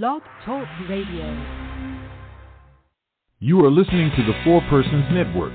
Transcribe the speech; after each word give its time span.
Blog 0.00 0.22
Talk 0.46 0.66
Radio. 0.88 1.28
You 3.40 3.62
are 3.62 3.70
listening 3.70 4.10
to 4.16 4.22
the 4.24 4.32
Four 4.42 4.62
Persons 4.70 5.04
Network. 5.12 5.52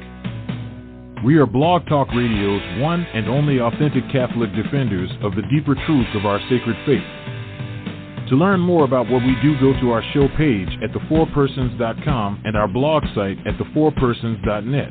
We 1.26 1.38
are 1.38 1.48
Blog 1.48 1.88
Talk 1.88 2.10
Radio's 2.14 2.62
one 2.80 3.02
and 3.16 3.28
only 3.28 3.60
authentic 3.60 4.04
Catholic 4.12 4.54
defenders 4.54 5.10
of 5.24 5.34
the 5.34 5.42
deeper 5.50 5.74
truths 5.88 6.12
of 6.14 6.28
our 6.28 6.40
sacred 6.52 6.78
faith. 6.86 8.30
To 8.30 8.36
learn 8.36 8.60
more 8.60 8.84
about 8.84 9.10
what 9.10 9.24
we 9.24 9.34
do, 9.42 9.60
go 9.60 9.74
to 9.82 9.90
our 9.90 10.04
show 10.14 10.28
page 10.38 10.70
at 10.84 10.92
thefourpersons.com 10.92 12.44
and 12.46 12.56
our 12.56 12.68
blog 12.68 13.06
site 13.16 13.40
at 13.48 13.58
thefourpersons.net. 13.58 14.90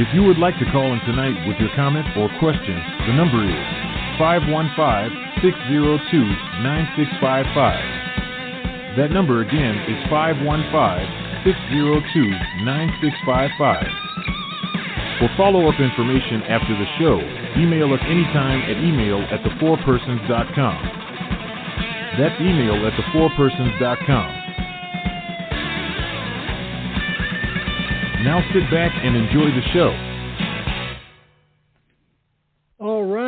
If 0.00 0.12
you 0.14 0.24
would 0.24 0.38
like 0.38 0.58
to 0.58 0.72
call 0.72 0.92
in 0.92 0.98
tonight 1.06 1.46
with 1.46 1.58
your 1.60 1.70
comment 1.76 2.08
or 2.16 2.28
question, 2.40 2.74
the 3.06 3.14
number 3.14 3.44
is 3.44 3.75
515 4.18 5.44
602 5.44 6.24
9655. 6.64 8.96
That 8.96 9.12
number 9.12 9.44
again 9.44 9.76
is 9.92 10.00
515 10.08 11.44
602 11.44 12.64
9655. 12.64 15.20
For 15.20 15.28
follow 15.36 15.68
up 15.68 15.76
information 15.80 16.42
after 16.48 16.72
the 16.76 16.86
show, 16.96 17.20
email 17.60 17.92
us 17.92 18.00
anytime 18.08 18.64
at 18.68 18.76
email 18.80 19.20
at 19.28 19.44
thefourpersons.com. 19.44 20.80
That's 22.16 22.40
email 22.40 22.80
at 22.88 22.96
thefourpersons.com. 22.96 24.28
Now 28.24 28.40
sit 28.52 28.64
back 28.72 28.92
and 28.96 29.16
enjoy 29.16 29.52
the 29.52 29.62
show. 29.72 30.15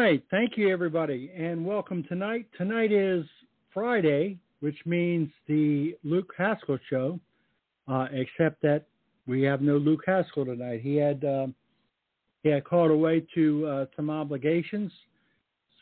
Right. 0.09 0.25
Thank 0.31 0.57
you, 0.57 0.71
everybody, 0.71 1.31
and 1.37 1.67
welcome 1.67 2.03
tonight. 2.03 2.47
Tonight 2.57 2.93
is 2.93 3.27
Friday, 3.75 4.39
which 4.61 4.79
means 4.87 5.29
the 5.47 5.99
Luke 6.03 6.33
Haskell 6.39 6.79
show, 6.89 7.21
uh, 7.89 8.07
except 8.13 8.63
that 8.63 8.87
we 9.27 9.43
have 9.43 9.61
no 9.61 9.77
Luke 9.77 10.05
Haskell 10.07 10.47
tonight. 10.47 10.81
He 10.83 10.97
had 10.97 11.23
um, 11.27 11.55
he 12.43 12.49
had 12.49 12.65
called 12.65 12.91
away 12.91 13.27
to 13.35 13.67
uh, 13.67 13.87
some 13.97 14.09
obligations, 14.09 14.91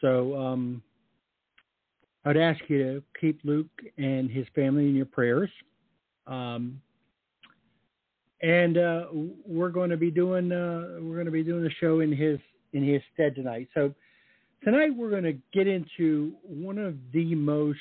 so 0.00 0.36
um, 0.36 0.82
I'd 2.24 2.36
ask 2.36 2.58
you 2.66 2.78
to 2.82 3.02
keep 3.20 3.38
Luke 3.44 3.70
and 3.96 4.28
his 4.28 4.46
family 4.56 4.88
in 4.88 4.96
your 4.96 5.06
prayers. 5.06 5.50
Um, 6.26 6.80
and 8.42 8.76
uh, 8.76 9.04
we're 9.46 9.70
going 9.70 9.90
to 9.90 9.96
be 9.96 10.10
doing 10.10 10.50
uh, 10.50 10.98
we're 11.00 11.14
going 11.14 11.26
to 11.26 11.30
be 11.30 11.44
doing 11.44 11.64
a 11.64 11.74
show 11.80 12.00
in 12.00 12.10
his 12.10 12.40
in 12.72 12.82
his 12.82 13.00
stead 13.14 13.36
tonight. 13.36 13.68
So 13.72 13.94
tonight 14.66 14.90
we're 14.96 15.10
going 15.10 15.22
to 15.22 15.38
get 15.52 15.68
into 15.68 16.32
one 16.42 16.76
of 16.76 16.96
the 17.12 17.36
most 17.36 17.78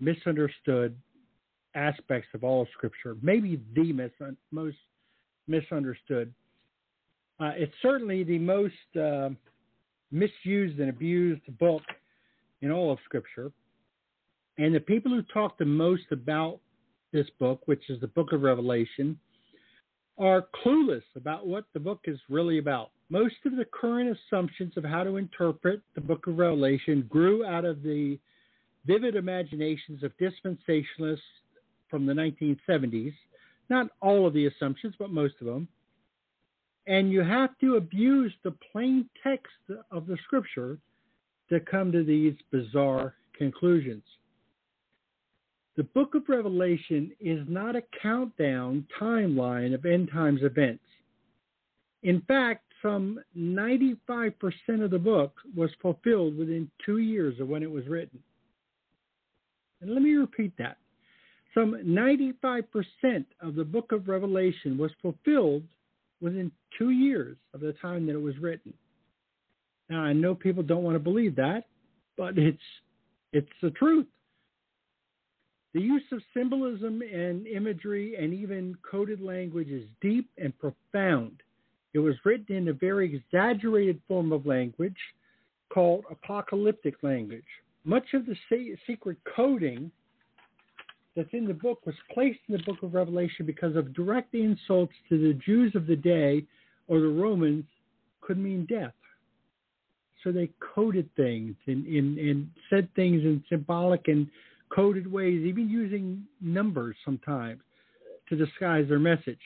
misunderstood 0.00 0.94
aspects 1.74 2.28
of 2.34 2.44
all 2.44 2.60
of 2.60 2.68
Scripture, 2.74 3.16
maybe 3.22 3.58
the 3.74 3.90
mis- 3.90 4.10
most 4.50 4.76
misunderstood. 5.48 6.30
Uh, 7.40 7.52
it's 7.56 7.72
certainly 7.80 8.22
the 8.22 8.38
most 8.38 8.74
uh, 9.00 9.30
misused 10.10 10.78
and 10.78 10.90
abused 10.90 11.40
book 11.58 11.82
in 12.60 12.70
all 12.70 12.92
of 12.92 12.98
Scripture. 13.06 13.50
And 14.58 14.74
the 14.74 14.80
people 14.80 15.10
who 15.10 15.22
talk 15.22 15.56
the 15.56 15.64
most 15.64 16.04
about 16.12 16.60
this 17.14 17.26
book, 17.38 17.62
which 17.64 17.88
is 17.88 17.98
the 18.02 18.08
book 18.08 18.32
of 18.32 18.42
Revelation, 18.42 19.18
are 20.18 20.48
clueless 20.62 21.02
about 21.14 21.46
what 21.46 21.64
the 21.72 21.80
book 21.80 22.00
is 22.04 22.18
really 22.28 22.58
about. 22.58 22.90
Most 23.08 23.36
of 23.44 23.56
the 23.56 23.64
current 23.64 24.16
assumptions 24.16 24.76
of 24.76 24.84
how 24.84 25.04
to 25.04 25.16
interpret 25.16 25.80
the 25.94 26.00
book 26.00 26.26
of 26.26 26.38
Revelation 26.38 27.06
grew 27.08 27.44
out 27.44 27.64
of 27.64 27.82
the 27.82 28.18
vivid 28.84 29.14
imaginations 29.14 30.02
of 30.02 30.12
dispensationalists 30.18 31.20
from 31.88 32.06
the 32.06 32.12
1970s. 32.12 33.14
Not 33.68 33.90
all 34.00 34.26
of 34.26 34.34
the 34.34 34.46
assumptions, 34.46 34.94
but 34.98 35.10
most 35.10 35.34
of 35.40 35.46
them. 35.46 35.68
And 36.86 37.10
you 37.10 37.22
have 37.22 37.58
to 37.60 37.76
abuse 37.76 38.32
the 38.42 38.54
plain 38.72 39.08
text 39.22 39.52
of 39.90 40.06
the 40.06 40.16
scripture 40.24 40.78
to 41.48 41.60
come 41.60 41.92
to 41.92 42.04
these 42.04 42.34
bizarre 42.50 43.14
conclusions. 43.36 44.02
The 45.76 45.84
book 45.84 46.14
of 46.14 46.28
Revelation 46.28 47.12
is 47.20 47.40
not 47.48 47.76
a 47.76 47.82
countdown 48.02 48.86
timeline 49.00 49.74
of 49.74 49.84
end 49.84 50.10
times 50.12 50.42
events. 50.42 50.84
In 52.02 52.22
fact, 52.22 52.65
some 52.82 53.20
95% 53.36 54.32
of 54.82 54.90
the 54.90 54.98
book 54.98 55.34
was 55.54 55.70
fulfilled 55.80 56.36
within 56.36 56.70
two 56.84 56.98
years 56.98 57.40
of 57.40 57.48
when 57.48 57.62
it 57.62 57.70
was 57.70 57.86
written. 57.86 58.18
And 59.80 59.92
let 59.92 60.02
me 60.02 60.14
repeat 60.14 60.52
that. 60.58 60.78
Some 61.54 61.72
95% 61.84 62.64
of 63.40 63.54
the 63.54 63.64
book 63.64 63.92
of 63.92 64.08
Revelation 64.08 64.76
was 64.76 64.90
fulfilled 65.00 65.62
within 66.20 66.52
two 66.78 66.90
years 66.90 67.36
of 67.54 67.60
the 67.60 67.72
time 67.74 68.06
that 68.06 68.14
it 68.14 68.22
was 68.22 68.36
written. 68.38 68.74
Now, 69.88 70.00
I 70.00 70.12
know 70.12 70.34
people 70.34 70.62
don't 70.62 70.82
want 70.82 70.96
to 70.96 71.00
believe 71.00 71.36
that, 71.36 71.64
but 72.16 72.36
it's, 72.36 72.58
it's 73.32 73.48
the 73.62 73.70
truth. 73.70 74.06
The 75.74 75.80
use 75.80 76.02
of 76.12 76.20
symbolism 76.34 77.02
and 77.02 77.46
imagery 77.46 78.16
and 78.18 78.32
even 78.32 78.76
coded 78.90 79.20
language 79.20 79.68
is 79.68 79.84
deep 80.00 80.30
and 80.38 80.52
profound. 80.58 81.42
It 81.96 82.00
was 82.00 82.14
written 82.26 82.54
in 82.54 82.68
a 82.68 82.74
very 82.74 83.14
exaggerated 83.14 83.98
form 84.06 84.30
of 84.30 84.44
language 84.44 84.98
called 85.70 86.04
apocalyptic 86.10 87.02
language. 87.02 87.46
Much 87.84 88.12
of 88.12 88.26
the 88.26 88.36
secret 88.86 89.16
coding 89.34 89.90
that's 91.16 91.32
in 91.32 91.46
the 91.46 91.54
book 91.54 91.86
was 91.86 91.94
placed 92.12 92.40
in 92.48 92.58
the 92.58 92.62
book 92.64 92.82
of 92.82 92.92
Revelation 92.92 93.46
because 93.46 93.76
of 93.76 93.94
direct 93.94 94.34
insults 94.34 94.92
to 95.08 95.16
the 95.16 95.32
Jews 95.40 95.74
of 95.74 95.86
the 95.86 95.96
day 95.96 96.44
or 96.86 97.00
the 97.00 97.08
Romans 97.08 97.64
could 98.20 98.36
mean 98.36 98.66
death. 98.66 98.92
So 100.22 100.32
they 100.32 100.50
coded 100.74 101.08
things 101.16 101.56
and, 101.66 101.86
and, 101.86 102.18
and 102.18 102.50
said 102.68 102.90
things 102.94 103.22
in 103.22 103.42
symbolic 103.48 104.08
and 104.08 104.28
coded 104.68 105.10
ways, 105.10 105.46
even 105.46 105.70
using 105.70 106.26
numbers 106.42 106.96
sometimes 107.06 107.62
to 108.28 108.36
disguise 108.36 108.86
their 108.86 108.98
message. 108.98 109.40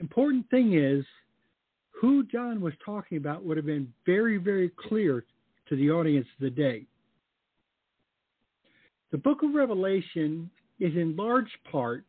Important 0.00 0.48
thing 0.50 0.74
is 0.74 1.04
who 1.90 2.24
John 2.26 2.60
was 2.60 2.74
talking 2.84 3.18
about 3.18 3.44
would 3.44 3.56
have 3.56 3.66
been 3.66 3.92
very, 4.04 4.36
very 4.36 4.70
clear 4.88 5.24
to 5.68 5.76
the 5.76 5.90
audience 5.90 6.26
of 6.38 6.44
the 6.44 6.50
day. 6.50 6.84
The 9.12 9.18
book 9.18 9.42
of 9.42 9.54
Revelation 9.54 10.50
is 10.78 10.94
in 10.94 11.16
large 11.16 11.50
part 11.70 12.04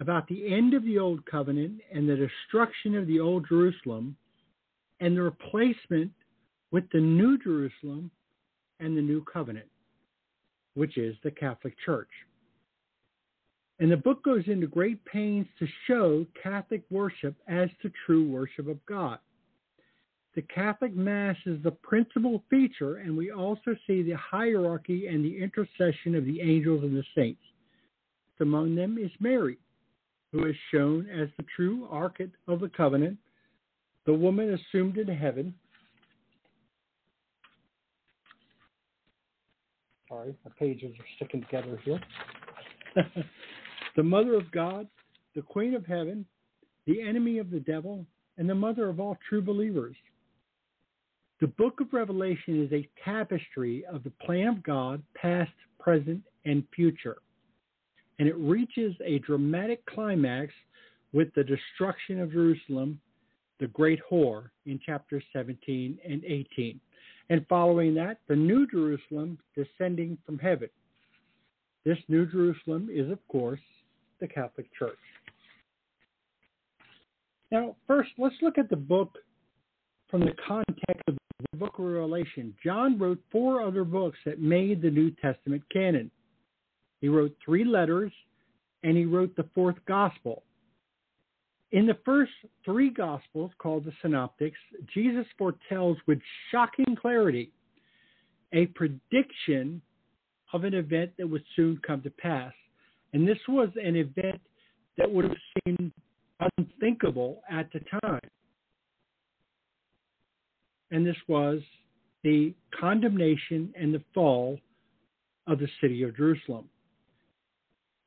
about 0.00 0.28
the 0.28 0.52
end 0.52 0.74
of 0.74 0.84
the 0.84 0.98
Old 0.98 1.24
Covenant 1.24 1.80
and 1.92 2.08
the 2.08 2.16
destruction 2.16 2.94
of 2.94 3.06
the 3.06 3.20
Old 3.20 3.46
Jerusalem 3.48 4.16
and 5.00 5.16
the 5.16 5.22
replacement 5.22 6.12
with 6.70 6.84
the 6.92 7.00
New 7.00 7.38
Jerusalem 7.38 8.10
and 8.80 8.96
the 8.96 9.02
New 9.02 9.24
Covenant, 9.24 9.68
which 10.74 10.98
is 10.98 11.16
the 11.22 11.30
Catholic 11.30 11.74
Church. 11.84 12.10
And 13.78 13.92
the 13.92 13.96
book 13.96 14.24
goes 14.24 14.44
into 14.46 14.66
great 14.66 15.04
pains 15.04 15.46
to 15.58 15.66
show 15.86 16.26
Catholic 16.42 16.82
worship 16.90 17.34
as 17.46 17.68
the 17.82 17.92
true 18.06 18.28
worship 18.28 18.68
of 18.68 18.84
God. 18.86 19.18
The 20.34 20.42
Catholic 20.42 20.94
Mass 20.94 21.36
is 21.46 21.62
the 21.62 21.70
principal 21.70 22.42
feature, 22.50 22.98
and 22.98 23.16
we 23.16 23.30
also 23.30 23.74
see 23.86 24.02
the 24.02 24.16
hierarchy 24.16 25.06
and 25.06 25.24
the 25.24 25.42
intercession 25.42 26.14
of 26.14 26.24
the 26.24 26.40
angels 26.40 26.82
and 26.84 26.96
the 26.96 27.04
saints. 27.14 27.40
Among 28.40 28.74
them 28.74 28.98
is 28.98 29.10
Mary, 29.18 29.58
who 30.32 30.46
is 30.46 30.56
shown 30.70 31.08
as 31.08 31.28
the 31.38 31.44
true 31.54 31.88
Ark 31.90 32.20
of 32.48 32.60
the 32.60 32.68
Covenant, 32.68 33.16
the 34.04 34.12
woman 34.12 34.54
assumed 34.54 34.98
into 34.98 35.14
heaven. 35.14 35.54
Sorry, 40.08 40.34
my 40.44 40.50
pages 40.58 40.94
are 40.98 41.06
sticking 41.16 41.40
together 41.42 41.80
here. 41.84 42.00
the 43.96 44.02
Mother 44.02 44.34
of 44.34 44.50
God, 44.52 44.86
the 45.34 45.42
Queen 45.42 45.74
of 45.74 45.86
Heaven, 45.86 46.24
the 46.86 47.00
enemy 47.00 47.38
of 47.38 47.50
the 47.50 47.60
devil, 47.60 48.04
and 48.38 48.48
the 48.48 48.54
mother 48.54 48.88
of 48.88 49.00
all 49.00 49.16
true 49.28 49.42
believers. 49.42 49.96
The 51.40 51.46
book 51.46 51.80
of 51.80 51.92
Revelation 51.92 52.62
is 52.62 52.72
a 52.72 52.88
tapestry 53.04 53.84
of 53.86 54.04
the 54.04 54.12
plan 54.24 54.48
of 54.48 54.62
God, 54.62 55.02
past, 55.14 55.52
present, 55.78 56.22
and 56.44 56.62
future. 56.74 57.16
And 58.18 58.28
it 58.28 58.36
reaches 58.36 58.94
a 59.04 59.18
dramatic 59.20 59.84
climax 59.86 60.52
with 61.12 61.28
the 61.34 61.44
destruction 61.44 62.20
of 62.20 62.32
Jerusalem, 62.32 63.00
the 63.60 63.66
great 63.68 64.00
whore, 64.10 64.50
in 64.66 64.78
chapters 64.84 65.24
17 65.32 65.98
and 66.06 66.24
18. 66.24 66.80
And 67.28 67.46
following 67.48 67.94
that, 67.94 68.18
the 68.28 68.36
new 68.36 68.66
Jerusalem 68.66 69.38
descending 69.54 70.16
from 70.24 70.38
heaven. 70.38 70.68
This 71.84 71.98
new 72.08 72.26
Jerusalem 72.26 72.88
is, 72.90 73.10
of 73.10 73.18
course, 73.28 73.60
the 74.20 74.28
Catholic 74.28 74.66
Church. 74.78 74.98
Now, 77.50 77.76
first, 77.86 78.10
let's 78.18 78.34
look 78.42 78.58
at 78.58 78.68
the 78.68 78.76
book 78.76 79.16
from 80.10 80.20
the 80.20 80.34
context 80.46 81.02
of 81.08 81.16
the 81.52 81.58
book 81.58 81.78
of 81.78 81.84
Revelation, 81.84 82.54
John 82.62 82.98
wrote 82.98 83.20
four 83.30 83.62
other 83.62 83.84
books 83.84 84.18
that 84.24 84.40
made 84.40 84.80
the 84.80 84.90
New 84.90 85.10
Testament 85.10 85.62
canon. 85.72 86.10
He 87.00 87.08
wrote 87.08 87.36
three 87.44 87.64
letters 87.64 88.12
and 88.82 88.96
he 88.96 89.04
wrote 89.04 89.34
the 89.36 89.48
fourth 89.54 89.76
gospel. 89.86 90.44
In 91.72 91.86
the 91.86 91.98
first 92.04 92.32
three 92.64 92.90
gospels, 92.90 93.50
called 93.58 93.84
the 93.84 93.92
Synoptics, 94.00 94.58
Jesus 94.94 95.26
foretells 95.36 95.98
with 96.06 96.20
shocking 96.50 96.96
clarity 97.00 97.50
a 98.52 98.66
prediction 98.66 99.82
of 100.52 100.64
an 100.64 100.74
event 100.74 101.12
that 101.18 101.28
would 101.28 101.44
soon 101.56 101.80
come 101.84 102.02
to 102.02 102.10
pass. 102.10 102.52
And 103.16 103.26
this 103.26 103.38
was 103.48 103.70
an 103.82 103.96
event 103.96 104.42
that 104.98 105.10
would 105.10 105.24
have 105.24 105.36
seemed 105.64 105.90
unthinkable 106.58 107.40
at 107.50 107.66
the 107.72 107.80
time. 108.02 108.20
And 110.90 111.06
this 111.06 111.16
was 111.26 111.60
the 112.24 112.52
condemnation 112.78 113.72
and 113.74 113.94
the 113.94 114.02
fall 114.12 114.58
of 115.46 115.58
the 115.58 115.68
city 115.80 116.02
of 116.02 116.14
Jerusalem. 116.14 116.68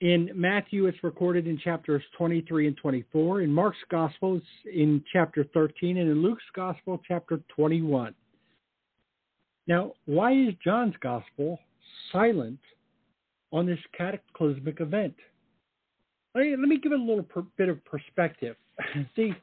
In 0.02 0.30
Matthew, 0.36 0.86
it's 0.86 1.04
recorded 1.04 1.48
in 1.48 1.58
chapters 1.58 2.04
23 2.16 2.68
and 2.68 2.78
24. 2.78 3.42
In 3.42 3.52
Mark's 3.52 3.80
Gospel, 3.90 4.36
it's 4.36 4.46
in 4.72 5.04
chapter 5.12 5.44
13. 5.56 5.98
And 5.98 6.12
in 6.12 6.22
Luke's 6.22 6.44
Gospel, 6.56 7.02
chapter 7.08 7.40
21. 7.56 8.14
Now, 9.66 9.94
why 10.06 10.34
is 10.34 10.54
John's 10.64 10.94
Gospel 11.02 11.58
silent 12.12 12.60
on 13.52 13.66
this 13.66 13.80
cataclysmic 13.98 14.82
event? 14.82 15.16
Let 16.36 16.60
me, 16.60 16.80
give 16.82 16.92
it 16.92 17.00
a 17.00 17.04
little 17.04 17.24
per, 17.24 17.42
bit 17.58 17.70
of 17.70 17.84
perspective. 17.86 18.56
See, 19.16 19.34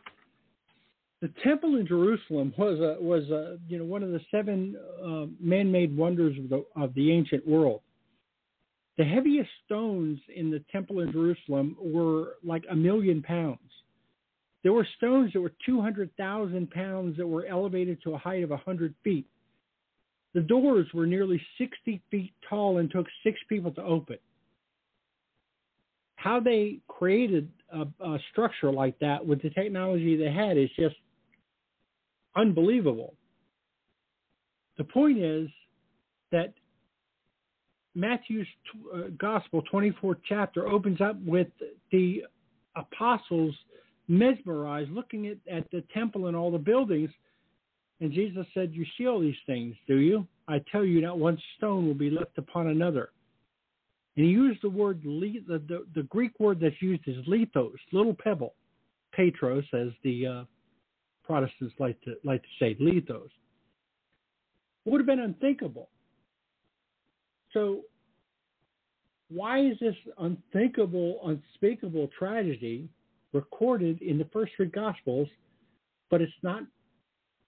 the 1.20 1.30
temple 1.42 1.76
in 1.76 1.86
Jerusalem 1.86 2.54
was 2.56 2.78
a, 2.78 3.02
was 3.02 3.24
a, 3.30 3.58
you 3.68 3.78
know 3.78 3.84
one 3.84 4.02
of 4.02 4.10
the 4.10 4.20
seven 4.30 4.76
uh, 5.04 5.26
man-made 5.40 5.96
wonders 5.96 6.38
of 6.38 6.48
the 6.48 6.64
of 6.80 6.94
the 6.94 7.12
ancient 7.12 7.46
world. 7.46 7.80
The 8.98 9.04
heaviest 9.04 9.50
stones 9.66 10.18
in 10.34 10.50
the 10.50 10.62
temple 10.72 11.00
in 11.00 11.12
Jerusalem 11.12 11.76
were 11.80 12.36
like 12.42 12.64
a 12.70 12.76
million 12.76 13.22
pounds. 13.22 13.58
There 14.62 14.72
were 14.72 14.86
stones 14.96 15.32
that 15.32 15.40
were 15.40 15.52
200,000 15.66 16.70
pounds 16.70 17.16
that 17.18 17.26
were 17.26 17.46
elevated 17.46 18.02
to 18.02 18.14
a 18.14 18.18
height 18.18 18.42
of 18.42 18.50
100 18.50 18.94
feet. 19.04 19.26
The 20.36 20.42
doors 20.42 20.86
were 20.92 21.06
nearly 21.06 21.40
60 21.56 22.02
feet 22.10 22.30
tall 22.46 22.76
and 22.76 22.90
took 22.90 23.06
six 23.24 23.40
people 23.48 23.70
to 23.70 23.82
open. 23.82 24.18
How 26.16 26.40
they 26.40 26.80
created 26.88 27.48
a, 27.72 27.86
a 28.04 28.18
structure 28.32 28.70
like 28.70 28.98
that 28.98 29.26
with 29.26 29.40
the 29.40 29.48
technology 29.48 30.14
they 30.14 30.30
had 30.30 30.58
is 30.58 30.68
just 30.78 30.96
unbelievable. 32.36 33.14
The 34.76 34.84
point 34.84 35.16
is 35.16 35.48
that 36.32 36.52
Matthew's 37.94 38.46
uh, 38.94 39.04
Gospel, 39.16 39.62
24th 39.72 40.18
chapter, 40.28 40.68
opens 40.68 41.00
up 41.00 41.16
with 41.24 41.48
the 41.92 42.24
apostles 42.76 43.54
mesmerized 44.06 44.90
looking 44.90 45.28
at, 45.28 45.38
at 45.50 45.70
the 45.70 45.82
temple 45.94 46.26
and 46.26 46.36
all 46.36 46.50
the 46.50 46.58
buildings. 46.58 47.08
And 48.00 48.12
Jesus 48.12 48.46
said, 48.54 48.72
You 48.74 48.84
see 48.96 49.06
all 49.06 49.20
these 49.20 49.34
things, 49.46 49.74
do 49.86 49.96
you? 49.96 50.26
I 50.48 50.60
tell 50.70 50.84
you, 50.84 51.00
not 51.00 51.18
one 51.18 51.38
stone 51.56 51.86
will 51.86 51.94
be 51.94 52.10
left 52.10 52.38
upon 52.38 52.68
another. 52.68 53.10
And 54.16 54.24
he 54.24 54.30
used 54.30 54.62
the 54.62 54.70
word, 54.70 55.02
the, 55.02 55.42
the, 55.48 55.84
the 55.94 56.02
Greek 56.04 56.38
word 56.38 56.60
that's 56.60 56.80
used 56.80 57.02
is 57.06 57.16
lithos, 57.26 57.74
little 57.92 58.14
pebble. 58.14 58.54
Petros, 59.12 59.64
as 59.72 59.88
the 60.04 60.26
uh, 60.26 60.44
Protestants 61.24 61.74
like 61.78 62.00
to 62.02 62.14
like 62.22 62.42
to 62.42 62.48
say, 62.58 62.76
lithos. 62.80 63.30
It 64.84 64.90
would 64.90 65.00
have 65.00 65.06
been 65.06 65.20
unthinkable 65.20 65.88
so, 67.56 67.80
why 69.30 69.60
is 69.60 69.78
this 69.80 69.94
unthinkable, 70.18 71.20
unspeakable 71.24 72.10
tragedy 72.16 72.86
recorded 73.32 74.02
in 74.02 74.18
the 74.18 74.26
first 74.26 74.52
three 74.56 74.66
Gospels, 74.66 75.26
but 76.10 76.20
it's 76.20 76.32
not, 76.42 76.64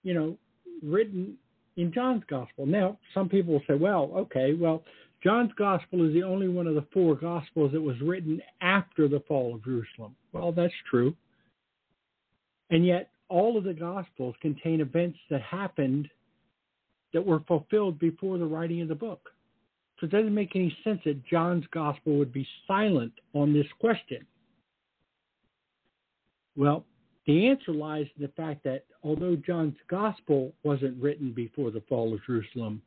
you 0.09 0.15
know, 0.15 0.39
written 0.83 1.37
in 1.77 1.93
John's 1.93 2.23
Gospel? 2.31 2.65
Now, 2.65 2.99
some 3.13 3.29
people 3.29 3.53
will 3.53 3.63
say, 3.69 3.75
well, 3.75 4.11
okay, 4.17 4.55
well, 4.55 4.83
John's 5.23 5.53
Gospel 5.59 6.07
is 6.07 6.15
the 6.15 6.23
only 6.23 6.49
one 6.49 6.67
of 6.67 6.75
the 6.75 6.87
four 6.95 7.15
Gospels 7.15 7.73
that 7.73 7.81
was 7.83 8.01
written 8.01 8.41
after 8.63 9.07
the 9.07 9.21
fall 9.29 9.55
of 9.55 9.65
Jerusalem. 9.65 10.17
Well, 10.33 10.51
that's 10.51 10.73
true. 10.89 11.15
And 12.71 12.87
yet, 12.87 13.11
all 13.29 13.59
of 13.59 13.65
the 13.65 13.75
Gospels 13.75 14.35
contain 14.41 14.81
events 14.81 15.19
that 15.29 15.43
happened 15.43 16.09
that 17.13 17.27
were 17.27 17.41
fulfilled 17.41 17.99
before 17.99 18.39
the 18.39 18.47
writing 18.47 18.81
of 18.81 18.89
the 18.89 18.95
book. 18.95 19.29
So 20.01 20.07
it 20.07 20.11
doesn't 20.11 20.35
make 20.35 20.57
any 20.57 20.75
sense 20.85 21.01
that 21.05 21.27
John's 21.27 21.67
gospel 21.71 22.17
would 22.17 22.33
be 22.33 22.47
silent 22.67 23.13
on 23.35 23.53
this 23.53 23.67
question. 23.79 24.25
Well, 26.57 26.85
the 27.29 27.47
answer 27.47 27.73
lies 27.73 28.07
in 28.17 28.23
the 28.23 28.33
fact 28.33 28.65
that 28.65 28.87
although 29.05 29.37
John's 29.37 29.77
gospel 29.89 30.51
wasn't 30.65 31.01
written 31.01 31.33
before 31.33 31.71
the 31.71 31.83
fall 31.87 32.15
of 32.15 32.25
Jerusalem, 32.25 32.81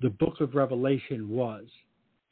the 0.00 0.10
book 0.10 0.40
of 0.40 0.56
Revelation 0.56 1.30
was. 1.30 1.64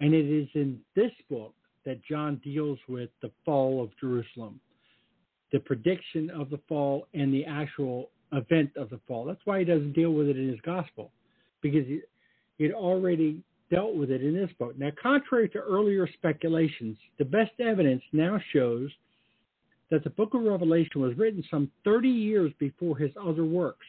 And 0.00 0.12
it 0.12 0.26
is 0.26 0.48
in 0.54 0.80
this 0.96 1.12
book 1.30 1.54
that 1.86 2.04
John 2.04 2.40
deals 2.42 2.80
with 2.88 3.08
the 3.22 3.30
fall 3.44 3.80
of 3.84 3.90
Jerusalem, 4.00 4.58
the 5.52 5.60
prediction 5.60 6.28
of 6.30 6.50
the 6.50 6.58
fall, 6.68 7.06
and 7.14 7.32
the 7.32 7.44
actual 7.44 8.10
event 8.32 8.72
of 8.76 8.90
the 8.90 8.98
fall. 9.06 9.24
That's 9.24 9.40
why 9.44 9.60
he 9.60 9.64
doesn't 9.64 9.92
deal 9.92 10.10
with 10.10 10.26
it 10.26 10.36
in 10.36 10.48
his 10.48 10.60
gospel, 10.62 11.12
because 11.62 11.86
he 11.86 12.64
had 12.64 12.72
already 12.72 13.44
dealt 13.70 13.94
with 13.94 14.10
it 14.10 14.24
in 14.24 14.34
this 14.34 14.50
book. 14.58 14.76
Now, 14.76 14.90
contrary 15.00 15.48
to 15.50 15.58
earlier 15.58 16.08
speculations, 16.14 16.96
the 17.18 17.24
best 17.24 17.52
evidence 17.60 18.02
now 18.12 18.40
shows 18.52 18.90
that 19.90 20.04
the 20.04 20.10
book 20.10 20.34
of 20.34 20.42
Revelation 20.42 21.00
was 21.00 21.16
written 21.16 21.44
some 21.50 21.70
30 21.84 22.08
years 22.08 22.52
before 22.58 22.96
his 22.96 23.10
other 23.20 23.44
works. 23.44 23.86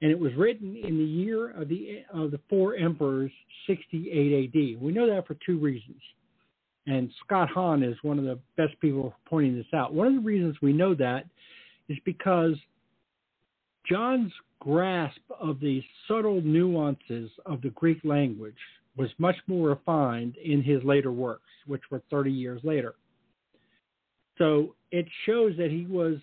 And 0.00 0.10
it 0.10 0.18
was 0.18 0.32
written 0.34 0.76
in 0.76 0.96
the 0.96 1.04
year 1.04 1.50
of 1.60 1.68
the, 1.68 2.04
of 2.12 2.30
the 2.30 2.40
four 2.48 2.76
emperors, 2.76 3.32
68 3.66 4.44
AD. 4.44 4.80
We 4.80 4.92
know 4.92 5.08
that 5.08 5.26
for 5.26 5.36
two 5.44 5.58
reasons. 5.58 6.00
And 6.86 7.10
Scott 7.24 7.50
Hahn 7.50 7.82
is 7.82 7.96
one 8.02 8.18
of 8.18 8.24
the 8.24 8.38
best 8.56 8.80
people 8.80 9.14
pointing 9.26 9.56
this 9.56 9.66
out. 9.74 9.92
One 9.92 10.06
of 10.06 10.14
the 10.14 10.20
reasons 10.20 10.56
we 10.62 10.72
know 10.72 10.94
that 10.94 11.24
is 11.88 11.98
because 12.04 12.54
John's 13.86 14.32
grasp 14.60 15.20
of 15.40 15.60
the 15.60 15.82
subtle 16.06 16.40
nuances 16.40 17.30
of 17.46 17.60
the 17.62 17.70
Greek 17.70 17.98
language 18.04 18.56
was 18.96 19.10
much 19.18 19.36
more 19.46 19.68
refined 19.68 20.36
in 20.36 20.62
his 20.62 20.82
later 20.82 21.12
works, 21.12 21.48
which 21.66 21.82
were 21.90 22.02
30 22.10 22.32
years 22.32 22.60
later. 22.64 22.94
So 24.38 24.74
it 24.90 25.06
shows 25.26 25.56
that 25.58 25.70
he 25.70 25.86
was 25.86 26.16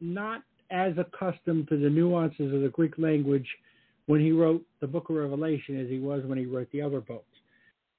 not 0.00 0.42
as 0.70 0.92
accustomed 0.98 1.68
to 1.68 1.78
the 1.78 1.88
nuances 1.88 2.52
of 2.52 2.60
the 2.60 2.68
Greek 2.68 2.98
language 2.98 3.46
when 4.06 4.20
he 4.20 4.32
wrote 4.32 4.62
the 4.80 4.86
book 4.86 5.10
of 5.10 5.16
Revelation 5.16 5.80
as 5.80 5.88
he 5.88 5.98
was 5.98 6.24
when 6.24 6.38
he 6.38 6.46
wrote 6.46 6.68
the 6.72 6.82
other 6.82 7.00
books. 7.00 7.24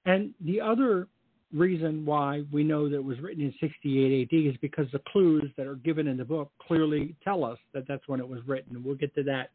And 0.06 0.34
the 0.42 0.62
other 0.62 1.08
reason 1.54 2.06
why 2.06 2.44
we 2.52 2.64
know 2.64 2.90
that 2.90 2.96
it 2.96 3.04
was 3.04 3.20
written 3.20 3.44
in 3.44 3.54
68 3.60 4.24
AD 4.24 4.54
is 4.54 4.58
because 4.62 4.88
the 4.92 5.02
clues 5.12 5.50
that 5.58 5.66
are 5.66 5.76
given 5.76 6.08
in 6.08 6.18
the 6.18 6.26
book 6.26 6.52
clearly 6.66 7.16
tell 7.24 7.46
us 7.46 7.58
that 7.74 7.88
that's 7.88 8.08
when 8.08 8.20
it 8.20 8.28
was 8.28 8.42
written. 8.46 8.84
We'll 8.84 8.96
get 8.96 9.14
to 9.16 9.24
that 9.24 9.52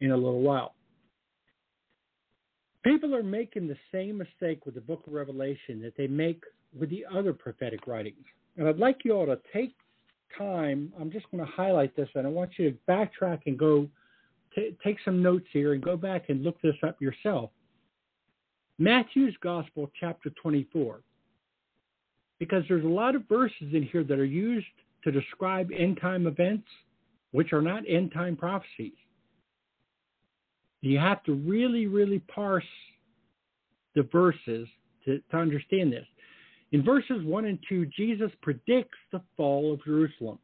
in 0.00 0.10
a 0.10 0.16
little 0.16 0.40
while. 0.40 0.74
People 2.84 3.14
are 3.14 3.22
making 3.22 3.68
the 3.68 3.76
same 3.92 4.18
mistake 4.18 4.64
with 4.64 4.74
the 4.74 4.80
book 4.80 5.06
of 5.06 5.12
Revelation 5.12 5.82
that 5.82 5.94
they 5.96 6.06
make 6.06 6.42
with 6.78 6.90
the 6.90 7.04
other 7.12 7.32
prophetic 7.32 7.86
writings. 7.86 8.24
And 8.58 8.68
I'd 8.68 8.78
like 8.78 9.04
you 9.04 9.12
all 9.12 9.26
to 9.26 9.38
take 9.52 9.74
time. 10.36 10.92
I'm 11.00 11.10
just 11.10 11.30
going 11.30 11.44
to 11.44 11.50
highlight 11.50 11.96
this, 11.96 12.08
and 12.14 12.26
I 12.26 12.30
want 12.30 12.50
you 12.58 12.70
to 12.70 12.76
backtrack 12.88 13.40
and 13.46 13.58
go 13.58 13.88
t- 14.54 14.76
take 14.84 14.98
some 15.04 15.22
notes 15.22 15.46
here 15.52 15.72
and 15.72 15.82
go 15.82 15.96
back 15.96 16.28
and 16.28 16.42
look 16.42 16.60
this 16.60 16.76
up 16.86 17.00
yourself. 17.00 17.50
Matthew's 18.78 19.36
Gospel, 19.40 19.90
chapter 19.98 20.30
24 20.42 21.00
because 22.38 22.62
there's 22.68 22.84
a 22.84 22.88
lot 22.88 23.14
of 23.14 23.28
verses 23.28 23.72
in 23.72 23.82
here 23.90 24.04
that 24.04 24.18
are 24.18 24.24
used 24.24 24.66
to 25.04 25.10
describe 25.12 25.70
end 25.76 25.98
time 26.00 26.26
events, 26.26 26.66
which 27.32 27.52
are 27.52 27.62
not 27.62 27.82
end 27.88 28.12
time 28.12 28.36
prophecies. 28.36 28.92
You 30.80 30.98
have 30.98 31.22
to 31.24 31.34
really, 31.34 31.86
really 31.86 32.20
parse 32.20 32.64
the 33.94 34.02
verses 34.04 34.68
to, 35.04 35.20
to 35.30 35.36
understand 35.36 35.92
this. 35.92 36.06
In 36.72 36.84
verses 36.84 37.24
1 37.24 37.44
and 37.46 37.58
2, 37.68 37.86
Jesus 37.86 38.30
predicts 38.42 38.98
the 39.12 39.22
fall 39.36 39.72
of 39.72 39.84
Jerusalem. 39.84 40.38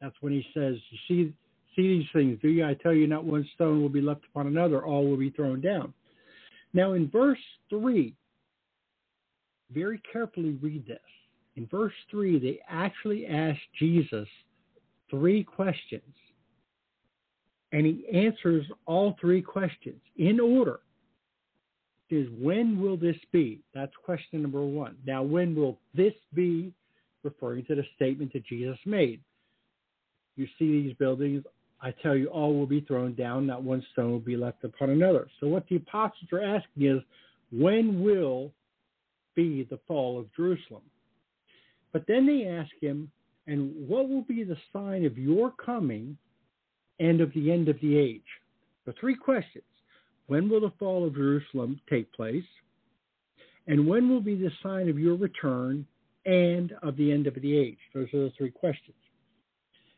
That's 0.00 0.16
when 0.20 0.32
he 0.32 0.44
says, 0.52 0.76
see, 1.08 1.32
see 1.74 1.98
these 1.98 2.06
things, 2.12 2.38
do 2.42 2.48
you? 2.48 2.66
I 2.66 2.74
tell 2.74 2.92
you, 2.92 3.06
not 3.06 3.24
one 3.24 3.48
stone 3.54 3.80
will 3.80 3.88
be 3.88 4.02
left 4.02 4.22
upon 4.30 4.46
another, 4.46 4.84
all 4.84 5.08
will 5.08 5.16
be 5.16 5.30
thrown 5.30 5.60
down. 5.60 5.94
Now, 6.74 6.92
in 6.92 7.08
verse 7.08 7.38
3, 7.70 8.14
very 9.70 10.02
carefully 10.12 10.58
read 10.60 10.86
this. 10.86 10.98
In 11.56 11.66
verse 11.66 11.94
3, 12.10 12.38
they 12.38 12.60
actually 12.68 13.26
ask 13.26 13.60
Jesus 13.78 14.28
three 15.10 15.44
questions. 15.44 16.02
and 17.72 17.86
he 17.86 18.06
answers 18.12 18.66
all 18.86 19.16
three 19.20 19.42
questions 19.42 20.00
in 20.16 20.38
order. 20.38 20.80
Is 22.12 22.28
when 22.38 22.78
will 22.78 22.98
this 22.98 23.16
be? 23.32 23.62
That's 23.74 23.92
question 24.04 24.42
number 24.42 24.62
one. 24.62 24.98
Now, 25.06 25.22
when 25.22 25.54
will 25.54 25.78
this 25.94 26.12
be? 26.34 26.74
Referring 27.24 27.64
to 27.66 27.74
the 27.74 27.84
statement 27.96 28.34
that 28.34 28.44
Jesus 28.44 28.76
made. 28.84 29.20
You 30.36 30.46
see 30.58 30.82
these 30.82 30.94
buildings, 30.96 31.42
I 31.80 31.94
tell 32.02 32.14
you, 32.14 32.26
all 32.26 32.52
will 32.52 32.66
be 32.66 32.82
thrown 32.82 33.14
down, 33.14 33.46
not 33.46 33.62
one 33.62 33.82
stone 33.92 34.10
will 34.10 34.18
be 34.18 34.36
left 34.36 34.62
upon 34.62 34.90
another. 34.90 35.28
So, 35.40 35.46
what 35.46 35.66
the 35.68 35.76
apostles 35.76 36.30
are 36.32 36.42
asking 36.42 36.84
is, 36.84 37.00
when 37.50 38.02
will 38.02 38.52
be 39.34 39.66
the 39.70 39.78
fall 39.88 40.18
of 40.18 40.26
Jerusalem? 40.36 40.82
But 41.94 42.04
then 42.06 42.26
they 42.26 42.46
ask 42.46 42.72
him, 42.80 43.10
and 43.46 43.88
what 43.88 44.08
will 44.10 44.22
be 44.22 44.44
the 44.44 44.58
sign 44.70 45.06
of 45.06 45.16
your 45.16 45.50
coming 45.52 46.18
and 47.00 47.22
of 47.22 47.32
the 47.32 47.50
end 47.50 47.68
of 47.68 47.80
the 47.80 47.96
age? 47.96 48.20
The 48.84 48.92
three 49.00 49.16
questions. 49.16 49.64
When 50.26 50.48
will 50.48 50.60
the 50.60 50.72
fall 50.78 51.06
of 51.06 51.14
Jerusalem 51.14 51.80
take 51.90 52.12
place? 52.12 52.44
And 53.66 53.86
when 53.86 54.08
will 54.08 54.20
be 54.20 54.34
the 54.34 54.50
sign 54.62 54.88
of 54.88 54.98
your 54.98 55.16
return 55.16 55.86
and 56.26 56.72
of 56.82 56.96
the 56.96 57.12
end 57.12 57.26
of 57.26 57.34
the 57.34 57.56
age? 57.56 57.78
Those 57.94 58.08
are 58.14 58.24
the 58.24 58.32
three 58.36 58.50
questions. 58.50 58.96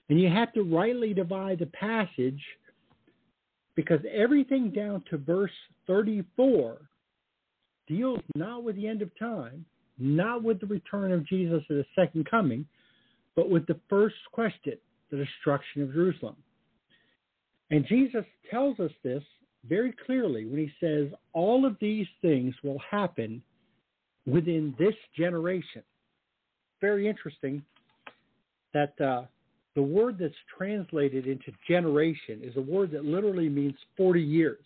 And 0.08 0.20
you 0.20 0.28
have 0.28 0.52
to 0.52 0.62
rightly 0.62 1.14
divide 1.14 1.60
the 1.60 1.66
passage 1.66 2.40
because 3.74 4.00
everything 4.12 4.70
down 4.70 5.02
to 5.10 5.16
verse 5.16 5.50
34 5.86 6.78
deals 7.86 8.20
not 8.34 8.62
with 8.62 8.76
the 8.76 8.86
end 8.86 9.02
of 9.02 9.10
time, 9.18 9.64
not 9.98 10.42
with 10.42 10.60
the 10.60 10.66
return 10.66 11.12
of 11.12 11.26
Jesus 11.26 11.62
at 11.70 11.76
the 11.76 11.86
second 11.94 12.28
coming, 12.30 12.66
but 13.36 13.50
with 13.50 13.66
the 13.66 13.80
first 13.88 14.16
question, 14.32 14.74
the 15.10 15.16
destruction 15.16 15.82
of 15.82 15.92
Jerusalem. 15.92 16.36
And 17.70 17.86
Jesus 17.86 18.24
tells 18.50 18.78
us 18.78 18.92
this 19.02 19.22
very 19.68 19.94
clearly 20.06 20.46
when 20.46 20.58
he 20.58 20.70
says, 20.80 21.08
All 21.32 21.66
of 21.66 21.76
these 21.80 22.06
things 22.22 22.54
will 22.62 22.80
happen 22.90 23.42
within 24.26 24.74
this 24.78 24.94
generation. 25.16 25.82
Very 26.80 27.08
interesting 27.08 27.62
that 28.72 29.00
uh, 29.00 29.22
the 29.74 29.82
word 29.82 30.18
that's 30.18 30.34
translated 30.56 31.26
into 31.26 31.52
generation 31.68 32.40
is 32.42 32.56
a 32.56 32.60
word 32.60 32.90
that 32.92 33.04
literally 33.04 33.48
means 33.48 33.74
40 33.96 34.20
years, 34.20 34.62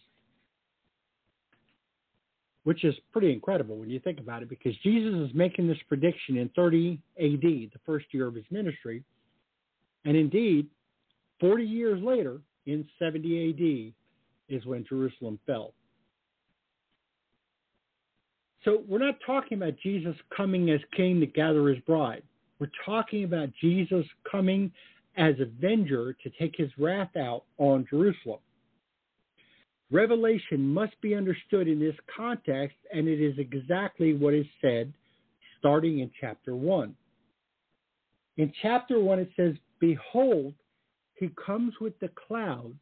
which 2.65 2.85
is 2.85 2.95
pretty 3.13 3.33
incredible 3.33 3.77
when 3.77 3.91
you 3.91 4.01
think 4.01 4.19
about 4.19 4.43
it 4.43 4.49
because 4.49 4.77
Jesus 4.83 5.15
is 5.15 5.35
making 5.35 5.67
this 5.67 5.79
prediction 5.89 6.37
in 6.37 6.51
30 6.57 7.01
AD, 7.19 7.41
the 7.43 7.71
first 7.87 8.07
year 8.13 8.27
of 8.27 8.35
his 8.35 8.45
ministry. 8.51 9.03
And 10.05 10.17
indeed, 10.17 10.67
40 11.41 11.65
years 11.65 12.03
later, 12.03 12.41
in 12.67 12.87
70 12.99 13.51
AD, 13.51 13.95
is 14.49 14.65
when 14.67 14.85
Jerusalem 14.89 15.39
fell. 15.47 15.73
So 18.65 18.83
we're 18.89 18.99
not 18.99 19.17
talking 19.25 19.57
about 19.57 19.75
Jesus 19.83 20.17
coming 20.37 20.71
as 20.71 20.81
king 20.97 21.21
to 21.21 21.27
gather 21.27 21.69
his 21.69 21.79
bride. 21.81 22.23
We're 22.59 22.71
talking 22.85 23.25
about 23.25 23.51
Jesus 23.61 24.05
coming 24.31 24.73
as 25.17 25.35
avenger 25.41 26.15
to 26.23 26.31
take 26.39 26.55
his 26.57 26.71
wrath 26.79 27.17
out 27.17 27.45
on 27.59 27.87
Jerusalem. 27.89 28.41
Revelation 29.91 30.61
must 30.61 31.01
be 31.01 31.15
understood 31.15 31.67
in 31.67 31.81
this 31.81 31.95
context, 32.15 32.77
and 32.93 33.09
it 33.09 33.21
is 33.21 33.39
exactly 33.39 34.13
what 34.13 34.35
is 34.35 34.47
said 34.61 34.93
starting 35.59 36.01
in 36.01 36.11
chapter 36.21 36.55
1. 36.55 36.95
In 38.37 38.53
chapter 38.63 39.01
1, 39.01 39.19
it 39.19 39.31
says, 39.37 39.55
Behold, 39.81 40.55
he 41.15 41.31
comes 41.45 41.75
with 41.81 41.99
the 42.01 42.11
clouds. 42.29 42.79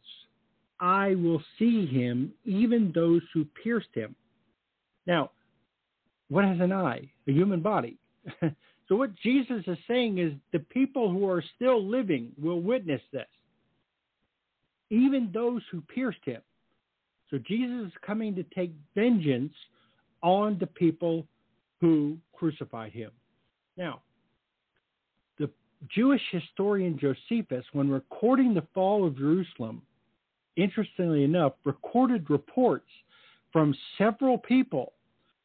I 0.81 1.15
will 1.15 1.43
see 1.59 1.87
him, 1.87 2.33
even 2.45 2.93
those 2.95 3.23
who 3.33 3.47
pierced 3.63 3.95
him. 3.95 4.15
Now, 5.07 5.31
what 6.29 6.45
has 6.45 6.59
an 6.61 6.73
eye? 6.73 7.09
A 7.29 7.33
human 7.33 7.61
body. 7.61 7.99
So 8.89 8.95
what 8.95 9.15
Jesus 9.17 9.63
is 9.67 9.79
saying 9.89 10.19
is 10.19 10.33
the 10.53 10.61
people 10.61 11.11
who 11.11 11.29
are 11.29 11.43
still 11.57 11.85
living 11.85 12.33
will 12.41 12.61
witness 12.61 13.01
this. 13.13 13.27
Even 14.91 15.31
those 15.33 15.63
who 15.71 15.81
pierced 15.81 16.25
him. 16.25 16.41
So 17.31 17.39
Jesus 17.39 17.89
is 17.89 17.93
coming 18.07 18.37
to 18.37 18.45
take 18.55 18.73
vengeance 18.95 19.53
on 20.23 20.59
the 20.61 20.67
people 20.67 21.27
who 21.81 22.17
crucified 22.33 22.93
him. 22.93 23.11
Now, 23.77 24.03
the 25.39 25.51
Jewish 25.89 26.23
historian 26.31 26.99
Josephus, 26.99 27.65
when 27.73 27.91
recording 27.91 28.55
the 28.55 28.67
fall 28.73 29.05
of 29.05 29.19
Jerusalem, 29.19 29.83
interestingly 30.57 31.25
enough, 31.25 31.53
recorded 31.65 32.29
reports 32.31 32.89
from 33.53 33.75
several 33.99 34.39
people 34.39 34.93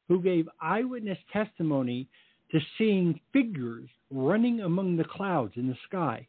who 0.07 0.21
gave 0.21 0.49
eyewitness 0.61 1.17
testimony 1.31 2.07
to 2.51 2.59
seeing 2.77 3.19
figures 3.31 3.89
running 4.09 4.61
among 4.61 4.97
the 4.97 5.05
clouds 5.05 5.53
in 5.55 5.67
the 5.67 5.77
sky. 5.87 6.27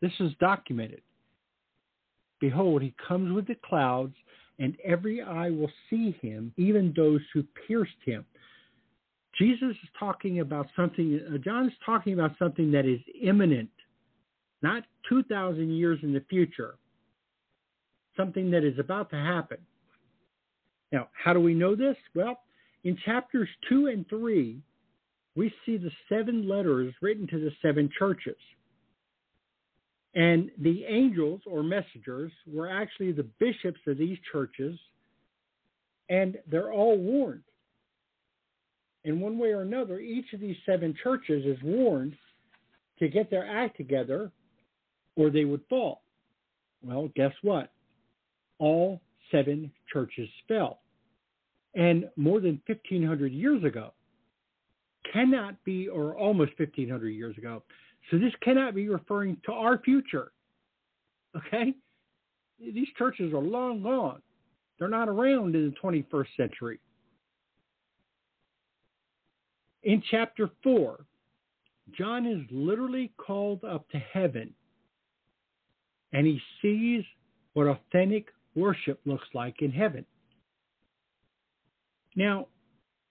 This 0.00 0.12
is 0.20 0.32
documented. 0.40 1.02
Behold, 2.40 2.82
he 2.82 2.94
comes 3.06 3.32
with 3.32 3.46
the 3.46 3.56
clouds, 3.64 4.14
and 4.58 4.76
every 4.84 5.20
eye 5.20 5.50
will 5.50 5.70
see 5.90 6.16
him, 6.22 6.52
even 6.56 6.94
those 6.96 7.20
who 7.34 7.42
pierced 7.66 7.92
him. 8.04 8.24
Jesus 9.38 9.70
is 9.70 9.88
talking 9.98 10.40
about 10.40 10.66
something, 10.74 11.20
uh, 11.32 11.38
John 11.38 11.66
is 11.66 11.72
talking 11.84 12.14
about 12.14 12.32
something 12.38 12.70
that 12.72 12.86
is 12.86 13.00
imminent, 13.20 13.70
not 14.62 14.84
2,000 15.08 15.70
years 15.70 15.98
in 16.02 16.12
the 16.12 16.24
future, 16.28 16.76
something 18.16 18.50
that 18.50 18.64
is 18.64 18.78
about 18.78 19.10
to 19.10 19.16
happen. 19.16 19.58
Now, 20.92 21.08
how 21.12 21.32
do 21.32 21.40
we 21.40 21.54
know 21.54 21.74
this? 21.74 21.96
Well, 22.14 22.40
in 22.84 22.96
chapters 23.04 23.48
2 23.68 23.86
and 23.86 24.08
3, 24.08 24.60
we 25.36 25.52
see 25.64 25.76
the 25.76 25.90
seven 26.08 26.48
letters 26.48 26.92
written 27.00 27.26
to 27.28 27.38
the 27.38 27.52
seven 27.62 27.90
churches. 27.96 28.36
And 30.14 30.50
the 30.58 30.84
angels 30.84 31.40
or 31.46 31.62
messengers 31.62 32.32
were 32.46 32.68
actually 32.68 33.12
the 33.12 33.28
bishops 33.38 33.78
of 33.86 33.96
these 33.96 34.18
churches, 34.32 34.78
and 36.08 36.36
they're 36.50 36.72
all 36.72 36.98
warned. 36.98 37.44
In 39.04 39.20
one 39.20 39.38
way 39.38 39.52
or 39.52 39.62
another, 39.62 40.00
each 40.00 40.32
of 40.34 40.40
these 40.40 40.56
seven 40.66 40.94
churches 41.02 41.46
is 41.46 41.62
warned 41.62 42.16
to 42.98 43.08
get 43.08 43.30
their 43.30 43.48
act 43.48 43.76
together 43.76 44.32
or 45.16 45.30
they 45.30 45.44
would 45.44 45.62
fall. 45.68 46.02
Well, 46.82 47.10
guess 47.14 47.32
what? 47.42 47.72
All 48.58 49.00
seven 49.30 49.70
churches 49.92 50.28
fell 50.48 50.80
and 51.74 52.08
more 52.16 52.40
than 52.40 52.60
1500 52.66 53.32
years 53.32 53.62
ago 53.64 53.92
cannot 55.12 55.62
be, 55.64 55.88
or 55.88 56.16
almost 56.16 56.52
1500 56.58 57.08
years 57.08 57.36
ago. 57.38 57.62
So 58.10 58.18
this 58.18 58.32
cannot 58.42 58.74
be 58.74 58.88
referring 58.88 59.36
to 59.46 59.52
our 59.52 59.78
future. 59.78 60.32
Okay? 61.36 61.74
These 62.58 62.88
churches 62.98 63.32
are 63.32 63.40
long 63.40 63.82
gone. 63.82 64.20
They're 64.78 64.88
not 64.88 65.08
around 65.08 65.54
in 65.54 65.70
the 65.70 65.76
21st 65.82 66.26
century. 66.36 66.80
In 69.82 70.02
chapter 70.10 70.50
4, 70.62 71.04
John 71.96 72.26
is 72.26 72.40
literally 72.50 73.12
called 73.16 73.64
up 73.64 73.88
to 73.90 73.98
heaven 73.98 74.52
and 76.12 76.26
he 76.26 76.40
sees 76.60 77.04
what 77.54 77.66
authentic 77.66 78.26
worship 78.54 79.00
looks 79.04 79.26
like 79.34 79.62
in 79.62 79.70
heaven. 79.70 80.04
Now, 82.16 82.46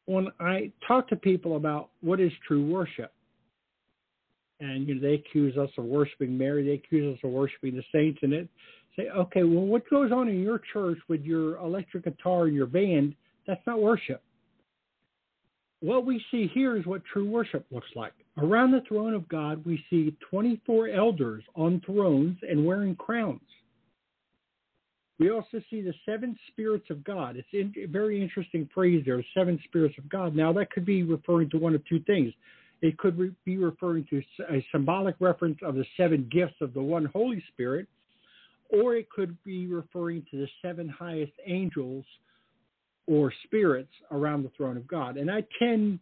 when 0.06 0.28
I 0.40 0.72
talk 0.88 1.08
to 1.10 1.16
people 1.16 1.56
about 1.56 1.90
what 2.02 2.20
is 2.20 2.32
true 2.48 2.66
worship, 2.66 3.14
and 4.60 4.88
you 4.88 4.96
know 4.96 5.02
they 5.02 5.14
accuse 5.14 5.58
us 5.58 5.70
of 5.78 5.86
worshiping 5.86 6.38
Mary, 6.38 6.66
they 6.66 6.74
accuse 6.74 7.16
us 7.16 7.24
of 7.24 7.32
worshiping 7.32 7.76
the 7.76 7.84
saints, 7.94 8.20
and 8.24 8.34
it 8.34 8.50
say, 8.96 9.10
okay, 9.10 9.44
well, 9.44 9.66
what 9.66 9.90
goes 9.90 10.12
on 10.12 10.28
in 10.28 10.42
your 10.42 10.60
church 10.74 10.98
with 11.08 11.22
your 11.22 11.58
electric 11.58 12.04
guitar 12.04 12.46
and 12.46 12.56
your 12.56 12.66
band? 12.66 13.16
That's 13.48 13.66
not 13.66 13.80
worship. 13.82 14.22
What 15.82 16.06
we 16.06 16.22
see 16.30 16.48
here 16.54 16.76
is 16.76 16.86
what 16.86 17.04
true 17.06 17.30
worship 17.30 17.66
looks 17.72 17.88
like. 17.96 18.14
Around 18.42 18.72
the 18.72 18.84
throne 18.88 19.14
of 19.14 19.28
God, 19.28 19.66
we 19.66 19.84
see 19.90 20.16
24 20.30 20.90
elders 20.90 21.44
on 21.56 21.82
thrones 21.86 22.38
and 22.48 22.66
wearing 22.66 22.96
crowns. 22.96 23.42
We 25.20 25.30
also 25.30 25.62
see 25.70 25.82
the 25.82 25.94
seven 26.06 26.38
spirits 26.48 26.90
of 26.90 27.04
God. 27.04 27.36
It's 27.36 27.78
a 27.78 27.86
very 27.88 28.22
interesting 28.22 28.70
phrase 28.74 29.04
there, 29.06 29.22
seven 29.34 29.60
spirits 29.66 29.98
of 29.98 30.08
God. 30.08 30.34
Now, 30.34 30.54
that 30.54 30.72
could 30.72 30.86
be 30.86 31.04
referring 31.04 31.50
to 31.50 31.58
one 31.58 31.76
of 31.76 31.86
two 31.86 32.00
things. 32.02 32.32
It 32.82 32.98
could 32.98 33.20
re- 33.20 33.36
be 33.44 33.58
referring 33.58 34.06
to 34.10 34.22
a 34.50 34.66
symbolic 34.72 35.16
reference 35.20 35.58
of 35.62 35.76
the 35.76 35.86
seven 35.98 36.30
gifts 36.32 36.56
of 36.62 36.74
the 36.74 36.82
one 36.82 37.06
Holy 37.06 37.44
Spirit, 37.50 37.88
or 38.70 38.96
it 38.96 39.10
could 39.10 39.36
be 39.44 39.68
referring 39.68 40.26
to 40.32 40.38
the 40.38 40.48
seven 40.62 40.88
highest 40.88 41.34
angels 41.46 42.06
or 43.06 43.34
spirits 43.44 43.92
around 44.12 44.44
the 44.44 44.52
throne 44.56 44.78
of 44.78 44.88
God. 44.88 45.18
And 45.18 45.30
I 45.30 45.44
tend 45.58 46.00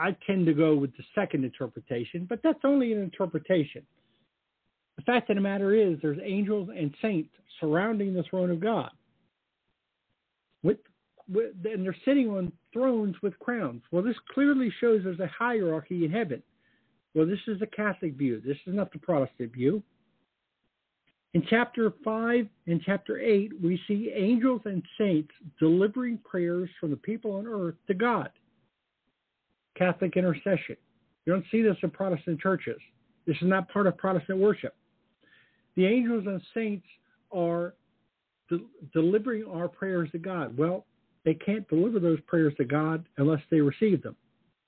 I 0.00 0.16
tend 0.26 0.46
to 0.46 0.54
go 0.54 0.74
with 0.74 0.96
the 0.96 1.04
second 1.14 1.44
interpretation, 1.44 2.26
but 2.26 2.40
that's 2.42 2.60
only 2.64 2.92
an 2.92 3.02
interpretation. 3.02 3.82
The 4.96 5.02
fact 5.02 5.28
of 5.28 5.36
the 5.36 5.42
matter 5.42 5.74
is, 5.74 5.98
there's 6.00 6.18
angels 6.24 6.70
and 6.74 6.94
saints 7.02 7.30
surrounding 7.60 8.14
the 8.14 8.22
throne 8.22 8.50
of 8.50 8.60
God. 8.60 8.90
With, 10.62 10.78
with, 11.28 11.52
and 11.64 11.84
they're 11.84 11.96
sitting 12.04 12.30
on 12.30 12.50
thrones 12.72 13.16
with 13.22 13.38
crowns. 13.40 13.82
Well, 13.90 14.02
this 14.02 14.16
clearly 14.32 14.72
shows 14.80 15.02
there's 15.04 15.20
a 15.20 15.26
hierarchy 15.26 16.04
in 16.06 16.10
heaven. 16.10 16.42
Well, 17.14 17.26
this 17.26 17.40
is 17.46 17.60
the 17.60 17.66
Catholic 17.66 18.14
view. 18.14 18.40
This 18.44 18.58
is 18.66 18.74
not 18.74 18.92
the 18.92 18.98
Protestant 18.98 19.52
view. 19.52 19.82
In 21.34 21.44
chapter 21.48 21.92
5 22.02 22.48
and 22.66 22.82
chapter 22.84 23.20
8, 23.20 23.52
we 23.62 23.80
see 23.86 24.12
angels 24.14 24.62
and 24.64 24.82
saints 24.98 25.32
delivering 25.58 26.18
prayers 26.18 26.70
from 26.80 26.90
the 26.90 26.96
people 26.96 27.32
on 27.32 27.46
earth 27.46 27.76
to 27.86 27.94
God. 27.94 28.30
Catholic 29.80 30.16
intercession. 30.16 30.76
You 31.24 31.32
don't 31.32 31.44
see 31.50 31.62
this 31.62 31.76
in 31.82 31.90
Protestant 31.90 32.38
churches. 32.38 32.76
This 33.26 33.36
is 33.36 33.48
not 33.48 33.68
part 33.70 33.86
of 33.86 33.96
Protestant 33.96 34.38
worship. 34.38 34.74
The 35.74 35.86
angels 35.86 36.24
and 36.26 36.40
saints 36.52 36.86
are 37.32 37.74
de- 38.50 38.66
delivering 38.92 39.44
our 39.44 39.68
prayers 39.68 40.10
to 40.12 40.18
God. 40.18 40.56
Well, 40.56 40.84
they 41.24 41.34
can't 41.34 41.66
deliver 41.68 41.98
those 41.98 42.20
prayers 42.26 42.52
to 42.58 42.64
God 42.64 43.04
unless 43.16 43.40
they 43.50 43.60
receive 43.60 44.02
them. 44.02 44.16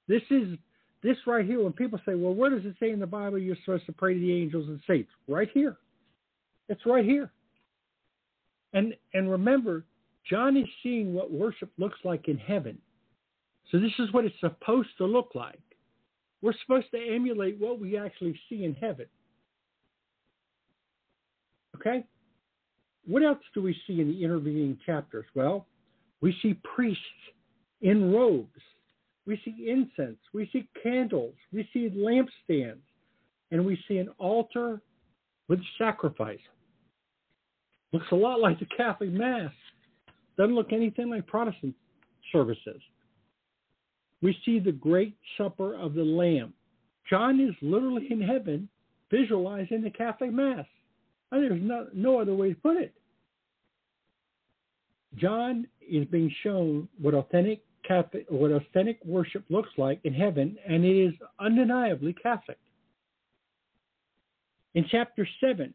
This 0.09 0.23
is 0.31 0.57
this 1.03 1.17
right 1.27 1.45
here. 1.45 1.63
When 1.63 1.73
people 1.73 2.01
say, 2.07 2.15
"Well, 2.15 2.35
where 2.35 2.51
does 2.51 2.65
it 2.65 2.77
say 2.81 2.91
in 2.91 3.01
the 3.01 3.07
Bible 3.07 3.39
you're 3.39 3.57
supposed 3.57 3.87
to 3.87 3.93
pray 3.93 4.15
to 4.15 4.21
the 4.21 4.33
angels 4.33 4.69
and 4.69 4.81
saints?" 4.87 5.11
Right 5.29 5.51
here. 5.53 5.77
It's 6.69 6.85
right 6.87 7.05
here. 7.05 7.31
And 8.73 8.97
and 9.13 9.31
remember, 9.31 9.85
John 10.25 10.57
is 10.57 10.69
seeing 10.83 11.13
what 11.13 11.31
worship 11.31 11.71
looks 11.77 11.99
like 12.05 12.29
in 12.29 12.39
heaven. 12.39 12.79
So 13.71 13.79
this 13.79 13.93
is 13.99 14.13
what 14.13 14.25
it's 14.25 14.39
supposed 14.41 14.91
to 14.99 15.07
look 15.07 15.31
like. 15.35 15.61
We're 16.43 16.55
supposed 16.63 16.91
to 16.91 16.99
emulate 16.99 17.59
what 17.61 17.81
we 17.81 17.97
actually 17.97 18.39
see 18.49 18.65
in 18.65 18.75
heaven. 18.75 19.07
Okay? 21.77 22.05
What 23.07 23.23
else 23.23 23.39
do 23.55 23.63
we 23.63 23.77
see 23.87 24.01
in 24.01 24.09
the 24.09 24.25
intervening 24.25 24.79
chapters? 24.85 25.25
Well, 25.35 25.67
we 26.21 26.37
see 26.43 26.55
priests 26.75 27.01
in 27.81 28.13
robes. 28.13 28.61
We 29.27 29.41
see 29.45 29.69
incense. 29.69 30.19
We 30.33 30.49
see 30.53 30.69
candles. 30.83 31.35
We 31.53 31.69
see 31.73 31.91
lampstands. 31.91 32.83
And 33.51 33.65
we 33.65 33.79
see 33.87 33.99
an 33.99 34.09
altar 34.19 34.81
with 35.49 35.61
sacrifice. 35.79 36.39
Looks 37.93 38.07
a 38.11 38.17
lot 38.17 38.41
like 38.41 38.59
the 38.59 38.67
Catholic 38.77 39.11
Mass. 39.11 39.53
Doesn't 40.39 40.55
look 40.55 40.73
anything 40.73 41.11
like 41.11 41.27
Protestant 41.27 41.75
services. 42.33 42.81
We 44.23 44.37
see 44.45 44.61
the 44.61 44.73
great 44.73 45.17
supper 45.37 45.75
of 45.75 45.95
the 45.95 46.05
Lamb. 46.05 46.55
John 47.11 47.41
is 47.41 47.55
literally 47.61 48.07
in 48.11 48.21
heaven 48.21 48.69
visualizing 49.11 49.83
the 49.83 49.91
Catholic 49.91 50.33
Mass. 50.33 50.65
And 51.31 51.43
there's 51.43 51.61
no, 51.63 51.89
no 51.93 52.21
other 52.21 52.35
way 52.35 52.51
to 52.51 52.61
put 52.61 52.77
it. 52.77 52.95
John 55.17 55.67
is 55.87 56.07
being 56.07 56.33
shown 56.43 56.89
what 57.01 57.15
authentic 57.15 57.63
Catholic, 57.87 58.27
what 58.29 58.51
authentic 58.53 58.99
worship 59.05 59.45
looks 59.51 59.71
like 59.77 60.01
in 60.05 60.15
heaven, 60.15 60.57
and 60.67 60.85
it 60.85 60.97
is 60.97 61.13
undeniably 61.39 62.15
Catholic. 62.15 62.59
In 64.75 64.87
chapter 64.91 65.29
7, 65.41 65.75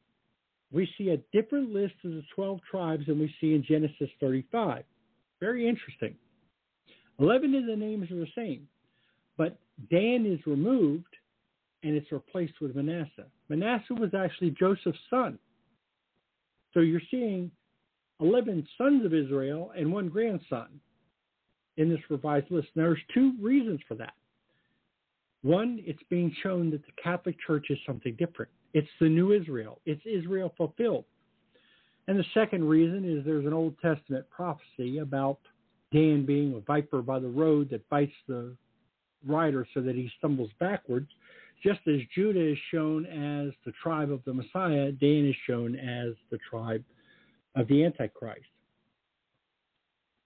we 0.71 0.89
see 0.97 1.09
a 1.09 1.17
different 1.31 1.71
list 1.71 1.93
of 2.03 2.11
the 2.11 2.23
12 2.35 2.59
tribes 2.69 3.05
than 3.05 3.19
we 3.19 3.33
see 3.39 3.53
in 3.53 3.63
Genesis 3.63 4.09
35. 4.19 4.83
Very 5.39 5.67
interesting. 5.67 6.15
11 7.19 7.55
of 7.55 7.65
the 7.65 7.75
names 7.75 8.11
are 8.11 8.15
the 8.15 8.27
same, 8.35 8.67
but 9.37 9.57
Dan 9.89 10.25
is 10.25 10.45
removed 10.45 11.15
and 11.83 11.95
it's 11.95 12.11
replaced 12.11 12.59
with 12.61 12.75
Manasseh. 12.75 13.27
Manasseh 13.49 13.93
was 13.93 14.13
actually 14.13 14.51
Joseph's 14.51 14.99
son. 15.09 15.37
So 16.73 16.81
you're 16.81 17.01
seeing 17.09 17.51
11 18.19 18.67
sons 18.77 19.05
of 19.05 19.13
Israel 19.13 19.71
and 19.77 19.91
one 19.91 20.09
grandson 20.09 20.67
in 21.77 21.89
this 21.89 21.99
revised 22.09 22.49
list. 22.49 22.69
Now, 22.75 22.83
there's 22.83 22.99
two 23.13 23.33
reasons 23.39 23.79
for 23.87 23.95
that. 23.95 24.13
One, 25.43 25.81
it's 25.85 26.01
being 26.09 26.35
shown 26.41 26.71
that 26.71 26.85
the 26.85 26.91
Catholic 27.01 27.35
Church 27.45 27.67
is 27.69 27.77
something 27.85 28.15
different. 28.17 28.51
It's 28.73 28.87
the 28.99 29.07
new 29.07 29.31
Israel. 29.31 29.79
It's 29.85 30.01
Israel 30.05 30.53
fulfilled. 30.57 31.05
And 32.07 32.17
the 32.17 32.25
second 32.33 32.67
reason 32.67 33.05
is 33.05 33.23
there's 33.23 33.45
an 33.45 33.53
Old 33.53 33.75
Testament 33.79 34.25
prophecy 34.29 34.99
about 34.99 35.39
Dan 35.93 36.25
being 36.25 36.53
a 36.55 36.59
viper 36.59 37.01
by 37.01 37.19
the 37.19 37.27
road 37.27 37.69
that 37.71 37.87
bites 37.89 38.13
the 38.27 38.55
rider 39.25 39.67
so 39.73 39.81
that 39.81 39.95
he 39.95 40.11
stumbles 40.17 40.51
backwards. 40.59 41.07
Just 41.63 41.79
as 41.87 41.99
Judah 42.13 42.51
is 42.51 42.57
shown 42.71 43.05
as 43.05 43.53
the 43.65 43.71
tribe 43.81 44.11
of 44.11 44.23
the 44.25 44.33
Messiah, 44.33 44.91
Dan 44.91 45.25
is 45.27 45.35
shown 45.47 45.75
as 45.75 46.13
the 46.29 46.37
tribe 46.49 46.83
of 47.55 47.67
the 47.67 47.83
Antichrist. 47.83 48.41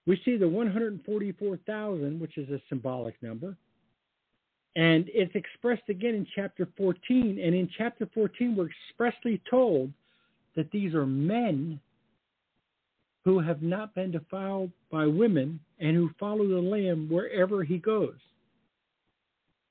We 0.06 0.20
see 0.24 0.36
the 0.36 0.48
144,000, 0.48 2.20
which 2.20 2.36
is 2.36 2.50
a 2.50 2.60
symbolic 2.68 3.14
number, 3.22 3.56
and 4.74 5.04
it's 5.08 5.34
expressed 5.34 5.88
again 5.88 6.14
in 6.14 6.26
chapter 6.34 6.66
14. 6.76 7.38
And 7.42 7.54
in 7.54 7.68
chapter 7.76 8.08
14, 8.12 8.56
we're 8.56 8.68
expressly 8.68 9.40
told 9.48 9.92
that 10.56 10.70
these 10.70 10.94
are 10.94 11.06
men 11.06 11.78
who 13.24 13.38
have 13.38 13.62
not 13.62 13.94
been 13.94 14.10
defiled 14.10 14.70
by 14.90 15.06
women 15.06 15.60
and 15.78 15.94
who 15.94 16.10
follow 16.18 16.46
the 16.46 16.60
Lamb 16.60 17.08
wherever 17.08 17.62
he 17.62 17.78
goes. 17.78 18.18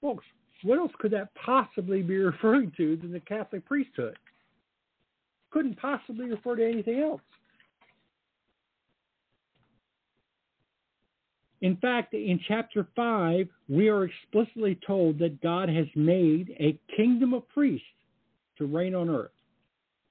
Folks, 0.01 0.25
what 0.63 0.79
else 0.79 0.91
could 0.99 1.11
that 1.11 1.33
possibly 1.35 2.01
be 2.01 2.17
referring 2.17 2.71
to 2.77 2.95
than 2.95 3.11
the 3.11 3.19
Catholic 3.19 3.65
priesthood? 3.65 4.17
Couldn't 5.51 5.79
possibly 5.79 6.29
refer 6.29 6.55
to 6.55 6.67
anything 6.67 6.99
else. 6.99 7.21
In 11.61 11.77
fact, 11.77 12.13
in 12.13 12.39
chapter 12.47 12.87
5, 12.95 13.47
we 13.69 13.87
are 13.87 14.05
explicitly 14.05 14.79
told 14.85 15.19
that 15.19 15.41
God 15.41 15.69
has 15.69 15.85
made 15.95 16.55
a 16.59 16.79
kingdom 16.95 17.33
of 17.33 17.47
priests 17.49 17.85
to 18.57 18.65
reign 18.65 18.95
on 18.95 19.09
earth. 19.09 19.29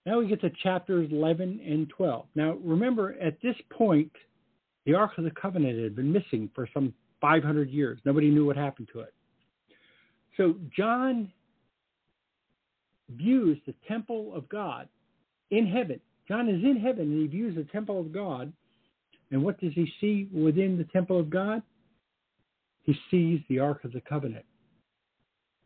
Now 0.06 0.18
we 0.18 0.26
get 0.26 0.40
to 0.40 0.50
chapters 0.62 1.08
11 1.10 1.60
and 1.64 1.88
12. 1.90 2.26
Now 2.34 2.52
remember, 2.62 3.16
at 3.20 3.40
this 3.42 3.56
point, 3.70 4.10
the 4.86 4.94
Ark 4.94 5.12
of 5.18 5.24
the 5.24 5.30
Covenant 5.30 5.82
had 5.82 5.94
been 5.94 6.12
missing 6.12 6.50
for 6.54 6.68
some 6.72 6.94
500 7.20 7.70
years. 7.70 7.98
Nobody 8.04 8.30
knew 8.30 8.46
what 8.46 8.56
happened 8.56 8.88
to 8.92 9.00
it. 9.00 9.12
So 10.36 10.54
John 10.74 11.30
views 13.10 13.58
the 13.66 13.74
temple 13.86 14.32
of 14.34 14.48
God 14.48 14.88
in 15.50 15.66
heaven. 15.66 16.00
John 16.28 16.48
is 16.48 16.62
in 16.62 16.80
heaven 16.80 17.12
and 17.12 17.20
he 17.20 17.26
views 17.26 17.56
the 17.56 17.64
temple 17.64 18.00
of 18.00 18.12
God 18.12 18.52
and 19.30 19.42
what 19.42 19.60
does 19.60 19.72
he 19.74 19.90
see 20.00 20.28
within 20.32 20.76
the 20.76 20.84
temple 20.84 21.18
of 21.18 21.30
God? 21.30 21.62
He 22.82 22.94
sees 23.10 23.40
the 23.48 23.58
Ark 23.60 23.84
of 23.84 23.92
the 23.92 24.00
Covenant. 24.00 24.44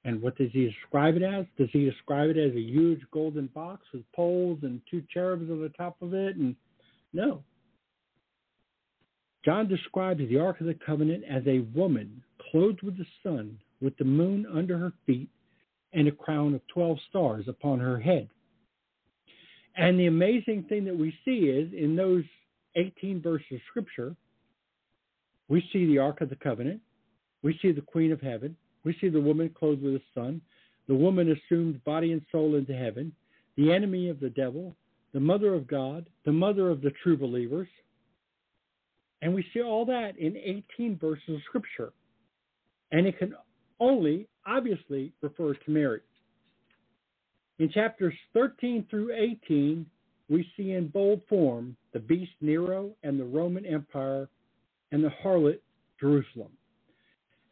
And 0.05 0.21
what 0.21 0.37
does 0.37 0.51
he 0.53 0.67
describe 0.67 1.17
it 1.17 1.23
as? 1.23 1.47
Does 1.57 1.71
he 1.73 1.85
describe 1.87 2.31
it 2.31 2.37
as 2.37 2.55
a 2.55 2.61
huge 2.61 3.01
golden 3.11 3.47
box 3.49 3.87
with 3.93 4.03
poles 4.15 4.59
and 4.63 4.81
two 4.91 5.03
cherubs 5.13 5.51
on 5.51 5.63
the 5.63 5.71
top 5.71 5.97
of 6.03 6.13
it? 6.13 6.37
And 6.37 6.55
no. 7.13 7.43
John 9.45 9.69
describes 9.69 10.21
the 10.21 10.39
Ark 10.39 10.61
of 10.61 10.67
the 10.67 10.75
Covenant 10.87 11.25
as 11.25 11.43
a 11.47 11.61
woman 11.75 12.23
clothed 12.51 12.83
with 12.83 12.99
the 12.99 13.07
sun, 13.23 13.59
with 13.81 13.97
the 13.97 14.05
moon 14.05 14.47
under 14.53 14.79
her 14.79 14.93
feet, 15.07 15.29
and 15.93 16.09
a 16.09 16.13
crown 16.13 16.55
of 16.55 16.67
12 16.69 16.99
stars 17.09 17.45
upon 17.49 17.79
her 17.79 17.99
head. 17.99 18.29
And 19.77 19.99
the 19.99 20.07
amazing 20.07 20.65
thing 20.69 20.85
that 20.85 20.97
we 20.97 21.15
see 21.25 21.47
is 21.49 21.73
in 21.73 21.97
those 21.97 22.25
18 22.77 23.23
verses 23.23 23.47
of 23.53 23.61
Scripture, 23.69 24.17
we 25.49 25.63
see 25.73 25.87
the 25.87 25.99
Ark 25.99 26.21
of 26.21 26.31
the 26.31 26.37
Covenant, 26.37 26.81
we 27.43 27.59
see 27.61 27.73
the 27.73 27.81
Queen 27.81 28.13
of 28.13 28.21
Heaven, 28.21 28.57
we 28.85 28.97
see 29.01 29.09
the 29.09 29.21
woman 29.21 29.51
clothed 29.51 29.83
with 29.83 29.95
the 29.95 30.03
sun, 30.15 30.41
the 30.87 30.95
woman 30.95 31.33
assumed 31.33 31.83
body 31.85 32.13
and 32.13 32.23
soul 32.31 32.57
into 32.57 32.75
heaven, 32.75 33.13
the 33.57 33.73
enemy 33.73 34.09
of 34.09 34.21
the 34.21 34.31
devil, 34.31 34.77
the 35.13 35.21
mother 35.21 35.55
of 35.55 35.67
God, 35.67 36.07
the 36.25 36.33
mother 36.33 36.71
of 36.71 36.83
the 36.83 36.93
true 37.03 37.17
believers. 37.17 37.69
And 39.23 39.35
we 39.35 39.47
see 39.55 39.63
all 39.63 39.87
that 39.87 40.19
in 40.19 40.37
18 40.37 40.99
verses 40.99 41.29
of 41.29 41.41
Scripture. 41.49 41.93
And 42.93 43.07
it 43.07 43.19
can 43.19 43.35
only, 43.81 44.29
obviously, 44.47 45.13
refer 45.23 45.55
to 45.55 45.71
Mary. 45.71 46.01
In 47.59 47.71
chapters 47.71 48.15
13 48.35 48.87
through 48.91 49.15
18, 49.15 49.87
we 50.29 50.47
see 50.57 50.73
in 50.73 50.89
bold 50.89 51.23
form 51.29 51.77
the 51.93 52.01
beast 52.01 52.33
Nero 52.41 52.91
and 53.03 53.19
the 53.19 53.25
Roman 53.25 53.65
Empire 53.65 54.29
and 54.93 55.03
the 55.03 55.13
harlot 55.23 55.61
Jerusalem. 56.01 56.51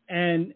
And 0.09 0.55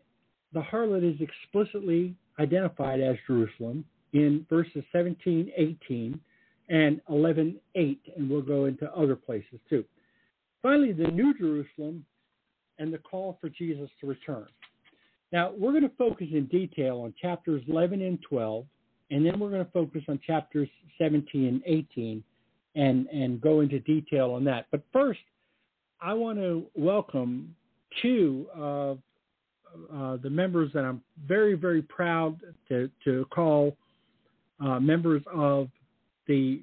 the 0.56 0.62
harlot 0.62 1.04
is 1.04 1.20
explicitly 1.20 2.14
identified 2.40 3.00
as 3.00 3.16
Jerusalem 3.26 3.84
in 4.12 4.46
verses 4.48 4.82
17, 4.90 5.52
18, 5.54 6.20
and 6.68 7.00
11, 7.10 7.56
8, 7.74 8.00
and 8.16 8.30
we'll 8.30 8.40
go 8.42 8.64
into 8.64 8.90
other 8.92 9.16
places 9.16 9.60
too. 9.68 9.84
Finally, 10.62 10.92
the 10.92 11.08
New 11.08 11.36
Jerusalem 11.38 12.04
and 12.78 12.92
the 12.92 12.98
call 12.98 13.36
for 13.40 13.50
Jesus 13.50 13.90
to 14.00 14.06
return. 14.06 14.46
Now, 15.30 15.52
we're 15.56 15.72
going 15.72 15.82
to 15.82 15.96
focus 15.96 16.28
in 16.32 16.46
detail 16.46 17.02
on 17.02 17.12
chapters 17.20 17.62
11 17.68 18.00
and 18.00 18.18
12 18.28 18.64
and 19.10 19.24
then 19.24 19.38
we're 19.38 19.50
going 19.50 19.64
to 19.64 19.70
focus 19.70 20.02
on 20.08 20.18
chapters 20.26 20.68
17 20.98 21.46
and 21.46 21.62
18 21.64 22.24
and, 22.74 23.06
and 23.08 23.40
go 23.40 23.60
into 23.60 23.78
detail 23.80 24.32
on 24.32 24.44
that. 24.44 24.66
But 24.70 24.82
first, 24.92 25.20
I 26.00 26.14
want 26.14 26.38
to 26.38 26.66
welcome 26.74 27.54
two 28.02 28.46
of 28.54 28.98
uh, 29.92 30.16
the 30.22 30.30
members 30.30 30.70
that 30.74 30.84
I'm 30.84 31.02
very, 31.26 31.54
very 31.54 31.82
proud 31.82 32.40
to, 32.68 32.90
to 33.04 33.26
call 33.30 33.76
uh, 34.60 34.80
members 34.80 35.22
of 35.32 35.68
the 36.26 36.62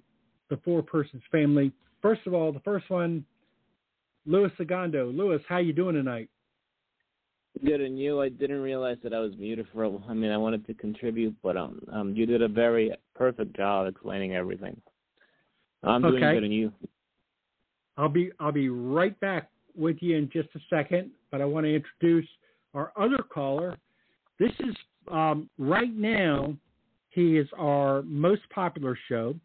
the 0.49 0.57
four 0.63 0.83
persons 0.83 1.23
family. 1.31 1.71
First 2.01 2.21
of 2.27 2.33
all, 2.33 2.51
the 2.51 2.59
first 2.59 2.89
one, 2.89 3.25
Louis 4.25 4.51
Segundo. 4.57 5.09
Louis, 5.09 5.39
how 5.47 5.57
you 5.57 5.73
doing 5.73 5.95
tonight? 5.95 6.29
Good, 7.63 7.81
and 7.81 7.97
you? 7.97 8.21
I 8.21 8.29
didn't 8.29 8.61
realize 8.61 8.97
that 9.03 9.13
I 9.13 9.19
was 9.19 9.33
muted 9.37 9.67
for. 9.73 9.85
A, 9.85 9.91
I 10.09 10.13
mean, 10.13 10.31
I 10.31 10.37
wanted 10.37 10.65
to 10.67 10.73
contribute, 10.73 11.35
but 11.41 11.55
um, 11.55 11.79
um, 11.91 12.15
you 12.15 12.25
did 12.25 12.41
a 12.41 12.47
very 12.47 12.91
perfect 13.15 13.55
job 13.55 13.87
explaining 13.87 14.35
everything. 14.35 14.79
I'm 15.83 16.01
doing 16.01 16.15
okay. 16.15 16.33
good, 16.33 16.43
and 16.43 16.53
you? 16.53 16.71
I'll 17.97 18.09
be 18.09 18.31
I'll 18.39 18.51
be 18.51 18.69
right 18.69 19.17
back 19.19 19.49
with 19.75 19.97
you 20.01 20.17
in 20.17 20.29
just 20.31 20.49
a 20.55 20.59
second, 20.69 21.11
but 21.31 21.41
I 21.41 21.45
want 21.45 21.65
to 21.65 21.75
introduce 21.75 22.27
our 22.73 22.91
other 22.97 23.23
caller. 23.33 23.77
This 24.39 24.51
is 24.59 24.75
um, 25.11 25.49
right 25.57 25.93
now. 25.95 26.55
He 27.09 27.37
is 27.37 27.47
our 27.57 28.01
most 28.03 28.41
popular 28.53 28.97
show. 29.07 29.35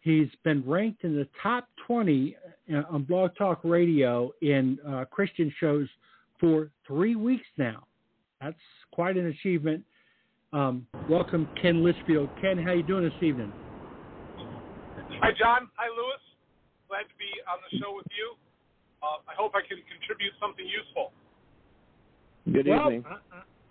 He's 0.00 0.28
been 0.42 0.64
ranked 0.66 1.04
in 1.04 1.14
the 1.14 1.28
top 1.42 1.68
20 1.86 2.36
uh, 2.72 2.82
on 2.90 3.04
Blog 3.04 3.30
Talk 3.36 3.60
Radio 3.62 4.32
in 4.42 4.78
uh, 4.86 5.04
Christian 5.04 5.52
shows 5.60 5.88
for 6.40 6.70
three 6.86 7.14
weeks 7.14 7.46
now. 7.56 7.84
That's 8.40 8.56
quite 8.92 9.16
an 9.16 9.26
achievement. 9.26 9.84
Um, 10.52 10.86
welcome, 11.10 11.48
Ken 11.60 11.84
Litchfield. 11.84 12.30
Ken, 12.40 12.56
how 12.58 12.72
you 12.72 12.82
doing 12.82 13.04
this 13.04 13.22
evening? 13.22 13.52
Hi, 15.20 15.30
John. 15.38 15.68
Hi, 15.76 15.90
Louis. 15.90 16.22
Glad 16.88 17.04
to 17.04 17.16
be 17.18 17.28
on 17.44 17.58
the 17.68 17.78
show 17.78 17.92
with 17.94 18.06
you. 18.16 18.32
Uh, 19.02 19.20
I 19.28 19.34
hope 19.36 19.52
I 19.54 19.60
can 19.60 19.78
contribute 19.92 20.32
something 20.40 20.64
useful. 20.64 21.12
Good 22.52 22.66
well, 22.66 22.86
evening. 22.86 23.04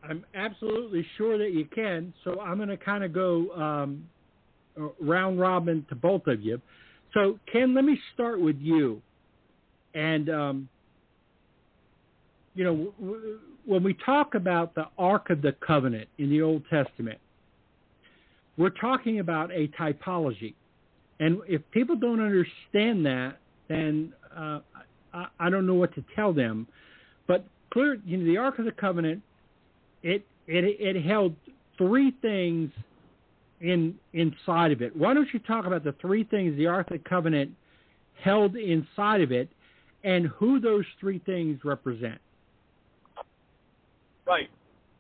I, 0.03 0.11
am 0.11 0.25
absolutely 0.35 1.05
sure 1.17 1.37
that 1.37 1.53
you 1.53 1.65
can. 1.65 2.13
So 2.23 2.39
I'm 2.39 2.57
going 2.57 2.69
to 2.69 2.77
kind 2.77 3.03
of 3.03 3.13
go 3.13 3.51
um, 3.51 4.07
round 4.99 5.39
robin 5.39 5.85
to 5.89 5.95
both 5.95 6.27
of 6.27 6.41
you. 6.41 6.61
So, 7.13 7.39
Ken, 7.51 7.73
let 7.73 7.83
me 7.83 7.99
start 8.13 8.39
with 8.39 8.57
you. 8.59 9.01
And 9.93 10.29
um, 10.29 10.69
you 12.57 12.63
know, 12.63 12.93
w- 12.99 13.39
when 13.65 13.83
we 13.83 13.95
talk 14.05 14.35
about 14.35 14.75
the 14.75 14.85
Ark 14.97 15.29
of 15.29 15.41
the 15.41 15.53
Covenant 15.65 16.09
in 16.17 16.29
the 16.29 16.41
Old 16.41 16.63
Testament, 16.69 17.19
we're 18.57 18.69
talking 18.69 19.19
about 19.19 19.51
a 19.51 19.67
typology. 19.79 20.55
And 21.19 21.39
if 21.47 21.61
people 21.71 21.95
don't 21.95 22.19
understand 22.19 23.05
that, 23.05 23.37
then 23.69 24.13
uh, 24.35 24.59
I, 25.13 25.27
I, 25.39 25.49
don't 25.49 25.67
know 25.67 25.75
what 25.75 25.93
to 25.95 26.03
tell 26.15 26.33
them. 26.33 26.67
Clear, 27.77 27.99
you 28.07 28.17
know, 28.17 28.25
the 28.25 28.37
Ark 28.37 28.57
of 28.57 28.65
the 28.65 28.71
Covenant, 28.71 29.21
it 30.01 30.25
it 30.47 30.63
it 30.65 31.05
held 31.05 31.35
three 31.77 32.11
things 32.23 32.71
in 33.61 33.93
inside 34.13 34.71
of 34.71 34.81
it. 34.81 34.97
Why 34.97 35.13
don't 35.13 35.27
you 35.31 35.37
talk 35.37 35.67
about 35.67 35.83
the 35.83 35.93
three 36.01 36.23
things 36.23 36.57
the 36.57 36.65
Ark 36.65 36.89
of 36.89 36.97
the 37.03 37.07
Covenant 37.07 37.51
held 38.23 38.55
inside 38.55 39.21
of 39.21 39.31
it, 39.31 39.47
and 40.03 40.25
who 40.25 40.59
those 40.59 40.85
three 40.99 41.19
things 41.19 41.59
represent? 41.63 42.17
Right. 44.25 44.49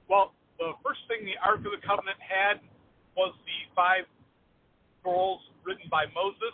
Well, 0.07 0.33
the 0.59 0.73
first 0.85 0.99
thing 1.07 1.25
the 1.25 1.33
Ark 1.43 1.57
of 1.57 1.73
the 1.73 1.81
Covenant 1.81 2.17
had 2.21 2.61
was 3.15 3.33
the 3.41 3.73
five 3.75 4.03
scrolls 4.99 5.41
written 5.65 5.89
by 5.89 6.05
Moses 6.13 6.53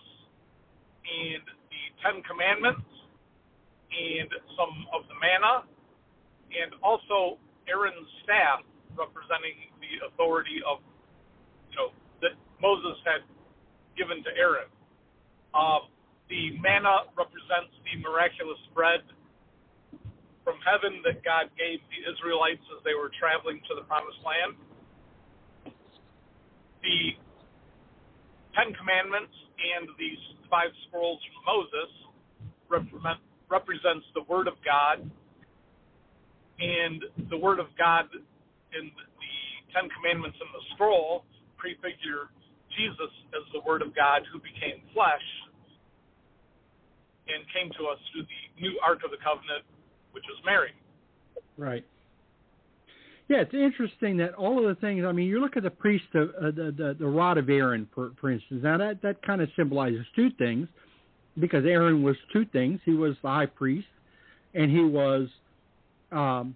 and 1.04 1.44
the 1.68 1.84
Ten 2.00 2.24
Commandments 2.24 2.88
and 3.92 4.30
some 4.56 4.88
of 4.96 5.04
the 5.10 5.16
manna 5.20 5.68
and 6.54 6.78
also 6.82 7.42
Aaron's 7.68 8.10
staff 8.24 8.62
representing 8.94 9.58
the 9.82 10.06
authority 10.08 10.62
of, 10.66 10.80
you 11.74 11.78
know, 11.78 11.90
that 12.22 12.38
Moses 12.62 12.98
had 13.04 13.26
given 13.98 14.22
to 14.24 14.32
Aaron. 14.38 14.70
Uh, 15.54 15.86
the 16.30 16.58
manna 16.62 17.10
represents 17.18 17.74
the 17.86 18.00
miraculous 18.02 18.62
bread 18.74 19.02
from 20.44 20.60
heaven 20.66 21.00
that 21.06 21.24
God 21.24 21.50
gave 21.56 21.80
the 21.90 22.02
Israelites 22.04 22.64
as 22.76 22.84
they 22.84 22.94
were 22.94 23.12
traveling 23.16 23.62
to 23.70 23.74
the 23.76 23.86
promised 23.88 24.20
land. 24.26 24.58
The 26.84 27.16
Ten 28.54 28.76
Commandments 28.76 29.34
and 29.58 29.88
these 29.96 30.20
five 30.52 30.70
scrolls 30.88 31.22
from 31.32 31.42
Moses 31.48 31.92
represent, 32.68 33.20
represents 33.48 34.06
the 34.14 34.28
Word 34.28 34.52
of 34.52 34.60
God, 34.62 35.02
and 36.60 37.30
the 37.30 37.38
Word 37.38 37.60
of 37.60 37.68
God 37.78 38.06
in 38.14 38.86
the 38.90 39.34
Ten 39.74 39.90
Commandments 39.98 40.38
in 40.42 40.50
the 40.54 40.64
scroll 40.76 41.26
prefigure 41.58 42.30
Jesus 42.78 43.14
as 43.34 43.46
the 43.54 43.62
Word 43.66 43.82
of 43.82 43.96
God 43.96 44.22
who 44.32 44.40
became 44.40 44.82
flesh 44.94 45.28
and 47.28 47.42
came 47.54 47.72
to 47.80 47.88
us 47.88 48.00
through 48.12 48.28
the 48.28 48.44
new 48.62 48.78
Ark 48.84 49.02
of 49.06 49.12
the 49.12 49.22
Covenant 49.24 49.64
which 50.12 50.24
was 50.30 50.38
Mary. 50.46 50.72
Right. 51.58 51.86
Yeah, 53.28 53.42
it's 53.42 53.54
interesting 53.54 54.18
that 54.18 54.34
all 54.34 54.60
of 54.60 54.66
the 54.66 54.80
things. 54.80 55.06
I 55.06 55.12
mean, 55.12 55.28
you 55.28 55.40
look 55.40 55.58
at 55.58 55.64
the 55.64 55.72
priest, 55.72 56.06
uh, 56.14 56.26
the, 56.42 56.74
the 56.78 56.96
the 57.00 57.08
rod 57.08 57.38
of 57.38 57.50
Aaron, 57.50 57.88
for 57.96 58.12
for 58.20 58.30
instance. 58.30 58.62
Now 58.64 58.78
that 58.78 59.02
that 59.02 59.26
kind 59.26 59.42
of 59.42 59.50
symbolizes 59.56 60.06
two 60.16 60.30
things, 60.38 60.68
because 61.40 61.66
Aaron 61.66 62.04
was 62.04 62.16
two 62.32 62.46
things. 62.46 62.80
He 62.86 62.94
was 62.94 63.16
the 63.22 63.30
high 63.30 63.46
priest, 63.46 63.88
and 64.54 64.70
he 64.70 64.84
was 64.84 65.30
um, 66.14 66.56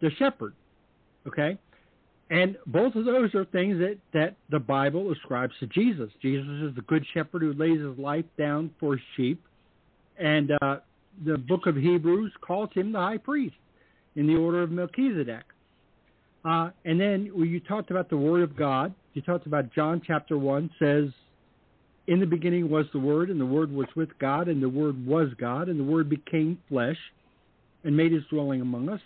the 0.00 0.10
shepherd. 0.18 0.54
Okay, 1.26 1.58
and 2.30 2.56
both 2.66 2.94
of 2.94 3.04
those 3.04 3.34
are 3.34 3.44
things 3.46 3.78
that 3.78 3.98
that 4.12 4.36
the 4.50 4.58
Bible 4.58 5.12
ascribes 5.12 5.52
to 5.60 5.66
Jesus. 5.66 6.10
Jesus 6.20 6.48
is 6.62 6.74
the 6.74 6.82
good 6.82 7.04
shepherd 7.14 7.42
who 7.42 7.52
lays 7.52 7.80
his 7.80 7.98
life 7.98 8.24
down 8.38 8.70
for 8.80 8.98
sheep, 9.16 9.42
and 10.18 10.50
uh, 10.60 10.76
the 11.24 11.38
book 11.38 11.66
of 11.66 11.76
Hebrews 11.76 12.32
calls 12.40 12.70
him 12.74 12.92
the 12.92 12.98
high 12.98 13.18
priest 13.18 13.54
in 14.16 14.26
the 14.26 14.36
order 14.36 14.62
of 14.62 14.70
Melchizedek. 14.70 15.44
Uh, 16.44 16.70
and 16.84 17.00
then 17.00 17.30
when 17.32 17.48
you 17.48 17.60
talked 17.60 17.90
about 17.90 18.10
the 18.10 18.16
Word 18.16 18.42
of 18.42 18.56
God, 18.56 18.94
you 19.14 19.22
talked 19.22 19.46
about 19.46 19.72
John 19.72 20.02
chapter 20.04 20.36
1 20.36 20.70
says, 20.78 21.08
In 22.08 22.18
the 22.18 22.26
beginning 22.26 22.68
was 22.68 22.86
the 22.92 22.98
Word, 22.98 23.30
and 23.30 23.40
the 23.40 23.46
Word 23.46 23.70
was 23.70 23.86
with 23.94 24.08
God, 24.18 24.48
and 24.48 24.62
the 24.62 24.68
Word 24.68 25.06
was 25.06 25.28
God, 25.38 25.68
and 25.68 25.78
the 25.78 25.84
Word 25.84 26.08
became 26.08 26.58
flesh 26.68 26.98
and 27.84 27.96
made 27.96 28.12
his 28.12 28.22
dwelling 28.30 28.60
among 28.60 28.88
us. 28.88 29.00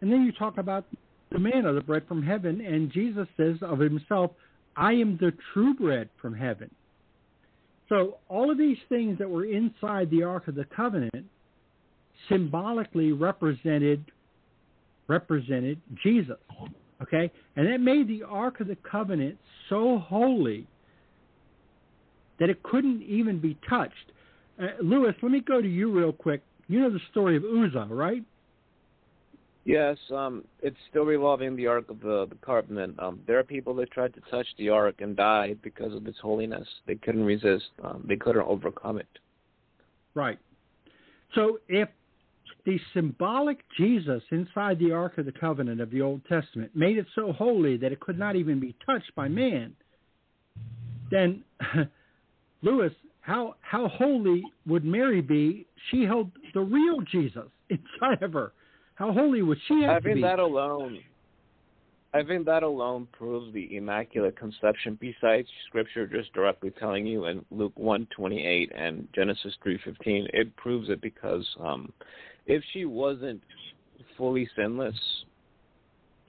And 0.00 0.12
then 0.12 0.24
you 0.24 0.32
talk 0.32 0.58
about 0.58 0.84
the 1.30 1.38
manna, 1.38 1.72
the 1.72 1.80
bread 1.80 2.06
from 2.06 2.22
heaven, 2.22 2.60
and 2.60 2.90
Jesus 2.90 3.26
says 3.36 3.56
of 3.62 3.78
himself, 3.78 4.32
I 4.76 4.92
am 4.92 5.18
the 5.20 5.32
true 5.52 5.74
bread 5.74 6.08
from 6.20 6.34
heaven. 6.34 6.70
So 7.88 8.18
all 8.28 8.50
of 8.50 8.58
these 8.58 8.78
things 8.88 9.18
that 9.18 9.28
were 9.28 9.44
inside 9.44 10.10
the 10.10 10.22
Ark 10.22 10.48
of 10.48 10.54
the 10.54 10.64
Covenant 10.64 11.26
symbolically 12.28 13.12
represented 13.12 14.04
represented 15.08 15.80
Jesus. 16.02 16.38
Okay? 17.02 17.30
And 17.56 17.66
that 17.66 17.80
made 17.80 18.08
the 18.08 18.22
Ark 18.22 18.60
of 18.60 18.68
the 18.68 18.76
Covenant 18.76 19.36
so 19.68 19.98
holy 19.98 20.66
that 22.40 22.48
it 22.48 22.62
couldn't 22.62 23.02
even 23.02 23.38
be 23.40 23.58
touched. 23.68 24.12
Uh, 24.60 24.68
Louis, 24.82 25.14
let 25.22 25.32
me 25.32 25.40
go 25.40 25.60
to 25.60 25.68
you 25.68 25.90
real 25.90 26.12
quick. 26.12 26.42
You 26.72 26.80
know 26.80 26.90
the 26.90 27.00
story 27.10 27.36
of 27.36 27.44
Uzzah, 27.44 27.86
right? 27.90 28.24
Yes, 29.66 29.98
um, 30.10 30.42
it's 30.62 30.78
still 30.88 31.04
revolving 31.04 31.54
the 31.54 31.66
Ark 31.66 31.90
of 31.90 32.00
the, 32.00 32.26
the 32.30 32.36
Covenant. 32.36 32.98
Um, 32.98 33.20
there 33.26 33.38
are 33.38 33.44
people 33.44 33.74
that 33.74 33.90
tried 33.90 34.14
to 34.14 34.20
touch 34.30 34.46
the 34.56 34.70
Ark 34.70 35.02
and 35.02 35.14
died 35.14 35.58
because 35.60 35.92
of 35.92 36.06
its 36.06 36.16
holiness. 36.18 36.66
They 36.86 36.94
couldn't 36.94 37.24
resist. 37.24 37.66
Um, 37.84 38.06
they 38.08 38.16
couldn't 38.16 38.46
overcome 38.46 38.96
it. 38.96 39.18
Right. 40.14 40.38
So 41.34 41.58
if 41.68 41.90
the 42.64 42.80
symbolic 42.94 43.58
Jesus 43.76 44.22
inside 44.30 44.78
the 44.78 44.92
Ark 44.92 45.18
of 45.18 45.26
the 45.26 45.32
Covenant 45.32 45.78
of 45.82 45.90
the 45.90 46.00
Old 46.00 46.22
Testament 46.26 46.70
made 46.74 46.96
it 46.96 47.06
so 47.14 47.32
holy 47.32 47.76
that 47.76 47.92
it 47.92 48.00
could 48.00 48.18
not 48.18 48.34
even 48.34 48.58
be 48.58 48.74
touched 48.86 49.14
by 49.14 49.28
man, 49.28 49.76
then, 51.10 51.44
Louis, 52.62 52.92
how 53.22 53.54
how 53.60 53.88
holy 53.88 54.42
would 54.66 54.84
Mary 54.84 55.20
be? 55.20 55.66
She 55.90 56.02
held 56.02 56.30
the 56.54 56.60
real 56.60 57.00
Jesus 57.00 57.48
inside 57.70 58.22
of 58.22 58.32
her. 58.34 58.52
How 58.96 59.12
holy 59.12 59.42
would 59.42 59.58
she 59.66 59.82
have 59.82 59.96
I 59.96 60.00
think 60.00 60.20
that 60.22 60.38
alone, 60.38 60.98
I 62.12 62.22
think 62.24 62.44
that 62.46 62.62
alone 62.64 63.06
proves 63.12 63.54
the 63.54 63.76
immaculate 63.76 64.36
conception. 64.36 64.98
Besides 65.00 65.48
Scripture 65.68 66.06
just 66.06 66.32
directly 66.32 66.70
telling 66.78 67.06
you 67.06 67.26
in 67.26 67.44
Luke 67.50 67.72
one 67.76 68.06
twenty 68.14 68.44
eight 68.44 68.72
and 68.74 69.08
Genesis 69.14 69.54
three 69.62 69.78
fifteen, 69.84 70.26
it 70.32 70.54
proves 70.56 70.90
it 70.90 71.00
because 71.00 71.46
um, 71.60 71.92
if 72.46 72.62
she 72.72 72.84
wasn't 72.84 73.40
fully 74.18 74.48
sinless, 74.56 74.98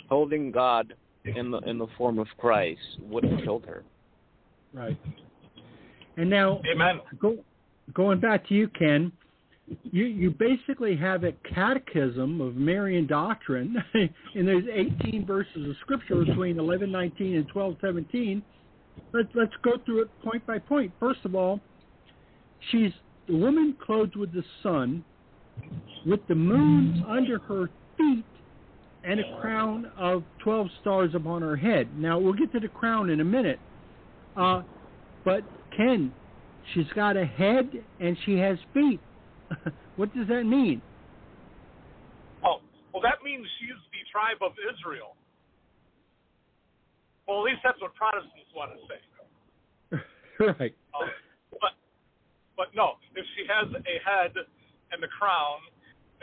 holding 0.09 0.51
God 0.51 0.93
in 1.25 1.49
the 1.49 1.57
in 1.59 1.79
the 1.79 1.87
form 1.97 2.19
of 2.19 2.27
Christ 2.37 2.79
would 3.01 3.23
have 3.23 3.39
killed 3.43 3.65
her. 3.65 3.83
Right. 4.73 4.97
And 6.17 6.29
now, 6.29 6.61
Amen. 6.71 6.99
Go, 7.19 7.37
going 7.93 8.19
back 8.19 8.47
to 8.47 8.53
you, 8.53 8.67
Ken, 8.69 9.11
you 9.83 10.05
you 10.05 10.29
basically 10.31 10.95
have 10.97 11.23
a 11.23 11.31
catechism 11.53 12.41
of 12.41 12.55
Marian 12.55 13.07
doctrine, 13.07 13.75
and 13.93 14.47
there's 14.47 14.65
18 14.71 15.25
verses 15.25 15.69
of 15.69 15.75
scripture 15.81 16.23
between 16.23 16.57
11:19 16.57 17.35
and 17.35 17.51
12:17. 17.51 18.41
Let's 19.13 19.29
let's 19.33 19.53
go 19.63 19.71
through 19.85 20.03
it 20.03 20.21
point 20.23 20.45
by 20.45 20.59
point. 20.59 20.91
First 20.99 21.21
of 21.25 21.35
all, 21.35 21.59
she's 22.71 22.91
the 23.27 23.35
woman 23.35 23.75
clothed 23.83 24.15
with 24.15 24.33
the 24.33 24.43
sun, 24.61 25.03
with 26.05 26.19
the 26.27 26.35
moon 26.35 27.03
under 27.07 27.39
her 27.39 27.69
feet, 27.97 28.25
and 29.03 29.19
a 29.19 29.39
crown 29.39 29.91
of 29.97 30.23
12 30.43 30.67
stars 30.81 31.11
upon 31.15 31.41
her 31.41 31.55
head. 31.55 31.87
Now 31.97 32.19
we'll 32.19 32.33
get 32.33 32.51
to 32.53 32.59
the 32.59 32.67
crown 32.67 33.09
in 33.09 33.21
a 33.21 33.25
minute. 33.25 33.59
Uh, 34.35 34.63
but 35.23 35.43
Ken, 35.75 36.13
she's 36.73 36.89
got 36.95 37.17
a 37.17 37.25
head 37.25 37.69
and 37.99 38.17
she 38.25 38.37
has 38.37 38.57
feet. 38.73 38.99
what 39.95 40.13
does 40.15 40.27
that 40.27 40.43
mean? 40.43 40.81
Oh, 42.43 42.61
well, 42.93 43.01
that 43.01 43.23
means 43.23 43.45
she's 43.59 43.79
the 43.91 44.03
tribe 44.11 44.41
of 44.41 44.53
Israel. 44.73 45.15
Well, 47.27 47.39
at 47.39 47.43
least 47.43 47.61
that's 47.63 47.79
what 47.81 47.95
Protestants 47.95 48.51
want 48.55 48.71
to 48.75 48.79
say. 48.85 49.01
right. 50.59 50.75
Um, 50.93 51.09
but, 51.61 51.73
but 52.57 52.67
no, 52.75 52.99
if 53.15 53.25
she 53.37 53.47
has 53.47 53.71
a 53.71 53.95
head 54.03 54.35
and 54.91 55.03
a 55.03 55.07
crown, 55.07 55.63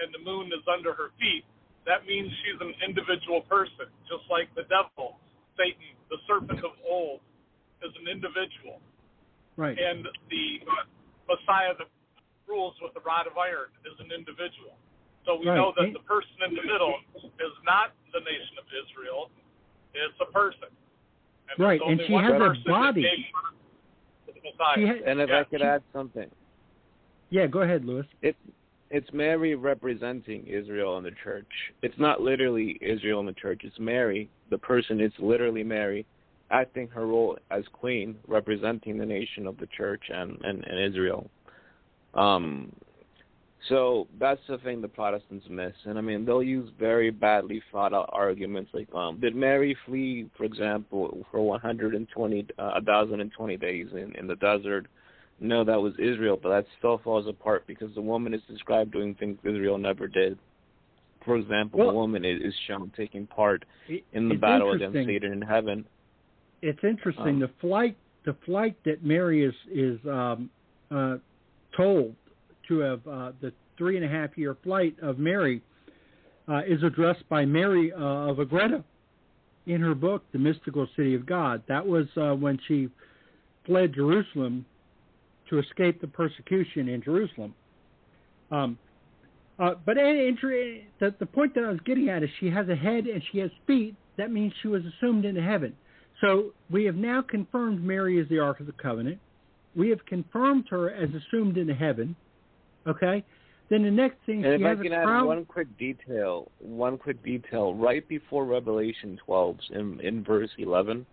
and 0.01 0.09
the 0.17 0.23
moon 0.25 0.49
is 0.49 0.65
under 0.65 0.97
her 0.97 1.13
feet, 1.21 1.45
that 1.85 2.09
means 2.09 2.29
she's 2.45 2.61
an 2.61 2.73
individual 2.85 3.45
person, 3.49 3.89
just 4.09 4.25
like 4.33 4.49
the 4.57 4.65
devil, 4.69 5.21
Satan, 5.57 5.97
the 6.09 6.17
serpent 6.25 6.65
of 6.65 6.73
old, 6.85 7.21
is 7.85 7.93
an 8.01 8.09
individual. 8.09 8.81
Right. 9.57 9.79
And 9.79 10.05
the 10.31 10.47
uh, 10.67 10.85
Messiah 11.29 11.75
that 11.79 11.89
rules 12.49 12.75
with 12.83 12.95
the 12.95 13.01
rod 13.01 13.27
of 13.27 13.37
iron 13.39 13.71
is 13.87 13.95
an 14.01 14.11
individual. 14.13 14.79
So 15.27 15.37
we 15.39 15.47
Right. 15.49 15.57
know 15.57 15.73
that 15.77 15.93
the 15.93 16.01
person 16.01 16.33
in 16.49 16.55
the 16.55 16.63
middle 16.63 16.95
is 17.17 17.55
not 17.65 17.93
the 18.13 18.21
nation 18.21 18.57
of 18.59 18.67
Israel; 18.73 19.31
it's 19.95 20.19
a 20.21 20.31
person. 20.33 20.69
And 21.51 21.59
Right, 21.59 21.81
and 21.83 22.01
she 22.07 22.13
has 22.15 22.33
a 22.41 22.55
body. 22.69 23.03
gave 23.03 23.19
birth 23.33 23.55
to 24.27 24.33
the 24.33 24.41
Messiah. 24.41 24.77
She 24.77 24.87
ha- 24.87 25.05
And 25.05 25.21
if 25.21 25.29
Yeah. 25.29 25.41
I 25.41 25.45
could 25.45 25.63
add 25.63 25.83
something, 25.93 26.31
yeah, 27.31 27.47
go 27.47 27.61
ahead, 27.63 27.85
Louis. 27.85 28.07
it's 28.23 28.39
it's 28.91 29.13
Mary 29.13 29.55
representing 29.55 30.45
Israel 30.49 30.99
in 30.99 31.05
the 31.05 31.13
church. 31.13 31.47
It's 31.83 31.97
not 31.99 32.21
literally 32.21 32.77
Israel 32.81 33.21
in 33.21 33.27
the 33.27 33.33
church. 33.35 33.63
It's 33.63 33.79
Mary, 33.79 34.29
the 34.49 34.59
person. 34.59 35.01
It's 35.01 35.17
literally 35.21 35.63
Mary, 35.63 36.05
acting 36.51 36.89
her 36.89 37.07
role 37.07 37.39
as 37.51 37.65
queen, 37.73 38.17
representing 38.27 38.99
the 38.99 39.07
nation 39.07 39.47
of 39.47 39.57
the 39.59 39.67
church 39.67 40.03
and 40.09 40.39
and, 40.43 40.65
and 40.65 40.93
Israel. 40.93 41.29
Um, 42.15 42.73
so 43.69 44.09
that's 44.19 44.41
the 44.49 44.59
thing 44.59 44.81
the 44.81 44.89
Protestants 44.89 45.47
miss, 45.51 45.75
and 45.85 45.99
I 45.99 46.01
mean 46.01 46.25
they'll 46.25 46.43
use 46.43 46.71
very 46.79 47.11
badly 47.11 47.63
thought 47.71 47.93
out 47.93 48.09
arguments 48.13 48.71
like, 48.73 48.93
um, 48.95 49.21
did 49.21 49.37
Mary 49.37 49.77
flee, 49.87 50.31
for 50.37 50.45
example, 50.45 51.27
for 51.31 51.41
120, 51.43 52.47
uh, 52.59 52.71
1,020 52.85 53.57
days 53.59 53.89
in 53.93 54.15
in 54.17 54.27
the 54.27 54.37
desert? 54.37 54.87
No, 55.41 55.65
that 55.65 55.81
was 55.81 55.95
Israel, 55.99 56.39
but 56.43 56.51
that 56.51 56.67
still 56.79 56.99
falls 56.99 57.27
apart 57.27 57.65
because 57.67 57.95
the 57.95 58.03
woman 58.03 58.35
is 58.35 58.43
described 58.49 58.93
doing 58.93 59.15
things 59.15 59.39
Israel 59.43 59.79
never 59.79 60.07
did. 60.07 60.39
For 61.25 61.37
example, 61.37 61.81
Well- 61.81 61.89
the 61.89 61.95
woman 61.95 62.25
is, 62.25 62.43
is 62.43 62.55
shown 62.67 62.91
taking 62.97 63.27
part 63.27 63.65
in 64.13 64.29
the 64.29 64.35
battle 64.35 64.73
against. 64.73 64.95
Satan 65.07 65.33
in 65.33 65.43
heaven. 65.43 65.87
It's 66.63 66.83
interesting. 66.83 67.27
Um, 67.27 67.41
the 67.41 67.51
flight, 67.61 67.97
the 68.25 68.37
flight 68.45 68.77
that 68.85 69.05
Mary 69.05 69.45
is 69.45 69.55
is 69.73 69.99
um, 70.07 70.51
uh, 70.91 71.17
told 71.77 72.15
to 72.69 72.79
have 72.81 73.07
uh, 73.07 73.33
the 73.41 73.53
three 73.79 73.97
and 73.97 74.05
a 74.05 74.09
half 74.09 74.37
year 74.37 74.57
flight 74.63 74.95
of 75.03 75.19
Mary 75.19 75.63
uh, 76.49 76.61
is 76.67 76.83
addressed 76.83 77.29
by 77.29 77.45
Mary 77.45 77.93
uh, 77.93 77.99
of 77.99 78.39
Agreda 78.39 78.85
in 79.67 79.81
her 79.81 79.95
book, 79.95 80.25
The 80.33 80.39
Mystical 80.39 80.87
City 80.97 81.15
of 81.15 81.27
God. 81.27 81.63
That 81.69 81.87
was 81.87 82.07
uh, 82.17 82.35
when 82.35 82.59
she 82.67 82.89
fled 83.67 83.95
Jerusalem 83.95 84.67
to 85.49 85.59
escape 85.59 86.01
the 86.01 86.07
persecution 86.07 86.89
in 86.89 87.03
Jerusalem. 87.03 87.55
Um, 88.51 88.79
uh, 89.59 89.75
but 89.85 89.95
the, 89.95 91.15
the 91.19 91.27
point 91.27 91.55
that 91.55 91.65
I 91.65 91.69
was 91.69 91.81
getting 91.85 92.09
at 92.09 92.23
is 92.23 92.31
she 92.41 92.51
has 92.51 92.69
a 92.69 92.75
head 92.75 93.05
and 93.05 93.23
she 93.31 93.39
has 93.39 93.51
feet. 93.67 93.95
That 94.17 94.33
means 94.33 94.53
she 94.63 94.69
was 94.69 94.83
assumed 94.85 95.25
into 95.25 95.43
heaven. 95.43 95.77
So 96.21 96.53
we 96.71 96.85
have 96.85 96.97
now 96.97 97.23
confirmed 97.23 97.83
Mary 97.83 98.19
is 98.19 98.29
the 98.29 98.39
Ark 98.39 98.61
of 98.61 98.67
the 98.67 98.73
Covenant. 98.73 99.19
We 99.75 99.89
have 99.91 100.05
confirmed 100.07 100.67
her 100.71 100.91
as 100.91 101.09
assumed 101.15 101.57
into 101.57 101.75
heaven. 101.75 102.15
Okay? 102.87 103.25
Then 103.71 103.85
the 103.85 103.91
next 103.91 104.17
thing 104.27 104.45
And 104.45 104.55
if 104.55 104.67
I 104.67 104.83
can 104.83 104.93
add 104.93 105.23
one 105.23 105.45
quick 105.45 105.69
detail, 105.79 106.51
one 106.59 106.99
quick 106.99 107.23
detail, 107.25 107.75
right 107.75 108.07
before 108.09 108.45
Revelation 108.45 109.19
12, 109.25 109.57
in, 109.71 110.01
in 110.01 110.25
verse 110.25 110.51
11, 110.59 111.07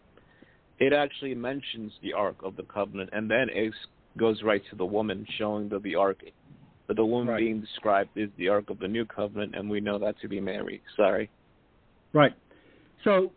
it 0.79 0.91
actually 0.91 1.35
mentions 1.35 1.91
the 2.01 2.13
Ark 2.13 2.37
of 2.43 2.55
the 2.55 2.63
Covenant, 2.63 3.11
and 3.13 3.29
then 3.29 3.47
it 3.51 3.73
goes 4.17 4.41
right 4.41 4.61
to 4.71 4.75
the 4.75 4.85
woman, 4.85 5.25
showing 5.37 5.69
that 5.69 5.83
the 5.83 5.95
Ark, 5.95 6.23
that 6.87 6.95
the 6.95 7.05
woman 7.05 7.27
Right. 7.27 7.39
being 7.39 7.61
described 7.61 8.09
is 8.15 8.29
the 8.37 8.49
Ark 8.49 8.71
of 8.71 8.79
the 8.79 8.87
New 8.87 9.05
Covenant, 9.05 9.53
and 9.55 9.69
we 9.69 9.79
know 9.79 9.99
that 9.99 10.19
to 10.21 10.27
be 10.27 10.41
Mary. 10.41 10.81
Sorry. 10.95 11.29
Right. 12.11 12.33
So, 13.03 13.31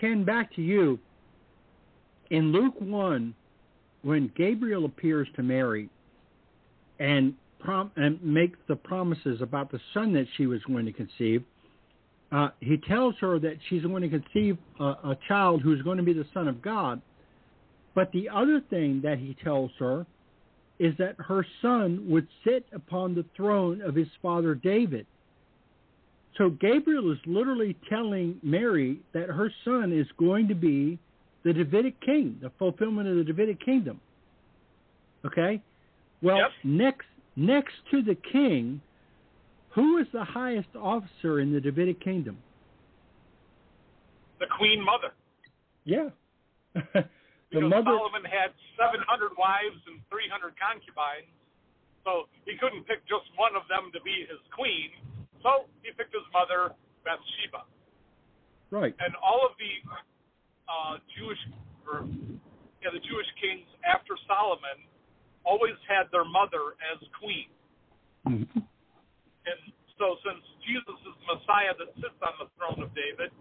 Ken, 0.00 0.24
back 0.24 0.54
to 0.54 0.62
you. 0.62 0.98
In 2.30 2.52
Luke 2.52 2.74
1, 2.78 3.34
when 4.02 4.32
Gabriel 4.36 4.84
appears 4.84 5.28
to 5.36 5.42
Mary 5.42 5.88
and, 6.98 7.34
prom- 7.58 7.90
and 7.96 8.22
makes 8.22 8.58
the 8.68 8.76
promises 8.76 9.40
about 9.40 9.70
the 9.70 9.80
son 9.94 10.12
that 10.14 10.26
she 10.36 10.46
was 10.46 10.60
going 10.64 10.86
to 10.86 10.92
conceive, 10.92 11.42
uh, 12.30 12.50
he 12.60 12.76
tells 12.76 13.14
her 13.20 13.38
that 13.38 13.56
she's 13.68 13.82
going 13.82 14.02
to 14.02 14.20
conceive 14.20 14.58
a, 14.78 14.84
a 14.84 15.18
child 15.26 15.62
who's 15.62 15.80
going 15.82 15.96
to 15.96 16.02
be 16.02 16.12
the 16.12 16.26
Son 16.34 16.46
of 16.46 16.60
God. 16.60 17.00
But 17.94 18.12
the 18.12 18.28
other 18.28 18.60
thing 18.68 19.00
that 19.02 19.18
he 19.18 19.36
tells 19.42 19.70
her 19.78 20.06
is 20.78 20.94
that 20.98 21.16
her 21.18 21.44
son 21.60 22.04
would 22.08 22.28
sit 22.44 22.64
upon 22.72 23.14
the 23.14 23.24
throne 23.36 23.80
of 23.80 23.94
his 23.94 24.08
father 24.22 24.54
David. 24.54 25.06
So 26.38 26.50
Gabriel 26.50 27.10
is 27.10 27.18
literally 27.26 27.76
telling 27.88 28.38
Mary 28.44 29.00
that 29.12 29.28
her 29.28 29.52
son 29.64 29.92
is 29.92 30.06
going 30.18 30.46
to 30.46 30.54
be 30.54 30.98
the 31.42 31.52
Davidic 31.52 32.00
king, 32.00 32.38
the 32.40 32.50
fulfillment 32.58 33.08
of 33.08 33.16
the 33.16 33.24
Davidic 33.24 33.60
kingdom. 33.64 34.00
Okay? 35.26 35.60
Well, 36.22 36.38
Yep. 36.38 36.50
next 36.64 37.06
next 37.34 37.74
to 37.90 38.02
the 38.02 38.14
king, 38.14 38.80
who 39.70 39.98
is 39.98 40.06
the 40.12 40.24
highest 40.24 40.74
officer 40.74 41.40
in 41.40 41.52
the 41.52 41.60
Davidic 41.60 42.00
kingdom? 42.00 42.38
the 44.38 44.46
Queen 44.46 44.80
Mother. 44.80 45.12
Yeah. 45.84 46.10
the 46.74 47.08
Because 47.50 47.70
mother 47.70 47.90
Solomon 47.90 48.24
had 48.24 48.54
700 48.78 49.32
wives 49.36 49.82
and 49.90 49.98
300 50.10 50.54
concubines, 50.54 51.26
so 52.04 52.28
he 52.44 52.56
couldn't 52.56 52.86
pick 52.86 53.02
just 53.08 53.26
one 53.34 53.56
of 53.56 53.66
them 53.66 53.90
to 53.92 54.00
be 54.02 54.26
his 54.30 54.38
queen. 54.54 54.90
So 55.42 55.70
he 55.82 55.92
picked 55.92 56.14
his 56.14 56.26
mother, 56.32 56.74
Bathsheba. 57.04 57.64
Right. 58.70 58.94
And 59.00 59.14
all 59.22 59.46
of 59.46 59.56
the 59.56 59.72
uh, 60.68 60.94
Jewish, 61.16 61.40
or 61.88 62.04
yeah, 62.82 62.92
the 62.92 63.00
Jewish 63.00 63.30
kings 63.40 63.64
after 63.86 64.12
Solomon 64.28 64.84
always 65.44 65.78
had 65.88 66.12
their 66.12 66.24
mother 66.26 66.76
as 66.92 67.00
queen. 67.16 67.48
Mhm. 68.26 68.62
And 69.48 69.60
so, 69.96 70.16
since 70.20 70.44
Jesus 70.66 70.98
is 71.08 71.14
the 71.24 71.34
Messiah 71.34 71.72
that 71.78 71.94
sits 71.96 72.20
on 72.20 72.34
the 72.38 72.48
throne 72.58 72.84
of 72.84 72.94
David, 72.94 73.32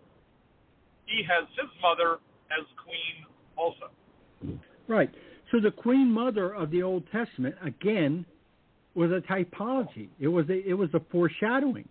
he 1.05 1.23
has 1.23 1.43
his 1.59 1.69
mother 1.81 2.19
as 2.51 2.65
queen 2.79 3.25
also. 3.57 3.91
Right. 4.87 5.13
So 5.51 5.59
the 5.59 5.71
Queen 5.71 6.11
Mother 6.11 6.53
of 6.53 6.71
the 6.71 6.83
Old 6.83 7.09
Testament 7.11 7.55
again 7.61 8.25
was 8.97 9.11
a 9.11 9.21
typology. 9.31 10.09
It 10.19 10.27
was 10.27 10.49
a 10.49 10.67
it 10.67 10.73
was 10.73 10.89
a 10.93 10.99
foreshadowing. 11.11 11.87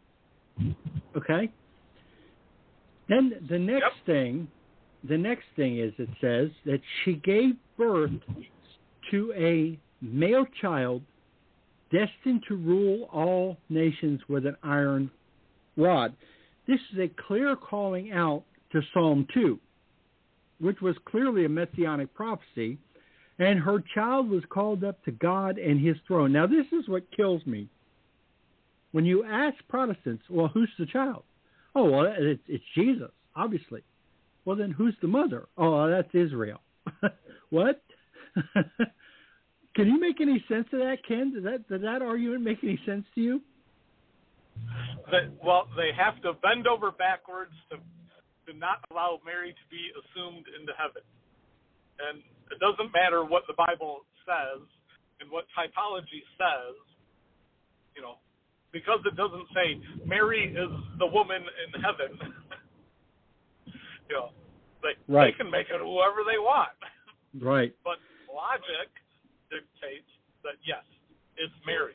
Okay. 1.16 1.51
Then 3.09 3.47
the 3.49 3.59
next 3.59 3.85
Yep. 3.99 4.07
thing, 4.07 4.49
the 5.05 5.16
next 5.16 5.47
thing 5.55 5.79
is 5.79 5.92
it 5.99 6.09
says 6.21 6.51
that 6.64 6.81
she 7.05 7.14
gave 7.14 7.57
birth 7.79 8.11
to 9.11 9.33
a 9.37 9.79
male 10.03 10.47
child 10.61 11.03
destined 11.92 12.42
to 12.49 12.57
rule 12.57 13.09
all 13.12 13.57
nations 13.69 14.21
with 14.29 14.45
an 14.45 14.57
iron 14.64 15.09
rod. 15.77 16.12
This 16.66 16.81
is 16.92 16.99
a 16.99 17.09
clear 17.29 17.55
calling 17.55 18.11
out 18.11 18.42
to 18.73 18.83
Psalm 18.92 19.27
2, 19.33 19.61
which 20.59 20.81
was 20.81 20.97
clearly 21.05 21.45
a 21.45 21.49
messianic 21.49 22.12
prophecy, 22.14 22.79
and 23.38 23.59
her 23.61 23.83
child 23.94 24.31
was 24.31 24.42
called 24.49 24.85
up 24.85 25.03
to 25.05 25.11
God 25.11 25.59
and 25.59 25.85
his 25.85 25.96
throne. 26.07 26.33
Now, 26.33 26.46
this 26.46 26.66
is 26.72 26.88
what 26.88 27.05
kills 27.14 27.44
me. 27.46 27.68
When 28.92 29.05
you 29.05 29.25
ask 29.25 29.57
Protestants, 29.68 30.25
well, 30.31 30.49
who's 30.49 30.70
the 30.79 30.87
child? 30.87 31.25
Oh, 31.75 31.90
well, 31.90 32.14
it's, 32.18 32.40
it's 32.49 32.64
Jesus, 32.75 33.11
obviously. 33.35 33.83
Well, 34.46 34.57
then 34.57 34.70
who's 34.70 34.94
the 35.03 35.09
mother? 35.09 35.46
Oh, 35.59 35.90
that's 35.90 36.09
Israel. 36.14 36.61
what? 37.51 37.83
Can 39.77 39.88
you 39.88 40.01
make 40.01 40.20
any 40.22 40.42
sense 40.49 40.66
of 40.72 40.79
that, 40.79 40.99
Ken? 41.07 41.35
Does 41.35 41.44
that 41.44 41.68
does 41.68 41.83
that 41.83 42.01
argument 42.01 42.42
make 42.42 42.59
any 42.62 42.81
sense 42.87 43.05
to 43.14 43.20
you? 43.20 43.42
Well, 45.44 45.68
they 45.77 45.90
have 45.92 46.22
to 46.22 46.33
bend 46.40 46.66
over 46.66 46.90
backwards 46.90 47.53
to 47.70 47.77
to 48.51 48.57
not 48.57 48.79
allow 48.90 49.20
Mary 49.25 49.53
to 49.53 49.64
be 49.68 49.90
assumed 49.92 50.46
into 50.59 50.72
heaven. 50.79 51.03
And 52.01 52.22
it 52.51 52.59
doesn't 52.61 52.93
matter 52.93 53.25
what 53.25 53.45
the 53.47 53.55
Bible 53.55 54.07
says 54.27 54.63
and 55.21 55.31
what 55.31 55.47
typology 55.57 56.23
says, 56.39 56.77
you 57.95 58.03
know, 58.03 58.19
because 58.73 59.01
it 59.07 59.17
doesn't 59.17 59.47
say 59.55 59.81
Mary 60.05 60.53
is 60.53 60.73
the 60.99 61.07
woman 61.07 61.41
in 61.43 61.81
heaven. 61.81 62.19
you 64.09 64.15
know, 64.15 64.31
they 64.83 64.95
right. 65.13 65.33
they 65.33 65.37
can 65.37 65.51
make 65.51 65.67
it 65.71 65.81
whoever 65.81 66.23
they 66.27 66.39
want. 66.39 66.77
Right. 67.41 67.75
But 67.85 67.99
logic 68.29 68.93
dictates 69.51 70.11
that 70.45 70.61
yes, 70.67 70.85
it's 71.37 71.55
Mary. 71.65 71.95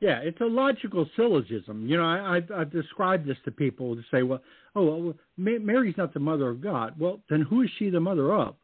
Yeah, 0.00 0.18
it's 0.18 0.40
a 0.40 0.44
logical 0.44 1.08
syllogism. 1.16 1.86
You 1.86 1.96
know, 1.96 2.04
I, 2.04 2.36
I've, 2.36 2.50
I've 2.54 2.72
described 2.72 3.26
this 3.26 3.36
to 3.44 3.50
people 3.50 3.96
to 3.96 4.02
say, 4.12 4.22
well, 4.22 4.40
oh, 4.76 4.96
well, 4.96 5.14
Mary's 5.36 5.96
not 5.96 6.14
the 6.14 6.20
mother 6.20 6.48
of 6.48 6.60
God. 6.60 6.94
Well, 7.00 7.20
then 7.28 7.42
who 7.42 7.62
is 7.62 7.70
she 7.78 7.90
the 7.90 7.98
mother 7.98 8.32
of? 8.32 8.54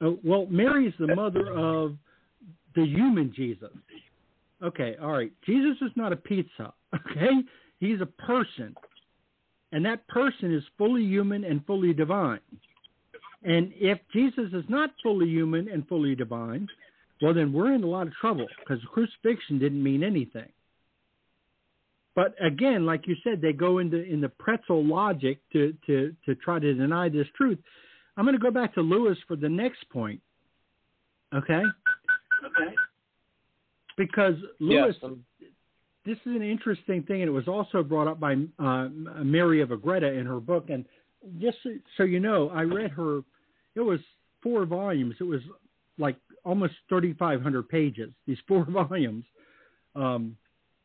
Uh, 0.00 0.12
well, 0.24 0.46
Mary 0.50 0.86
is 0.86 0.94
the 0.98 1.14
mother 1.14 1.46
of 1.56 1.96
the 2.74 2.84
human 2.84 3.32
Jesus. 3.34 3.70
Okay, 4.62 4.96
all 5.00 5.12
right. 5.12 5.32
Jesus 5.46 5.76
is 5.82 5.90
not 5.96 6.12
a 6.12 6.16
pizza. 6.16 6.72
Okay, 6.92 7.30
he's 7.78 8.00
a 8.00 8.06
person, 8.06 8.74
and 9.70 9.84
that 9.84 10.08
person 10.08 10.52
is 10.52 10.64
fully 10.76 11.04
human 11.04 11.44
and 11.44 11.64
fully 11.64 11.92
divine. 11.92 12.40
And 13.44 13.72
if 13.76 13.98
Jesus 14.12 14.52
is 14.52 14.64
not 14.68 14.90
fully 15.04 15.28
human 15.28 15.68
and 15.68 15.86
fully 15.86 16.16
divine, 16.16 16.66
well, 17.22 17.32
then 17.32 17.52
we're 17.52 17.74
in 17.74 17.84
a 17.84 17.86
lot 17.86 18.08
of 18.08 18.12
trouble 18.14 18.46
because 18.58 18.82
the 18.82 18.88
crucifixion 18.88 19.60
didn't 19.60 19.82
mean 19.82 20.02
anything. 20.02 20.48
But 22.16 22.34
again, 22.44 22.86
like 22.86 23.06
you 23.06 23.16
said, 23.22 23.40
they 23.40 23.52
go 23.52 23.78
into 23.78 24.02
in 24.02 24.20
the 24.20 24.28
pretzel 24.28 24.84
logic 24.84 25.38
to 25.52 25.74
to 25.86 26.14
to 26.26 26.34
try 26.34 26.58
to 26.58 26.74
deny 26.74 27.08
this 27.08 27.26
truth. 27.36 27.58
I'm 28.20 28.26
going 28.26 28.36
to 28.36 28.38
go 28.38 28.50
back 28.50 28.74
to 28.74 28.82
Louis 28.82 29.16
for 29.26 29.34
the 29.34 29.48
next 29.48 29.88
point. 29.88 30.20
Okay. 31.34 31.62
Okay. 32.44 32.74
Because 33.96 34.34
Louis, 34.58 34.94
yes, 35.00 35.10
this 36.04 36.18
is 36.26 36.36
an 36.36 36.42
interesting 36.42 37.02
thing, 37.04 37.22
and 37.22 37.30
it 37.30 37.32
was 37.32 37.48
also 37.48 37.82
brought 37.82 38.08
up 38.08 38.20
by 38.20 38.34
uh, 38.58 38.88
Mary 39.24 39.62
of 39.62 39.70
Agreda 39.70 40.12
in 40.12 40.26
her 40.26 40.38
book. 40.38 40.68
And 40.68 40.84
just 41.40 41.56
so 41.96 42.02
you 42.02 42.20
know, 42.20 42.50
I 42.50 42.60
read 42.60 42.90
her. 42.90 43.20
It 43.74 43.80
was 43.80 44.00
four 44.42 44.66
volumes. 44.66 45.14
It 45.18 45.24
was 45.24 45.40
like 45.96 46.16
almost 46.44 46.74
3,500 46.90 47.70
pages. 47.70 48.12
These 48.26 48.36
four 48.46 48.66
volumes. 48.66 49.24
Um, 49.96 50.36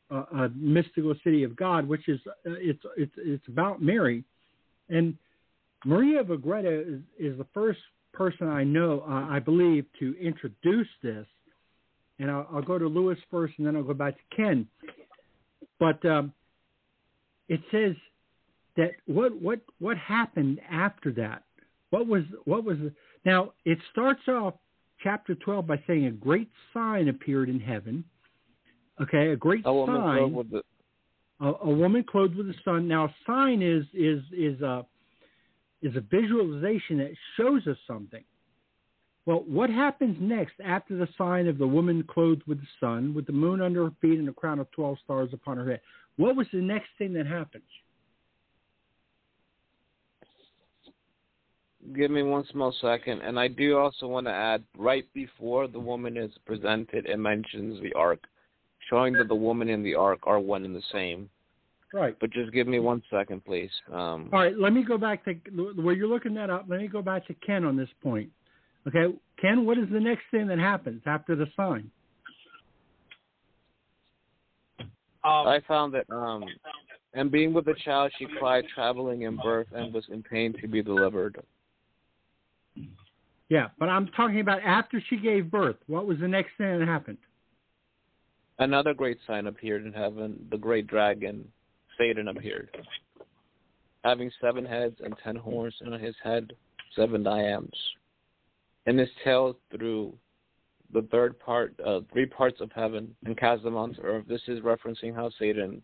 uh, 0.10 0.48
mystical 0.56 1.14
city 1.22 1.44
of 1.44 1.58
God, 1.58 1.86
which 1.86 2.08
is 2.08 2.22
uh, 2.28 2.32
it's 2.46 2.80
it's 2.96 3.12
it's 3.18 3.48
about 3.50 3.82
Mary, 3.82 4.24
and 4.88 5.18
Maria 5.86 6.20
of 6.20 6.32
Agreda 6.32 6.82
is, 6.82 7.00
is 7.18 7.38
the 7.38 7.46
first 7.54 7.80
person 8.14 8.48
I 8.48 8.64
know, 8.64 9.04
uh, 9.08 9.28
I 9.30 9.40
believe, 9.40 9.86
to 10.00 10.16
introduce 10.20 10.88
this. 11.02 11.26
And 12.20 12.30
I'll, 12.32 12.48
I'll, 12.52 12.62
go 12.62 12.78
to 12.80 12.88
Louis 12.88 13.18
first, 13.30 13.54
and 13.58 13.68
then 13.68 13.76
I'll 13.76 13.84
go 13.84 13.94
back 13.94 14.16
to 14.16 14.36
Ken. 14.36 14.68
But 15.80 16.04
um, 16.06 16.34
it 17.50 17.60
says 17.72 17.96
that 18.78 18.92
what 19.06 19.40
what 19.42 19.60
what 19.80 19.98
happened 19.98 20.62
after 20.72 21.12
that? 21.14 21.44
What 21.90 22.08
was 22.08 22.24
what 22.46 22.64
was 22.64 22.78
the, 22.78 22.94
now? 23.26 23.52
It 23.66 23.78
starts 23.92 24.22
off 24.30 24.54
chapter 25.04 25.36
twelve 25.36 25.68
by 25.68 25.84
saying 25.88 26.06
a 26.06 26.12
great 26.12 26.50
sign 26.74 27.10
appeared 27.10 27.50
in 27.50 27.60
heaven 27.60 28.06
Okay, 29.02 29.30
a 29.30 29.36
great 29.36 29.64
sign. 29.64 29.72
a 29.72 29.74
woman 29.74 30.02
sign. 30.02 30.18
Clothed 30.18 30.36
with 30.36 30.52
the... 30.52 31.46
a, 31.46 31.54
a, 31.64 31.70
woman 31.70 32.04
clothed 32.04 32.36
with 32.36 32.48
the 32.48 32.56
sun. 32.64 32.88
Now, 32.88 33.06
a 33.06 33.16
sign 33.28 33.62
is 33.62 33.86
is 33.94 34.24
is 34.32 34.62
a 34.62 34.86
is 35.86 35.96
a 35.96 36.02
visualization 36.02 36.98
that 36.98 37.12
shows 37.38 37.66
us 37.68 37.78
something. 37.88 38.24
Well, 39.26 39.44
what 39.48 39.70
happens 39.70 40.18
next 40.20 40.54
after 40.64 40.98
the 40.98 41.08
sign 41.18 41.48
of 41.48 41.58
the 41.58 41.68
woman 41.68 42.04
clothed 42.04 42.44
with 42.46 42.60
the 42.60 42.68
sun, 42.80 43.14
with 43.14 43.26
the 43.26 43.34
moon 43.34 43.62
under 43.62 43.86
her 43.86 43.94
feet 44.02 44.20
and 44.20 44.30
a 44.30 44.34
crown 44.34 44.60
of 44.60 44.70
twelve 44.72 44.98
stars 45.04 45.30
upon 45.34 45.58
her 45.58 45.70
head? 45.70 45.82
What 46.18 46.36
was 46.36 46.48
the 46.54 46.62
next 46.62 46.90
thing 46.98 47.14
that 47.14 47.26
happens? 47.26 47.64
Give 51.96 52.10
me 52.12 52.24
one 52.24 52.46
small 52.52 52.74
second, 52.82 53.22
and 53.22 53.40
I 53.40 53.48
do 53.48 53.78
also 53.78 54.08
want 54.08 54.26
to 54.28 54.34
add 54.34 54.64
right 54.78 55.06
before 55.14 55.68
the 55.68 55.80
woman 55.80 56.18
is 56.18 56.32
presented, 56.46 57.06
it 57.06 57.18
mentions 57.18 57.82
the 57.82 57.94
ark 57.94 58.20
showing 58.90 59.14
that 59.14 59.28
the 59.28 59.36
woman 59.36 59.70
and 59.70 59.86
the 59.86 59.96
ark 59.96 60.20
are 60.24 60.40
one 60.40 60.66
and 60.66 60.76
the 60.76 60.84
same. 60.92 61.30
Right. 61.94 62.16
But 62.20 62.32
just 62.32 62.52
give 62.52 62.68
me 62.68 62.80
one 62.80 63.02
second, 63.10 63.46
please. 63.46 63.70
Um, 63.92 64.30
All 64.34 64.40
right, 64.40 64.58
let 64.58 64.74
me 64.74 64.84
go 64.84 64.98
back 64.98 65.24
to 65.26 65.34
where 65.76 65.96
you're 65.96 66.08
looking 66.08 66.34
that 66.36 66.50
up. 66.50 66.66
Let 66.68 66.82
me 66.82 66.88
go 66.88 67.02
back 67.02 67.26
to 67.28 67.34
Ken 67.36 67.64
on 67.64 67.78
this 67.78 67.90
point. 68.04 68.30
Okay, 68.88 69.16
Ken, 69.42 69.66
what 69.66 69.78
is 69.78 69.86
the 69.92 70.00
next 70.00 70.24
thing 70.30 70.48
that 70.48 70.60
happens 70.60 71.02
after 71.06 71.36
the 71.36 71.48
sign? 71.56 71.90
Um, 74.80 75.48
I 75.48 75.60
found 75.68 75.94
that, 75.96 76.06
um, 76.14 76.44
and 77.14 77.32
being 77.32 77.52
with 77.52 77.66
the 77.66 77.74
child, 77.84 78.12
she 78.20 78.28
cried, 78.38 78.66
traveling 78.74 79.24
in 79.24 79.38
birth, 79.38 79.68
and 79.74 79.92
was 79.92 80.06
in 80.10 80.22
pain 80.22 80.54
to 80.62 80.68
be 80.68 80.84
delivered. 80.84 81.42
Yeah, 83.50 83.70
but 83.80 83.90
I'm 83.90 84.08
talking 84.10 84.40
about 84.40 84.62
after 84.64 85.02
she 85.10 85.18
gave 85.18 85.50
birth. 85.50 85.78
What 85.88 86.06
was 86.06 86.20
the 86.20 86.28
next 86.28 86.52
thing 86.58 86.80
that 86.80 86.88
happened? 86.88 87.18
Another 88.60 88.94
great 88.94 89.18
sign 89.26 89.48
appeared 89.48 89.86
in 89.86 89.94
heaven. 89.94 90.46
The 90.52 90.58
great 90.58 90.88
dragon, 90.88 91.48
Satan, 91.98 92.28
appeared, 92.28 92.70
having 94.04 94.32
seven 94.42 94.66
heads 94.66 94.96
and 95.04 95.16
ten 95.24 95.36
horns, 95.36 95.76
and 95.82 95.94
on 95.94 96.00
his 96.00 96.16
head 96.24 96.54
seven 96.96 97.24
diadems. 97.24 97.78
And 98.86 99.00
his 99.00 99.10
tail 99.24 99.58
through 99.76 100.14
the 100.94 101.02
third 101.12 101.40
part, 101.40 101.74
uh, 101.86 102.02
three 102.14 102.26
parts 102.26 102.62
of 102.62 102.72
heaven, 102.72 103.16
and 103.26 103.38
cast 103.38 103.64
them 103.64 103.76
onto 103.76 104.02
earth. 104.02 104.26
This 104.28 104.42
is 104.48 104.60
referencing 104.62 105.14
how 105.14 105.30
Satan 105.40 105.82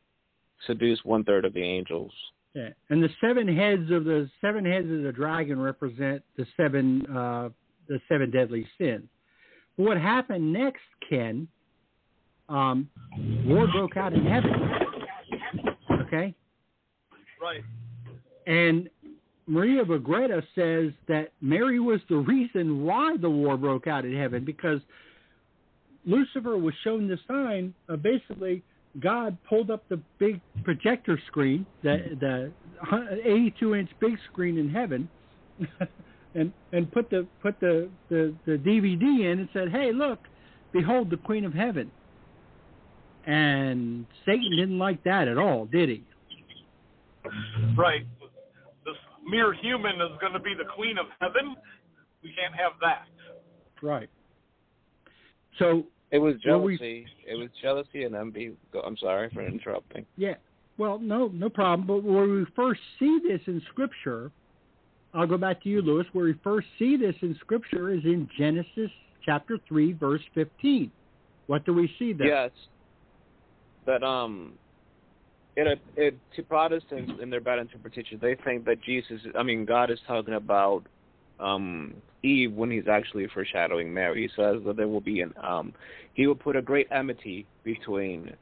seduced 0.67 1.05
one 1.05 1.23
third 1.23 1.45
of 1.45 1.53
the 1.53 1.63
angels. 1.63 2.11
Yeah, 2.53 2.69
and 2.89 3.01
the 3.01 3.09
seven 3.19 3.47
heads 3.47 3.89
of 3.91 4.03
the 4.03 4.29
seven 4.41 4.65
heads 4.65 4.91
of 4.91 5.03
the 5.03 5.11
dragon 5.11 5.59
represent 5.59 6.21
the 6.37 6.45
seven 6.57 7.05
uh, 7.07 7.49
the 7.87 7.99
seven 8.07 8.29
deadly 8.29 8.67
sins. 8.77 9.07
But 9.77 9.83
What 9.85 9.97
happened 9.97 10.51
next, 10.51 10.81
Ken, 11.09 11.47
um, 12.49 12.89
war 13.45 13.67
broke 13.67 13.97
out 13.97 14.13
in 14.13 14.25
heaven. 14.25 14.51
Okay? 16.11 16.35
Right. 17.41 17.63
And 18.47 18.89
Maria 19.47 19.81
of 19.81 19.89
Agreda 19.89 20.43
says 20.55 20.91
that 21.07 21.29
Mary 21.41 21.79
was 21.79 21.99
the 22.09 22.17
reason 22.17 22.83
why 22.83 23.15
the 23.17 23.29
war 23.29 23.57
broke 23.57 23.87
out 23.87 24.05
in 24.05 24.15
heaven 24.15 24.45
because 24.45 24.81
Lucifer 26.05 26.57
was 26.57 26.73
shown 26.83 27.07
the 27.07 27.17
sign 27.27 27.73
of 27.87 28.01
basically 28.03 28.63
God 28.99 29.37
pulled 29.47 29.71
up 29.71 29.87
the 29.89 30.01
big 30.19 30.41
projector 30.63 31.19
screen, 31.27 31.65
the 31.81 32.17
the 32.19 32.51
82 33.23 33.75
inch 33.75 33.89
big 33.99 34.17
screen 34.31 34.57
in 34.57 34.69
heaven, 34.69 35.07
and 36.35 36.51
and 36.73 36.91
put 36.91 37.09
the 37.09 37.25
put 37.41 37.59
the, 37.59 37.89
the 38.09 38.33
the 38.45 38.57
DVD 38.57 39.31
in 39.31 39.39
and 39.39 39.49
said, 39.53 39.69
"Hey, 39.69 39.91
look, 39.93 40.19
behold 40.73 41.09
the 41.09 41.17
Queen 41.17 41.45
of 41.45 41.53
Heaven." 41.53 41.89
And 43.25 44.05
Satan 44.25 44.49
didn't 44.51 44.79
like 44.79 45.03
that 45.03 45.27
at 45.27 45.37
all, 45.37 45.65
did 45.65 45.89
he? 45.89 46.03
Right. 47.77 48.05
This 48.83 48.95
mere 49.27 49.53
human 49.53 49.95
is 50.01 50.17
going 50.19 50.33
to 50.33 50.39
be 50.39 50.55
the 50.55 50.65
queen 50.75 50.97
of 50.97 51.05
heaven. 51.19 51.55
We 52.23 52.33
can't 52.33 52.55
have 52.55 52.73
that. 52.81 53.05
Right. 53.81 54.09
So 55.59 55.83
it 56.09 56.17
was 56.17 56.35
jealousy. 56.43 56.77
We, 56.79 57.07
it 57.27 57.35
was 57.35 57.49
jealousy 57.61 58.05
and 58.05 58.15
envy. 58.15 58.53
I'm 58.83 58.97
sorry 58.97 59.29
for 59.31 59.45
interrupting. 59.45 60.05
Yeah. 60.17 60.35
Well, 60.79 60.97
no, 60.97 61.27
no 61.27 61.49
problem. 61.49 61.87
But 61.87 62.03
where 62.03 62.27
we 62.27 62.45
first 62.55 62.81
see 62.97 63.19
this 63.27 63.41
in 63.45 63.61
Scripture, 63.69 64.31
I'll 65.13 65.27
go 65.27 65.37
back 65.37 65.61
to 65.63 65.69
you, 65.69 65.83
Louis. 65.83 66.05
Where 66.13 66.25
we 66.25 66.33
first 66.43 66.67
see 66.79 66.97
this 66.97 67.15
in 67.21 67.37
Scripture 67.41 67.91
is 67.91 68.03
in 68.03 68.27
Genesis 68.35 68.89
chapter 69.23 69.59
three, 69.67 69.93
verse 69.93 70.21
fifteen. 70.33 70.91
What 71.45 71.65
do 71.65 71.73
we 71.73 71.93
see 71.99 72.13
there? 72.13 72.27
Yes 72.27 72.51
that 73.85 74.03
um 74.03 74.53
it, 75.55 75.79
it 75.97 76.17
to 76.35 76.43
Protestants 76.43 77.11
in 77.21 77.29
their 77.29 77.41
bad 77.41 77.59
interpretation, 77.59 78.17
they 78.21 78.35
think 78.45 78.63
that 78.65 78.81
Jesus, 78.81 79.19
I 79.37 79.43
mean, 79.43 79.65
God 79.65 79.91
is 79.91 79.99
talking 80.07 80.35
about 80.35 80.83
um 81.39 81.93
Eve 82.23 82.53
when 82.53 82.69
he's 82.69 82.87
actually 82.87 83.27
foreshadowing 83.33 83.93
Mary. 83.93 84.23
He 84.23 84.41
says 84.41 84.61
that 84.65 84.77
there 84.77 84.87
will 84.87 85.01
be 85.01 85.21
an 85.21 85.33
um 85.43 85.73
he 86.13 86.27
will 86.27 86.35
put 86.35 86.55
a 86.55 86.61
great 86.61 86.87
enmity 86.91 87.47
between 87.63 88.35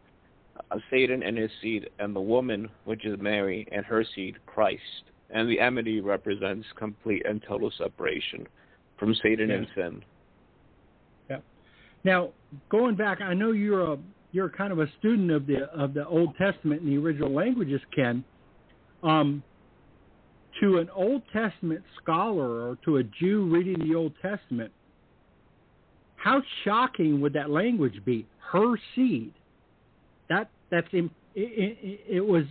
uh, 0.72 0.78
Satan 0.90 1.24
and 1.24 1.38
his 1.38 1.52
seed 1.62 1.90
and 2.00 2.16
the 2.16 2.22
woman, 2.22 2.70
which 2.84 3.06
is 3.06 3.18
Mary, 3.20 3.68
and 3.72 3.86
her 3.86 4.04
seed, 4.16 4.36
Christ. 4.46 4.82
And 5.30 5.48
the 5.48 5.60
enmity 5.60 6.02
represents 6.02 6.66
complete 6.76 7.24
and 7.26 7.42
total 7.48 7.72
separation 7.78 8.48
from 8.98 9.16
Satan 9.16 9.50
Yeah. 9.50 9.56
and 9.56 9.68
sin. 9.76 10.04
Yeah. 11.30 11.40
Now, 12.04 12.34
going 12.70 12.96
back, 12.96 13.22
I 13.22 13.34
know 13.34 13.52
you're 13.52 13.94
a 13.94 13.98
you're 14.32 14.50
kind 14.50 14.72
of 14.72 14.80
a 14.80 14.88
student 15.00 15.32
of 15.32 15.48
the 15.48 15.64
of 15.72 15.94
the 15.94 16.06
Old 16.08 16.36
Testament 16.38 16.82
and 16.82 16.92
the 16.92 16.98
original 16.98 17.34
languages, 17.34 17.82
Ken. 17.96 18.24
Um, 19.02 19.44
to 20.62 20.78
an 20.80 20.90
Old 20.94 21.22
Testament 21.32 21.84
scholar 22.02 22.70
or 22.70 22.78
to 22.86 22.98
a 22.98 23.04
Jew 23.04 23.50
reading 23.50 23.88
the 23.88 23.96
Old 23.96 24.14
Testament, 24.22 24.72
how 26.18 26.42
shocking 26.66 27.22
would 27.22 27.34
that 27.34 27.50
language 27.50 28.02
be? 28.04 28.28
Her 28.52 28.76
seed. 28.94 29.34
That 30.28 30.50
that's 30.70 30.88
im- 30.94 31.12
it, 31.34 31.78
it, 31.82 32.16
it 32.18 32.26
was 32.26 32.44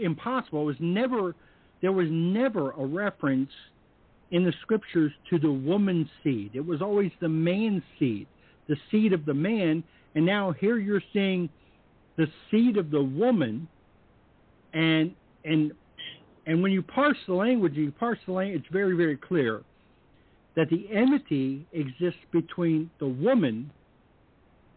impossible. 0.00 0.62
It 0.62 0.66
was 0.66 0.76
never 0.80 1.34
there 1.80 1.92
was 1.92 2.08
never 2.10 2.70
a 2.72 2.84
reference 2.84 3.50
in 4.30 4.44
the 4.44 4.52
scriptures 4.62 5.12
to 5.30 5.38
the 5.38 5.50
woman's 5.50 6.08
seed. 6.24 6.52
It 6.54 6.64
was 6.64 6.80
always 6.80 7.10
the 7.20 7.28
man's 7.28 7.82
seed, 7.98 8.26
the 8.68 8.76
seed 8.90 9.12
of 9.12 9.24
the 9.24 9.34
man. 9.34 9.84
And 10.14 10.26
now 10.26 10.52
here 10.52 10.78
you're 10.78 11.02
seeing 11.12 11.48
the 12.16 12.26
seed 12.50 12.76
of 12.76 12.90
the 12.90 13.02
woman, 13.02 13.68
and 14.72 15.12
and 15.44 15.72
and 16.46 16.62
when 16.62 16.72
you 16.72 16.82
parse 16.82 17.16
the 17.26 17.34
language, 17.34 17.74
you 17.74 17.92
parse 17.92 18.18
the 18.26 18.32
language. 18.32 18.62
It's 18.64 18.72
very 18.72 18.96
very 18.96 19.16
clear 19.16 19.62
that 20.54 20.68
the 20.68 20.86
enmity 20.94 21.66
exists 21.72 22.20
between 22.30 22.90
the 22.98 23.06
woman 23.06 23.70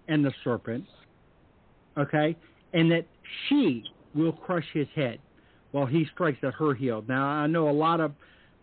and 0.08 0.24
the 0.24 0.32
serpent. 0.44 0.86
Okay, 1.98 2.36
and 2.74 2.92
that 2.92 3.06
she 3.48 3.84
will 4.14 4.34
crush 4.34 4.66
his 4.74 4.88
head 4.96 5.20
while 5.72 5.86
he 5.86 6.06
strikes 6.14 6.40
at 6.44 6.54
her 6.54 6.74
heel. 6.74 7.04
Now 7.08 7.26
I 7.26 7.48
know 7.48 7.70
a 7.70 7.72
lot 7.72 8.00
of 8.00 8.14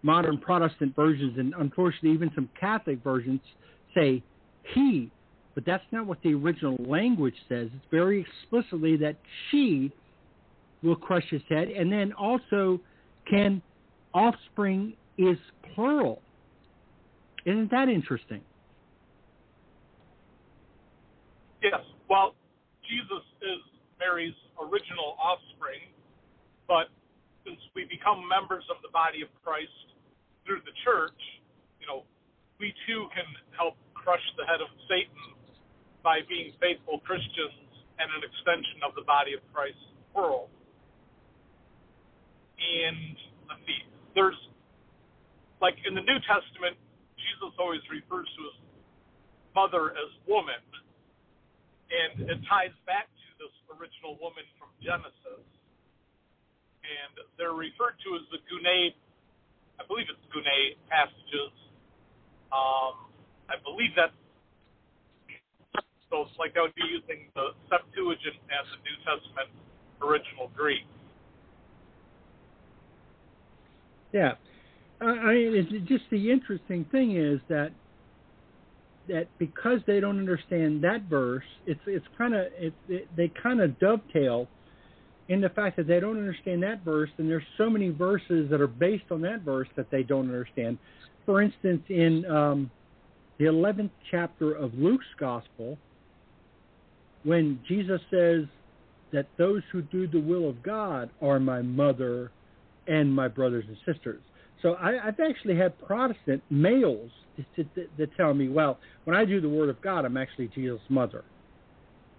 modern 0.02 0.38
Protestant 0.38 0.96
versions, 0.96 1.38
and 1.38 1.54
unfortunately 1.58 2.10
even 2.12 2.30
some 2.34 2.48
Catholic 2.58 3.02
versions 3.04 3.40
say 3.94 4.22
he, 4.74 5.10
but 5.54 5.64
that's 5.66 5.84
not 5.90 6.06
what 6.06 6.18
the 6.22 6.34
original 6.34 6.76
language 6.86 7.34
says. 7.48 7.68
It's 7.74 7.86
very 7.90 8.24
explicitly 8.42 8.96
that 8.98 9.16
she 9.50 9.92
will 10.82 10.96
crush 10.96 11.28
his 11.30 11.42
head, 11.48 11.68
and 11.68 11.92
then 11.92 12.12
also 12.12 12.80
can 13.28 13.62
offspring 14.14 14.94
is 15.18 15.36
plural. 15.74 16.20
Isn't 17.44 17.70
that 17.70 17.88
interesting? 17.88 18.40
Yes. 21.62 21.80
Well, 22.08 22.34
Jesus 22.88 23.22
is 23.42 23.60
Mary's 23.98 24.34
original 24.58 25.16
offspring, 25.22 25.86
but 26.66 26.90
since 27.46 27.58
we 27.74 27.84
become 27.84 28.26
members 28.28 28.64
of 28.70 28.76
the 28.82 28.90
body 28.90 29.22
of 29.22 29.28
Christ 29.44 29.70
through 30.46 30.62
the 30.66 30.74
church, 30.84 31.18
you 31.80 31.86
know, 31.86 32.02
we 32.58 32.74
too 32.86 33.06
can 33.14 33.26
help 33.56 33.74
crush 33.94 34.22
the 34.38 34.46
head 34.46 34.60
of 34.60 34.68
Satan 34.90 35.38
by 36.02 36.20
being 36.28 36.52
faithful 36.58 36.98
Christians 37.06 37.62
and 37.98 38.10
an 38.10 38.22
extension 38.26 38.82
of 38.82 38.94
the 38.94 39.06
body 39.06 39.34
of 39.34 39.40
Christ 39.54 39.78
world. 40.14 40.50
And 42.58 43.16
let's 43.48 43.62
see, 43.66 43.80
there's 44.14 44.38
like 45.62 45.78
in 45.86 45.94
the 45.94 46.02
New 46.02 46.18
Testament, 46.26 46.74
Jesus 47.14 47.54
always 47.54 47.82
refers 47.86 48.26
to 48.26 48.40
his 48.50 48.58
mother 49.54 49.94
as 49.94 50.10
woman, 50.26 50.58
and 51.86 52.26
it 52.26 52.42
ties 52.50 52.74
back 52.82 53.06
to 53.06 53.28
this 53.38 53.54
original 53.70 54.18
woman 54.18 54.42
from 54.58 54.74
Genesis. 54.82 55.46
And 56.82 57.14
they're 57.38 57.54
referred 57.54 57.94
to 58.02 58.08
as 58.18 58.26
the 58.34 58.42
Gune, 58.50 58.90
I 59.78 59.82
believe 59.86 60.10
it's 60.10 60.26
Gune 60.34 60.74
passages. 60.90 61.54
Um, 62.50 63.06
I 63.46 63.54
believe 63.62 63.94
that's 63.94 64.18
like 66.42 66.54
that 66.54 66.62
would 66.62 66.74
be 66.74 66.82
using 66.90 67.30
the 67.36 67.54
Septuagint 67.70 68.34
as 68.50 68.66
the 68.74 68.78
New 68.82 68.98
Testament 69.06 69.48
original 70.02 70.50
Greek. 70.56 70.82
Yeah, 74.12 74.32
I 75.00 75.04
I 75.04 75.34
mean, 75.34 75.54
it's 75.54 75.88
just 75.88 76.04
the 76.10 76.30
interesting 76.30 76.84
thing 76.90 77.16
is 77.16 77.40
that 77.48 77.70
that 79.08 79.28
because 79.38 79.78
they 79.86 80.00
don't 80.00 80.18
understand 80.18 80.82
that 80.82 81.02
verse, 81.08 81.44
it's 81.66 81.80
it's 81.86 82.06
kind 82.18 82.34
of 82.34 82.46
it, 82.58 82.74
it 82.88 83.08
they 83.16 83.30
kind 83.40 83.60
of 83.60 83.78
dovetail 83.78 84.48
in 85.28 85.40
the 85.40 85.48
fact 85.48 85.76
that 85.76 85.86
they 85.86 86.00
don't 86.00 86.18
understand 86.18 86.62
that 86.64 86.84
verse, 86.84 87.10
and 87.18 87.30
there's 87.30 87.46
so 87.56 87.70
many 87.70 87.88
verses 87.90 88.50
that 88.50 88.60
are 88.60 88.66
based 88.66 89.04
on 89.12 89.20
that 89.22 89.42
verse 89.42 89.68
that 89.76 89.90
they 89.90 90.02
don't 90.02 90.26
understand. 90.26 90.76
For 91.24 91.40
instance, 91.40 91.82
in 91.88 92.26
um, 92.26 92.70
the 93.38 93.44
11th 93.44 93.90
chapter 94.10 94.52
of 94.52 94.74
Luke's 94.74 95.06
Gospel, 95.18 95.78
when 97.24 97.60
Jesus 97.68 98.00
says 98.10 98.44
that 99.12 99.26
those 99.38 99.62
who 99.70 99.82
do 99.82 100.06
the 100.06 100.20
will 100.20 100.48
of 100.48 100.62
God 100.62 101.10
are 101.20 101.38
my 101.38 101.62
mother 101.62 102.32
and 102.86 103.14
my 103.14 103.28
brothers 103.28 103.64
and 103.68 103.76
sisters. 103.86 104.22
So 104.62 104.74
I, 104.74 105.06
I've 105.06 105.20
actually 105.20 105.56
had 105.56 105.78
Protestant 105.80 106.42
males 106.50 107.10
to 107.56 108.06
tell 108.16 108.34
me, 108.34 108.48
well, 108.48 108.78
when 109.04 109.16
I 109.16 109.24
do 109.24 109.40
the 109.40 109.48
Word 109.48 109.68
of 109.68 109.80
God, 109.82 110.04
I'm 110.04 110.16
actually 110.16 110.48
Jesus' 110.54 110.80
mother. 110.88 111.24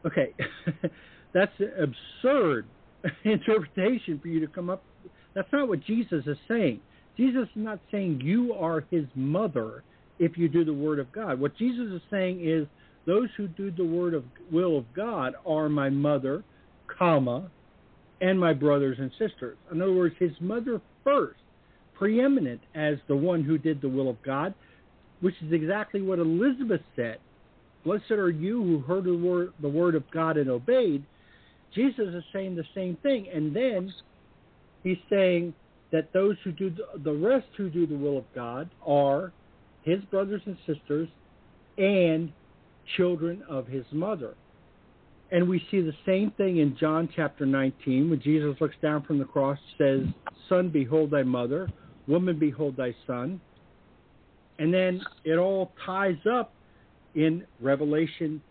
Okay, 0.05 0.33
that's 1.33 1.51
an 1.59 1.71
absurd 1.81 2.65
interpretation 3.23 4.19
for 4.21 4.27
you 4.27 4.39
to 4.39 4.47
come 4.47 4.69
up. 4.69 4.83
That's 5.33 5.47
not 5.51 5.67
what 5.67 5.81
Jesus 5.81 6.25
is 6.25 6.37
saying. 6.47 6.79
Jesus 7.15 7.43
is 7.55 7.63
not 7.63 7.79
saying 7.91 8.21
you 8.21 8.53
are 8.53 8.85
his 8.91 9.05
mother 9.15 9.83
if 10.19 10.37
you 10.37 10.49
do 10.49 10.65
the 10.65 10.73
Word 10.73 10.99
of 10.99 11.11
God. 11.11 11.39
What 11.39 11.55
Jesus 11.57 11.91
is 11.91 12.01
saying 12.11 12.41
is 12.47 12.67
those 13.05 13.29
who 13.35 13.47
do 13.47 13.71
the 13.71 13.85
Word 13.85 14.13
of 14.13 14.23
will 14.51 14.77
of 14.77 14.85
God 14.93 15.33
are 15.45 15.69
my 15.69 15.89
mother, 15.89 16.43
comma, 16.87 17.49
and 18.21 18.39
my 18.39 18.53
brothers 18.53 18.97
and 18.99 19.11
sisters. 19.19 19.57
In 19.71 19.81
other 19.81 19.93
words, 19.93 20.15
his 20.19 20.31
mother 20.39 20.79
first, 21.03 21.39
preeminent 21.93 22.61
as 22.73 22.95
the 23.07 23.15
one 23.15 23.43
who 23.43 23.57
did 23.57 23.81
the 23.81 23.89
will 23.89 24.09
of 24.09 24.21
God, 24.23 24.53
which 25.19 25.35
is 25.45 25.51
exactly 25.51 26.01
what 26.01 26.19
Elizabeth 26.19 26.81
said. 26.95 27.17
Blessed 27.83 28.11
are 28.11 28.29
you 28.29 28.63
who 28.63 28.79
heard 28.79 29.03
the 29.03 29.15
word, 29.15 29.53
the 29.61 29.69
word 29.69 29.95
of 29.95 30.09
God 30.11 30.37
and 30.37 30.49
obeyed. 30.49 31.03
Jesus 31.75 32.13
is 32.13 32.23
saying 32.31 32.55
the 32.55 32.63
same 32.73 32.97
thing. 33.03 33.27
And 33.33 33.53
then 33.53 33.93
he's 34.83 34.97
saying 35.09 35.53
that 35.91 36.13
those 36.13 36.37
who 36.43 36.51
do 36.51 36.69
the, 36.69 36.99
the 37.03 37.13
rest 37.13 37.47
who 37.57 37.69
do 37.69 37.85
the 37.85 37.95
will 37.95 38.17
of 38.17 38.25
God 38.33 38.69
are 38.85 39.33
his 39.83 39.99
brothers 40.05 40.41
and 40.45 40.57
sisters 40.65 41.09
and 41.77 42.31
children 42.97 43.43
of 43.49 43.67
his 43.67 43.85
mother. 43.91 44.35
And 45.31 45.49
we 45.49 45.65
see 45.71 45.81
the 45.81 45.93
same 46.05 46.31
thing 46.31 46.57
in 46.57 46.77
John 46.77 47.09
chapter 47.15 47.45
19 47.45 48.09
when 48.09 48.21
Jesus 48.21 48.55
looks 48.61 48.75
down 48.81 49.03
from 49.03 49.17
the 49.17 49.25
cross 49.25 49.57
says, 49.77 50.01
Son, 50.47 50.69
behold 50.69 51.09
thy 51.11 51.23
mother. 51.23 51.69
Woman, 52.07 52.37
behold 52.37 52.77
thy 52.77 52.93
son. 53.07 53.41
And 54.59 54.73
then 54.73 55.01
it 55.23 55.37
all 55.37 55.71
ties 55.85 56.17
up 56.31 56.53
in 57.15 57.45
Revelation 57.59 58.41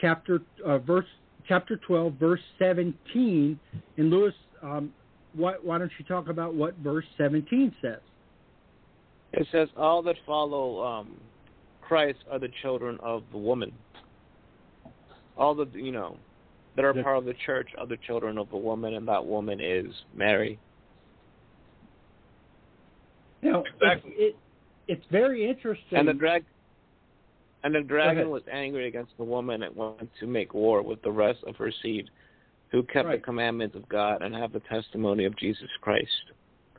chapter 0.00 0.40
uh, 0.64 0.78
verse 0.78 1.06
chapter 1.48 1.76
12 1.76 2.14
verse 2.14 2.40
17 2.58 3.58
and 3.96 4.10
Louis 4.10 4.32
um, 4.62 4.92
why, 5.34 5.54
why 5.62 5.78
don't 5.78 5.90
you 5.98 6.04
talk 6.04 6.28
about 6.28 6.54
what 6.54 6.76
verse 6.76 7.04
17 7.16 7.74
says 7.80 8.00
It 9.32 9.46
says, 9.50 9.68
"All 9.76 10.02
that 10.02 10.16
follow 10.26 10.82
um, 10.84 11.16
Christ 11.86 12.18
are 12.30 12.38
the 12.38 12.50
children 12.62 12.98
of 13.02 13.22
the 13.32 13.38
woman." 13.38 13.72
All 15.36 15.54
the 15.54 15.66
you 15.72 15.92
know 15.92 16.16
that 16.76 16.84
are 16.84 16.94
part 16.94 17.18
of 17.18 17.24
the 17.24 17.34
church 17.44 17.68
are 17.78 17.86
the 17.86 17.96
children 17.98 18.38
of 18.38 18.50
the 18.50 18.56
woman, 18.56 18.94
and 18.94 19.06
that 19.08 19.24
woman 19.24 19.60
is 19.60 19.86
Mary. 20.14 20.58
now 23.42 23.62
Exactly. 23.62 24.12
it, 24.12 24.22
it, 24.22 24.36
it's 24.88 25.04
very 25.10 25.48
interesting 25.48 25.98
And 25.98 26.08
the 26.08 26.12
drag 26.12 26.44
and 27.64 27.74
the 27.74 27.80
dragon 27.80 28.30
was 28.30 28.42
angry 28.50 28.86
against 28.86 29.16
the 29.16 29.24
woman 29.24 29.62
and 29.64 29.74
went 29.74 30.10
to 30.20 30.26
make 30.26 30.54
war 30.54 30.82
with 30.82 31.02
the 31.02 31.10
rest 31.10 31.42
of 31.46 31.56
her 31.56 31.72
seed, 31.82 32.08
who 32.70 32.82
kept 32.84 33.08
Right. 33.08 33.20
the 33.20 33.24
commandments 33.24 33.74
of 33.74 33.88
God 33.88 34.22
and 34.22 34.34
have 34.34 34.52
the 34.52 34.60
testimony 34.60 35.24
of 35.24 35.36
Jesus 35.36 35.68
Christ. 35.80 36.32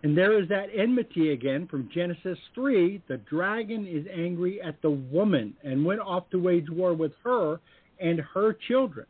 And 0.03 0.17
there 0.17 0.39
is 0.39 0.47
that 0.49 0.67
enmity 0.75 1.31
again 1.31 1.67
from 1.67 1.89
Genesis 1.93 2.37
3. 2.53 3.01
The 3.07 3.17
dragon 3.17 3.87
is 3.87 4.05
angry 4.13 4.61
at 4.61 4.81
the 4.81 4.91
woman 4.91 5.55
and 5.63 5.83
went 5.83 6.01
off 6.01 6.29
to 6.31 6.39
wage 6.39 6.69
war 6.69 6.93
with 6.93 7.13
her 7.23 7.59
and 7.99 8.19
her 8.33 8.55
children. 8.67 9.07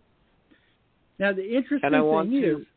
Now, 1.20 1.34
the 1.34 1.44
interesting 1.44 1.82
And 1.84 1.96
I 1.96 2.02
want 2.02 2.30
thing 2.30 2.42
to 2.42 2.62
is, 2.62 2.68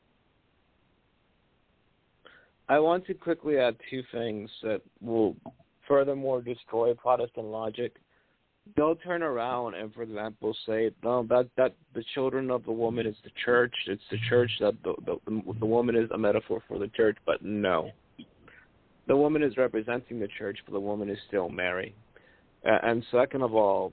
I 2.69 2.79
want 2.79 3.07
to 3.07 3.15
quickly 3.15 3.59
add 3.59 3.77
two 3.91 4.03
things 4.13 4.51
that 4.63 4.81
will 5.01 5.37
furthermore 5.87 6.41
destroy 6.41 6.95
Protestant 6.95 7.47
logic. 7.47 7.97
They'll 8.77 8.97
turn 8.97 9.23
around 9.23 9.75
and, 9.75 9.93
for 9.93 10.03
example, 10.03 10.57
say, 10.67 10.91
"No, 11.03 11.25
that 11.25 11.49
that 11.57 11.75
the 11.95 12.05
children 12.15 12.51
of 12.51 12.65
the 12.65 12.73
woman 12.73 13.07
is 13.07 13.17
the 13.25 13.31
church. 13.45 13.75
It's 13.87 14.03
the 14.11 14.19
church 14.29 14.51
that 14.61 14.75
the 14.85 14.95
the, 15.07 15.55
the 15.59 15.67
woman 15.67 15.97
is 15.97 16.11
a 16.13 16.19
metaphor 16.19 16.63
for 16.69 16.79
the 16.79 16.89
church." 16.89 17.17
But 17.27 17.43
no, 17.43 17.91
the 19.07 19.17
woman 19.17 19.43
is 19.43 19.57
representing 19.57 20.21
the 20.21 20.29
church, 20.39 20.59
but 20.65 20.73
the 20.73 20.81
woman 20.81 21.11
is 21.11 21.19
still 21.27 21.49
Mary. 21.49 21.95
And 22.63 23.05
second 23.11 23.43
of 23.43 23.55
all, 23.55 23.93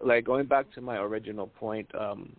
like 0.00 0.24
going 0.24 0.46
back 0.46 0.72
to 0.74 0.80
my 0.80 0.98
original 0.98 1.46
point, 1.46 1.88
um, 1.94 2.36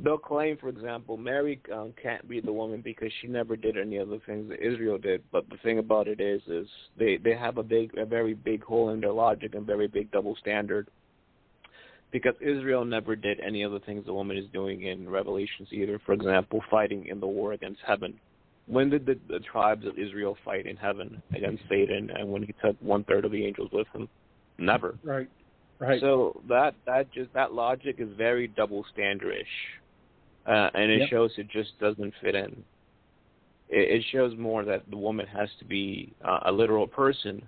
they'll 0.00 0.18
claim, 0.18 0.56
for 0.56 0.68
example, 0.68 1.16
Mary 1.16 1.60
um, 1.72 1.92
can't 2.02 2.26
be 2.28 2.40
the 2.40 2.52
woman 2.52 2.80
because 2.82 3.10
she 3.20 3.26
never 3.28 3.56
did 3.56 3.76
any 3.76 3.96
of 3.98 4.08
the 4.08 4.20
things 4.26 4.48
that 4.48 4.64
Israel 4.64 4.98
did. 4.98 5.22
But 5.30 5.48
the 5.50 5.58
thing 5.58 5.78
about 5.78 6.08
it 6.08 6.20
is, 6.20 6.40
is 6.46 6.66
they 6.98 7.18
they 7.18 7.34
have 7.34 7.58
a 7.58 7.62
big, 7.62 7.96
a 7.96 8.04
very 8.04 8.34
big 8.34 8.62
hole 8.64 8.90
in 8.90 9.00
their 9.00 9.12
logic 9.12 9.54
and 9.54 9.66
very 9.66 9.88
big 9.88 10.10
double 10.10 10.36
standard. 10.36 10.88
Because 12.10 12.34
Israel 12.40 12.84
never 12.84 13.16
did 13.16 13.40
any 13.40 13.62
of 13.62 13.72
the 13.72 13.80
things 13.80 14.04
the 14.04 14.12
woman 14.12 14.36
is 14.36 14.44
doing 14.52 14.82
in 14.82 15.08
Revelations 15.08 15.68
either. 15.72 15.98
For 16.04 16.12
example, 16.12 16.62
fighting 16.70 17.06
in 17.06 17.20
the 17.20 17.26
war 17.26 17.52
against 17.52 17.80
heaven. 17.86 18.18
When 18.66 18.90
did 18.90 19.06
the, 19.06 19.18
the 19.28 19.40
tribes 19.40 19.86
of 19.86 19.98
Israel 19.98 20.36
fight 20.44 20.66
in 20.66 20.76
heaven 20.76 21.22
against 21.34 21.62
Satan, 21.68 22.10
and 22.10 22.30
when 22.30 22.42
he 22.42 22.54
took 22.62 22.76
one 22.80 23.02
third 23.04 23.24
of 23.24 23.32
the 23.32 23.44
angels 23.44 23.70
with 23.72 23.86
him? 23.94 24.08
Never. 24.58 24.98
Right. 25.02 25.28
Right. 25.78 26.00
So 26.00 26.40
that 26.48 26.74
that 26.86 27.10
just 27.12 27.32
that 27.34 27.52
logic 27.54 27.96
is 27.98 28.08
very 28.16 28.46
double 28.46 28.84
standardish 28.96 29.44
uh, 30.46 30.70
and 30.74 30.90
it 30.90 31.00
yep. 31.00 31.08
shows 31.08 31.30
it 31.38 31.48
just 31.50 31.78
doesn't 31.80 32.12
fit 32.20 32.34
in. 32.34 32.62
It, 33.68 34.00
it 34.00 34.04
shows 34.12 34.36
more 34.38 34.64
that 34.64 34.88
the 34.90 34.96
woman 34.96 35.26
has 35.26 35.48
to 35.58 35.64
be 35.64 36.12
uh, 36.24 36.40
a 36.46 36.52
literal 36.52 36.86
person 36.86 37.42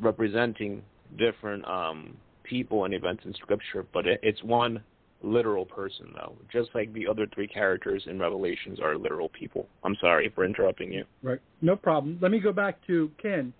representing 0.00 0.82
different 1.18 1.64
um, 1.66 2.16
people 2.44 2.84
and 2.84 2.94
events 2.94 3.22
in 3.24 3.34
Scripture, 3.34 3.86
but 3.92 4.06
it, 4.06 4.20
it's 4.22 4.42
one 4.42 4.82
literal 5.22 5.66
person, 5.66 6.12
though, 6.14 6.34
just 6.52 6.70
like 6.74 6.92
the 6.92 7.06
other 7.06 7.26
three 7.34 7.46
characters 7.46 8.02
in 8.06 8.18
Revelations 8.18 8.80
are 8.80 8.96
literal 8.96 9.28
people. 9.28 9.66
I'm 9.84 9.96
sorry 10.00 10.32
for 10.34 10.44
interrupting 10.44 10.92
you. 10.92 11.04
Right, 11.22 11.40
no 11.60 11.76
problem. 11.76 12.18
Let 12.20 12.30
me 12.30 12.40
go 12.40 12.52
back 12.52 12.84
to 12.86 13.10
Ken. 13.20 13.52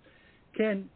Ken, 0.57 0.89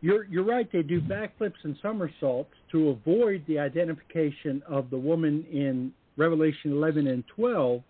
you're 0.00 0.24
you're 0.24 0.44
right. 0.44 0.70
They 0.72 0.82
do 0.82 1.00
backflips 1.00 1.62
and 1.64 1.76
somersaults 1.82 2.54
to 2.72 2.90
avoid 2.90 3.44
the 3.46 3.58
identification 3.58 4.62
of 4.66 4.88
the 4.90 4.98
woman 4.98 5.44
in 5.50 5.92
Revelation 6.20 6.72
11 6.72 7.06
and 7.06 7.24
12 7.34 7.82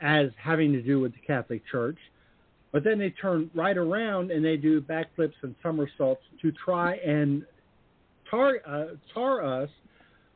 as 0.00 0.28
having 0.42 0.72
to 0.72 0.80
do 0.80 1.00
with 1.00 1.12
the 1.12 1.20
Catholic 1.26 1.62
Church. 1.70 1.98
But 2.72 2.84
then 2.84 2.98
they 2.98 3.10
turn 3.10 3.50
right 3.54 3.76
around 3.76 4.30
and 4.30 4.44
they 4.44 4.56
do 4.56 4.80
backflips 4.80 5.34
and 5.42 5.54
somersaults 5.62 6.22
to 6.40 6.52
try 6.52 6.94
and 6.96 7.44
tar, 8.30 8.58
uh, 8.66 8.84
tar 9.12 9.44
us 9.44 9.70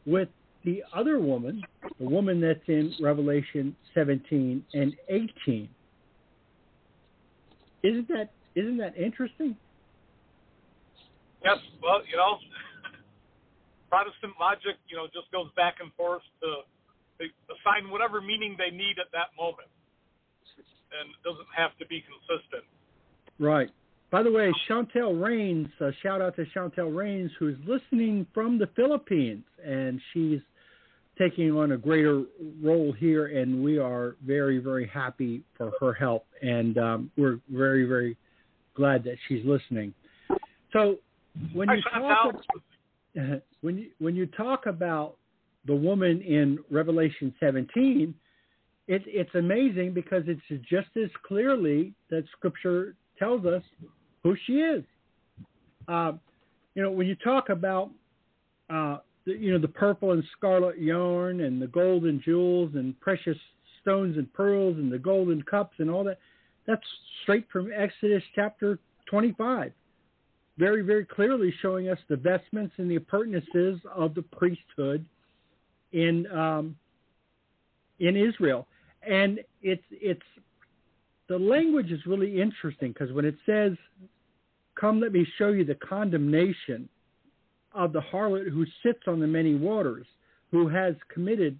with 0.05 0.29
the 0.65 0.83
other 0.95 1.21
woman, 1.21 1.63
the 1.99 2.09
woman 2.09 2.41
that's 2.41 2.67
in 2.69 2.95
Revelation 3.01 3.77
17 3.95 4.65
and 4.75 4.93
18. 5.09 5.69
Isn't 7.83 8.09
that 8.09 8.31
isn't 8.55 8.77
that 8.79 8.97
interesting? 8.97 9.57
Yes. 11.43 11.57
Well, 11.83 12.03
you 12.09 12.17
know, 12.17 12.39
Protestant 13.91 14.35
logic, 14.39 14.77
you 14.89 14.97
know, 14.97 15.07
just 15.07 15.33
goes 15.33 15.49
back 15.57 15.77
and 15.81 15.93
forth 15.95 16.23
to 16.43 16.63
they 17.23 17.31
assign 17.55 17.91
whatever 17.91 18.21
meaning 18.21 18.57
they 18.59 18.75
need 18.75 18.99
at 18.99 19.11
that 19.13 19.31
moment, 19.39 19.69
and 21.01 21.11
it 21.11 21.23
doesn't 21.23 21.47
have 21.57 21.77
to 21.79 21.87
be 21.87 22.03
consistent. 22.03 22.65
Right. 23.39 23.71
By 24.11 24.23
the 24.23 24.31
way, 24.31 24.53
Chantel 24.69 25.23
Rains, 25.23 25.69
uh, 25.81 25.91
shout 26.03 26.21
out 26.21 26.37
to 26.37 26.45
Chantel 26.55 26.95
Rains, 26.95 27.31
who's 27.39 27.57
listening 27.67 28.27
from 28.35 28.59
the 28.59 28.67
Philippines, 28.77 29.45
and 29.65 30.01
she's 30.13 30.41
taking 31.19 31.53
on 31.53 31.73
a 31.73 31.79
greater 31.79 32.25
role 32.63 32.93
here, 32.93 33.39
and 33.39 33.63
we 33.63 33.79
are 33.79 34.17
very, 34.27 34.59
very 34.59 34.87
happy 34.87 35.43
for 35.57 35.73
her 35.81 35.93
help, 35.93 36.27
and 36.43 36.77
um, 36.77 37.11
we're 37.17 37.39
very, 37.51 37.85
very 37.85 38.17
glad 38.75 39.05
that 39.05 39.17
she's 39.29 39.45
listening. 39.45 39.95
So, 40.73 40.97
when 41.55 41.69
you 41.71 41.83
talk, 41.83 42.35
when 43.63 43.79
you 43.79 43.91
when 43.99 44.15
you 44.15 44.27
talk 44.27 44.67
about 44.67 45.17
the 45.67 45.75
woman 45.75 46.21
in 46.23 46.59
Revelation 46.71 47.35
17, 47.41 48.15
it, 48.89 49.03
it's 49.07 49.35
amazing 49.35 49.95
because 49.95 50.25
it's 50.27 50.41
just 50.69 50.89
as 50.97 51.11
clearly 51.27 51.95
that 52.11 52.25
Scripture 52.37 52.95
tells 53.19 53.47
us 53.47 53.63
who 54.23 54.37
she 54.47 54.55
is. 54.55 54.83
Uh, 55.89 56.13
you 56.75 56.83
know, 56.83 56.91
when 56.91 57.07
you 57.07 57.15
talk 57.17 57.49
about, 57.49 57.91
uh, 58.71 58.99
the, 59.25 59.33
you 59.33 59.53
know, 59.53 59.59
the 59.59 59.69
purple 59.69 60.13
and 60.13 60.25
scarlet 60.37 60.79
yarn 60.81 61.41
and 61.41 61.63
the 61.63 61.67
gold 61.67 62.05
and 62.05 62.21
jewels 62.23 62.73
and 62.75 62.99
precious 63.01 63.37
stones 63.81 64.17
and 64.17 64.33
pearls 64.33 64.77
and 64.77 64.93
the 64.93 64.99
golden 64.99 65.43
cups 65.43 65.75
and 65.79 65.91
all 65.91 66.03
that, 66.05 66.19
that's 66.67 66.83
straight 67.23 67.47
from 67.53 67.71
Exodus 67.77 68.23
chapter 68.35 68.79
25. 69.09 69.73
Very, 70.59 70.83
very 70.83 71.05
clearly 71.05 71.53
showing 71.63 71.89
us 71.89 71.99
the 72.09 72.17
vestments 72.17 72.75
and 72.79 72.91
the 72.91 72.97
appurtenances 72.97 73.81
of 73.95 74.15
the 74.15 74.23
priesthood 74.23 75.05
in 75.93 76.27
um, 76.31 76.77
in 78.01 78.17
Israel, 78.17 78.67
and 79.09 79.41
it's 79.63 79.85
it's 79.91 80.23
the 81.29 81.39
language 81.39 81.91
is 81.91 82.01
really 82.07 82.41
interesting 82.41 82.93
because 82.93 83.13
when 83.13 83.25
it 83.25 83.37
says, 83.47 83.73
"Come, 84.75 85.01
let 85.01 85.13
me 85.13 85.27
show 85.39 85.49
you 85.49 85.65
the 85.65 85.77
condemnation 85.77 86.89
of 87.73 87.93
the 87.93 88.01
harlot 88.01 88.51
who 88.51 88.67
sits 88.83 89.03
on 89.07 89.21
the 89.21 89.27
many 89.27 89.55
waters, 89.55 90.07
who 90.51 90.69
has 90.69 90.95
committed 91.13 91.59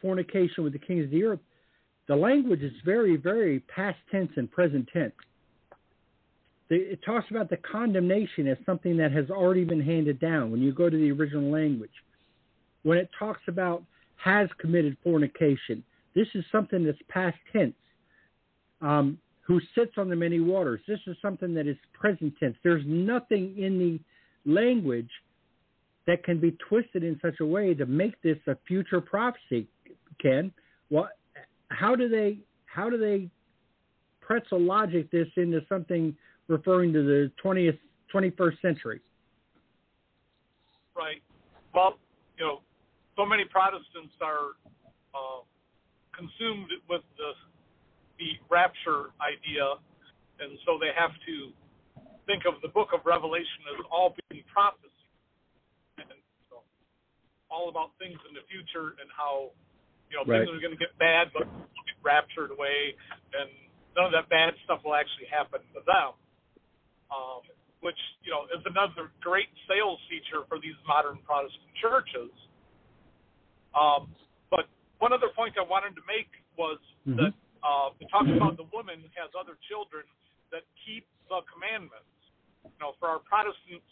fornication 0.00 0.64
with 0.64 0.72
the 0.72 0.78
kings 0.78 1.04
of 1.04 1.10
the 1.10 1.24
earth," 1.24 1.40
the 2.06 2.16
language 2.16 2.62
is 2.62 2.72
very 2.84 3.16
very 3.16 3.60
past 3.60 3.98
tense 4.10 4.32
and 4.36 4.50
present 4.50 4.88
tense. 4.92 5.14
It 6.70 7.00
talks 7.04 7.30
about 7.30 7.50
the 7.50 7.58
condemnation 7.58 8.46
as 8.46 8.56
something 8.64 8.96
that 8.96 9.12
has 9.12 9.28
already 9.28 9.64
been 9.64 9.82
handed 9.82 10.18
down 10.18 10.50
when 10.50 10.62
you 10.62 10.72
go 10.72 10.88
to 10.88 10.96
the 10.96 11.12
original 11.12 11.50
language 11.50 11.90
when 12.82 12.98
it 12.98 13.08
talks 13.18 13.42
about 13.48 13.82
has 14.16 14.48
committed 14.58 14.96
fornication. 15.02 15.82
This 16.14 16.28
is 16.34 16.44
something 16.52 16.84
that's 16.84 16.98
past 17.08 17.36
tense. 17.52 17.74
Um, 18.80 19.18
who 19.42 19.60
sits 19.74 19.92
on 19.98 20.08
the 20.08 20.16
many 20.16 20.40
waters. 20.40 20.80
This 20.86 21.00
is 21.06 21.16
something 21.20 21.52
that 21.54 21.66
is 21.66 21.76
present 21.92 22.32
tense. 22.38 22.56
There's 22.62 22.84
nothing 22.86 23.54
in 23.58 23.78
the 23.78 24.00
language 24.50 25.10
that 26.06 26.24
can 26.24 26.40
be 26.40 26.56
twisted 26.68 27.02
in 27.02 27.18
such 27.20 27.40
a 27.40 27.46
way 27.46 27.74
to 27.74 27.86
make 27.86 28.20
this 28.22 28.38
a 28.46 28.56
future 28.66 29.00
prophecy. 29.00 29.66
Ken, 30.20 30.52
what? 30.88 31.10
How 31.68 31.94
do 31.94 32.08
they? 32.08 32.38
How 32.66 32.88
do 32.88 32.96
they 32.96 33.28
pretzel 34.20 34.60
logic 34.60 35.10
this 35.10 35.28
into 35.36 35.60
something 35.68 36.16
referring 36.48 36.92
to 36.92 37.02
the 37.02 37.30
20th, 37.44 37.78
21st 38.14 38.60
century? 38.62 39.00
Right. 40.96 41.22
Well, 41.74 41.98
you 42.38 42.46
know, 42.46 42.60
so 43.16 43.26
many 43.26 43.44
Protestants 43.44 44.14
are 44.20 44.56
uh, 45.12 45.44
consumed 46.16 46.70
with 46.88 47.04
the 47.16 47.30
the 48.20 48.38
rapture 48.52 49.10
idea, 49.18 49.80
and 50.38 50.54
so 50.68 50.76
they 50.78 50.92
have 50.94 51.10
to 51.26 51.50
think 52.28 52.44
of 52.46 52.60
the 52.62 52.70
Book 52.70 52.94
of 52.94 53.02
Revelation 53.08 53.66
as 53.72 53.82
all 53.90 54.14
being 54.28 54.44
prophecy, 54.46 55.08
and 55.98 56.20
so 56.52 56.62
all 57.50 57.72
about 57.72 57.96
things 57.98 58.20
in 58.28 58.36
the 58.36 58.44
future 58.46 58.94
and 59.00 59.08
how 59.10 59.50
you 60.12 60.16
know 60.16 60.24
right. 60.28 60.44
things 60.44 60.52
are 60.52 60.62
going 60.62 60.76
to 60.76 60.80
get 60.80 60.94
bad, 61.00 61.32
but 61.34 61.48
get 61.88 61.98
raptured 62.04 62.52
away, 62.52 62.94
and 63.34 63.48
none 63.96 64.06
of 64.08 64.14
that 64.14 64.28
bad 64.28 64.54
stuff 64.64 64.84
will 64.84 64.94
actually 64.94 65.26
happen 65.28 65.60
to 65.74 65.80
them. 65.84 66.16
Um, 67.12 67.44
which 67.82 67.98
you 68.22 68.30
know 68.30 68.46
is 68.54 68.62
another 68.64 69.10
great 69.20 69.50
sales 69.66 69.98
feature 70.06 70.46
for 70.46 70.62
these 70.62 70.78
modern 70.86 71.18
Protestant 71.26 71.74
churches 71.82 72.30
um, 73.72 74.12
but 74.50 74.68
one 74.98 75.12
other 75.12 75.32
point 75.34 75.56
I 75.58 75.64
wanted 75.64 75.96
to 75.96 76.04
make 76.04 76.28
was 76.56 76.78
mm-hmm. 77.08 77.18
that 77.18 77.32
uh, 77.62 77.94
it 78.02 78.10
talks 78.10 78.28
about 78.28 78.58
the 78.58 78.68
woman 78.74 79.00
has 79.16 79.30
other 79.38 79.56
children 79.70 80.04
that 80.50 80.66
keep 80.84 81.06
the 81.30 81.40
commandments. 81.48 82.10
You 82.62 82.78
know, 82.78 82.94
for 83.02 83.10
our 83.10 83.18
Protestant 83.18 83.82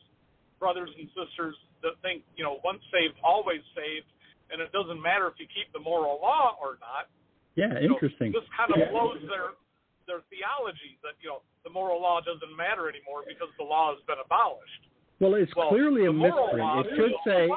brothers 0.62 0.93
and 0.95 1.11
sisters 1.16 1.57
that 1.83 1.99
think, 2.05 2.22
you 2.37 2.45
know, 2.45 2.62
once 2.62 2.85
saved, 2.93 3.18
always 3.24 3.64
saved, 3.74 4.07
and 4.53 4.61
it 4.62 4.70
doesn't 4.70 5.01
matter 5.01 5.26
if 5.26 5.41
you 5.41 5.49
keep 5.51 5.72
the 5.72 5.83
moral 5.83 6.20
law 6.22 6.55
or 6.61 6.78
not. 6.78 7.11
Yeah, 7.59 7.74
interesting. 7.83 8.31
Know, 8.31 8.45
this 8.45 8.49
kind 8.55 8.70
of 8.70 8.78
blows 8.95 9.18
their 9.26 9.59
their 10.07 10.22
theology 10.31 10.99
that 11.07 11.14
you 11.22 11.31
know 11.31 11.43
the 11.62 11.70
moral 11.70 12.03
law 12.03 12.18
doesn't 12.22 12.55
matter 12.55 12.91
anymore 12.91 13.22
because 13.26 13.51
the 13.59 13.66
law 13.66 13.95
has 13.95 14.03
been 14.07 14.18
abolished. 14.18 14.89
Well, 15.20 15.34
it's 15.34 15.54
well, 15.54 15.68
clearly 15.68 16.06
a 16.06 16.12
misprint. 16.12 16.86
It 16.86 16.96
should 16.96 17.12
say 17.26 17.48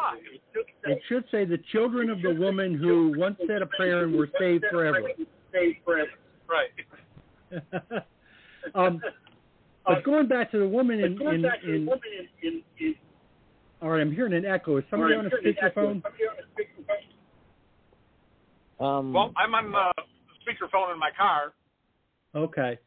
it 0.84 1.01
should 1.07 1.24
say 1.32 1.45
the 1.45 1.59
children 1.72 2.09
of 2.09 2.22
the 2.22 2.34
woman 2.34 2.76
who 2.76 3.14
once 3.18 3.38
said 3.47 3.61
a 3.61 3.66
prayer 3.66 4.03
and 4.03 4.14
were 4.14 4.30
saved 4.38 4.66
forever. 4.70 4.99
Saved 5.53 5.78
forever. 5.86 6.09
Right. 6.49 6.70
um, 8.76 9.01
but 9.86 10.03
going 10.03 10.28
back 10.28 10.51
to 10.51 10.59
the 10.59 10.68
woman 10.68 10.99
in, 10.99 11.22
in, 11.22 11.45
in, 12.41 12.64
in 12.80 12.95
all 13.82 13.89
right, 13.89 14.01
I'm 14.01 14.14
hearing 14.14 14.34
an 14.34 14.45
echo. 14.45 14.78
Is 14.78 14.84
somebody 14.89 15.16
on 15.16 15.26
a 15.26 15.30
speakerphone? 15.30 16.01
Um, 18.80 19.14
well, 19.14 19.32
I'm 19.38 19.55
on 19.55 19.72
the 19.72 19.93
speakerphone 20.41 20.91
in 20.91 20.99
my 20.99 21.11
car. 21.16 21.53
Okay. 22.36 22.78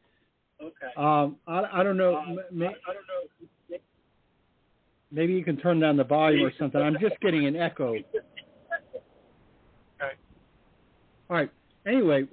Okay. 0.61 0.93
Um, 0.97 1.37
I, 1.47 1.81
I 1.81 1.83
don't 1.83 1.97
know. 1.97 2.17
Um, 2.17 2.39
may, 2.51 2.65
I, 2.65 2.69
I 2.69 2.93
don't 2.93 3.07
know 3.07 3.47
maybe 5.11 5.33
you 5.33 5.43
can 5.43 5.57
turn 5.57 5.79
down 5.79 5.97
the 5.97 6.03
volume 6.03 6.45
or 6.45 6.51
something. 6.59 6.81
I'm 6.81 6.97
just 6.99 7.19
getting 7.21 7.45
an 7.45 7.55
echo. 7.55 7.93
Okay. 7.93 8.05
All 11.29 11.37
right. 11.37 11.49
Anyway, 11.85 12.25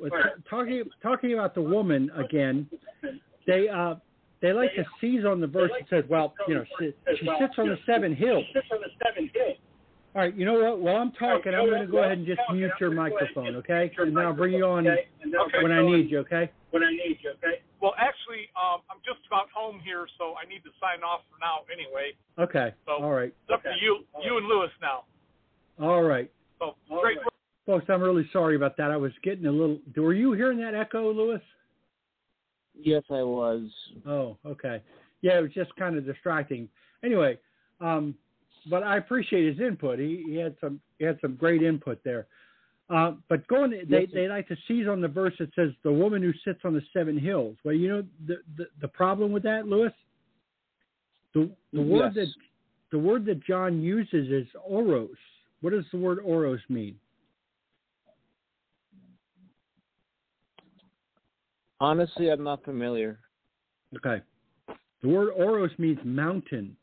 talking 0.48 0.84
talking 1.02 1.34
about 1.34 1.54
the 1.54 1.62
woman 1.62 2.10
again, 2.16 2.68
they 3.46 3.68
uh 3.68 3.94
they 4.42 4.52
like 4.52 4.74
to 4.74 4.84
seize 5.00 5.24
on 5.24 5.40
the 5.40 5.46
verse 5.46 5.70
that 5.78 5.88
says, 5.88 6.04
well, 6.10 6.34
you 6.46 6.54
know, 6.54 6.64
she, 6.78 6.92
she 7.18 7.26
sits 7.40 7.54
on 7.56 7.68
the 7.68 7.78
seven 7.86 8.14
hills. 8.14 8.44
All 10.14 10.22
right, 10.22 10.36
you 10.36 10.44
know 10.44 10.54
what? 10.54 10.80
While 10.80 10.96
I'm 10.96 11.10
talking, 11.12 11.54
I'm 11.54 11.66
going 11.66 11.80
to 11.80 11.90
go 11.90 12.04
ahead 12.04 12.18
and 12.18 12.26
just 12.26 12.40
mute 12.52 12.70
your 12.80 12.92
microphone, 12.92 13.56
okay? 13.56 13.90
And 13.98 14.16
then 14.16 14.24
I'll 14.24 14.32
bring 14.32 14.52
you 14.52 14.64
on 14.64 14.86
okay. 14.86 15.02
when 15.60 15.72
I 15.72 15.82
need 15.82 16.08
you, 16.08 16.20
okay? 16.20 16.52
When 16.70 16.84
I 16.84 16.90
need 16.90 17.18
you, 17.20 17.30
okay? 17.30 17.62
Well, 17.80 17.94
actually, 17.98 18.48
um, 18.56 18.80
I'm 18.88 18.98
just 19.04 19.26
about 19.26 19.48
home 19.54 19.80
here, 19.84 20.06
so 20.16 20.34
I 20.42 20.48
need 20.48 20.62
to 20.64 20.70
sign 20.80 21.02
off 21.02 21.20
for 21.28 21.36
now 21.38 21.66
anyway. 21.70 22.12
Okay. 22.38 22.74
So 22.86 23.04
All 23.04 23.10
right. 23.10 23.34
it's 23.42 23.52
up 23.52 23.62
to 23.64 23.74
you, 23.82 24.04
you 24.24 24.38
and 24.38 24.46
Louis 24.46 24.70
now. 24.80 25.04
All 25.78 26.02
right. 26.02 26.30
So 26.60 26.76
great 26.88 27.18
work. 27.18 27.34
Folks, 27.66 27.84
I'm 27.88 28.00
really 28.00 28.26
sorry 28.32 28.56
about 28.56 28.76
that. 28.78 28.90
I 28.90 28.96
was 28.96 29.12
getting 29.22 29.46
a 29.46 29.50
little. 29.50 29.80
Were 29.96 30.14
you 30.14 30.32
hearing 30.32 30.58
that 30.60 30.74
echo, 30.74 31.12
Louis? 31.12 31.42
Yes, 32.74 33.02
I 33.10 33.22
was. 33.22 33.68
Oh, 34.06 34.38
okay. 34.46 34.82
Yeah, 35.20 35.38
it 35.38 35.42
was 35.42 35.52
just 35.52 35.74
kind 35.76 35.96
of 35.96 36.06
distracting. 36.06 36.68
Anyway, 37.04 37.38
um, 37.80 38.14
but 38.70 38.82
I 38.82 38.96
appreciate 38.96 39.46
his 39.46 39.66
input. 39.66 39.98
He, 39.98 40.24
he 40.26 40.36
had 40.36 40.56
some 40.60 40.80
he 40.98 41.04
had 41.04 41.18
some 41.20 41.36
great 41.36 41.62
input 41.62 42.02
there. 42.04 42.26
Uh, 42.90 43.12
but 43.28 43.46
going, 43.48 43.70
they 43.70 44.00
Yes, 44.00 44.08
they 44.12 44.28
like 44.28 44.46
to 44.48 44.56
seize 44.68 44.86
on 44.86 45.00
the 45.00 45.08
verse 45.08 45.32
that 45.38 45.48
says 45.54 45.70
the 45.82 45.92
woman 45.92 46.22
who 46.22 46.32
sits 46.44 46.60
on 46.64 46.74
the 46.74 46.82
seven 46.92 47.18
hills. 47.18 47.56
Well, 47.64 47.74
you 47.74 47.88
know 47.88 48.04
the 48.26 48.36
the, 48.56 48.66
the 48.80 48.88
problem 48.88 49.32
with 49.32 49.42
that, 49.44 49.66
Louis. 49.66 49.92
The 51.34 51.50
the 51.72 51.82
word 51.82 52.12
Yes. 52.14 52.26
that 52.26 52.34
the 52.90 52.98
word 52.98 53.24
that 53.26 53.42
John 53.44 53.80
uses 53.80 54.30
is 54.30 54.46
oros. 54.64 55.16
What 55.60 55.70
does 55.70 55.84
the 55.92 55.98
word 55.98 56.18
oros 56.22 56.60
mean? 56.68 56.96
Honestly, 61.80 62.30
I'm 62.30 62.44
not 62.44 62.64
familiar. 62.64 63.18
Okay. 63.96 64.22
The 65.02 65.08
word 65.08 65.30
oros 65.30 65.70
means 65.78 65.98
mountain. 66.04 66.76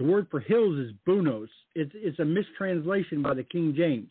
The 0.00 0.06
word 0.06 0.28
for 0.30 0.40
hills 0.40 0.78
is 0.78 0.92
bunos. 1.06 1.50
It's, 1.74 1.92
it's 1.94 2.18
a 2.20 2.24
mistranslation 2.24 3.20
by 3.20 3.34
the 3.34 3.42
King 3.42 3.74
James. 3.76 4.08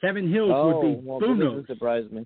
Seven 0.00 0.32
hills 0.32 0.52
oh, 0.54 0.66
would 0.68 0.82
be 0.82 1.02
well, 1.04 1.18
that 1.18 1.26
bunos. 1.26 1.50
doesn't 1.50 1.66
surprise 1.66 2.04
me. 2.12 2.24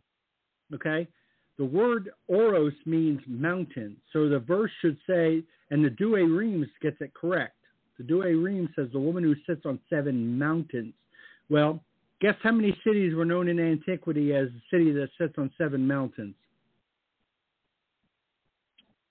Okay. 0.75 1.09
The 1.57 1.65
word 1.65 2.11
oros 2.27 2.75
means 2.85 3.21
mountain. 3.27 3.97
So 4.13 4.29
the 4.29 4.39
verse 4.39 4.71
should 4.83 4.99
say, 5.09 5.43
and 5.71 5.83
the 5.83 5.89
Douay 5.89 6.25
Rheims 6.25 6.67
gets 6.83 6.99
it 7.01 7.15
correct. 7.15 7.57
The 7.97 8.05
Douay 8.05 8.35
Rheims 8.35 8.69
says 8.77 8.89
the 8.93 9.01
woman 9.01 9.25
who 9.25 9.35
sits 9.47 9.65
on 9.65 9.81
seven 9.89 10.39
mountains. 10.39 10.93
Well, 11.49 11.83
guess 12.21 12.35
how 12.43 12.53
many 12.53 12.77
cities 12.87 13.15
were 13.15 13.25
known 13.25 13.49
in 13.49 13.59
antiquity 13.59 14.35
as 14.35 14.49
the 14.49 14.61
city 14.71 14.93
that 14.93 15.09
sits 15.19 15.37
on 15.39 15.51
seven 15.57 15.87
mountains? 15.87 16.35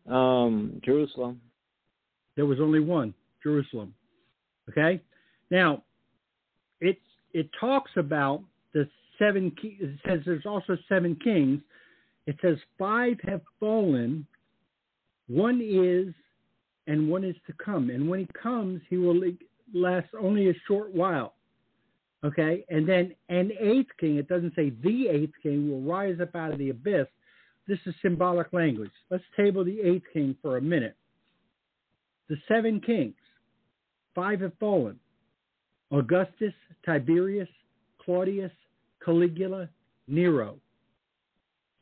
Um, 0.05 0.80
Jerusalem. 0.86 1.41
There 2.38 2.46
was 2.46 2.60
only 2.62 2.80
one, 2.80 3.14
Jerusalem. 3.44 3.94
Okay? 4.70 5.02
Now, 5.52 5.84
it 6.80 7.00
it 7.34 7.50
talks 7.60 7.92
about 7.98 8.44
the 8.74 8.88
seven 9.20 9.52
it 9.62 10.00
says 10.08 10.22
there's 10.26 10.46
also 10.46 10.78
seven 10.88 11.18
kings. 11.22 11.62
It 12.28 12.38
says 12.42 12.58
five 12.78 13.18
have 13.28 13.42
fallen, 13.60 14.26
one 15.28 15.60
is 15.62 16.14
and 16.86 17.10
one 17.10 17.24
is 17.24 17.36
to 17.48 17.54
come. 17.54 17.90
And 17.90 18.08
when 18.08 18.20
he 18.20 18.28
comes, 18.42 18.82
he 18.90 18.98
will 18.98 19.20
last 19.74 20.08
only 20.20 20.50
a 20.50 20.54
short 20.68 20.94
while. 20.94 21.34
Okay? 22.24 22.66
And 22.70 22.88
then 22.88 23.16
an 23.30 23.52
eighth 23.60 23.92
king, 24.00 24.18
it 24.18 24.28
doesn't 24.28 24.54
say 24.56 24.72
the 24.84 25.08
eighth 25.10 25.34
king 25.42 25.70
will 25.70 25.82
rise 25.82 26.20
up 26.22 26.36
out 26.36 26.52
of 26.52 26.60
the 26.60 26.70
abyss. 26.70 27.08
This 27.68 27.80
is 27.86 27.96
symbolic 28.02 28.54
language. 28.54 28.92
Let's 29.10 29.24
table 29.36 29.66
the 29.66 29.82
eighth 29.82 30.06
king 30.14 30.36
for 30.42 30.58
a 30.58 30.62
minute 30.62 30.96
the 32.30 32.38
seven 32.47 32.80
kings. 32.80 33.15
Five 34.15 34.41
have 34.41 34.53
fallen 34.59 34.99
Augustus, 35.91 36.53
Tiberius, 36.86 37.49
Claudius, 38.03 38.51
Caligula, 39.03 39.69
Nero. 40.07 40.57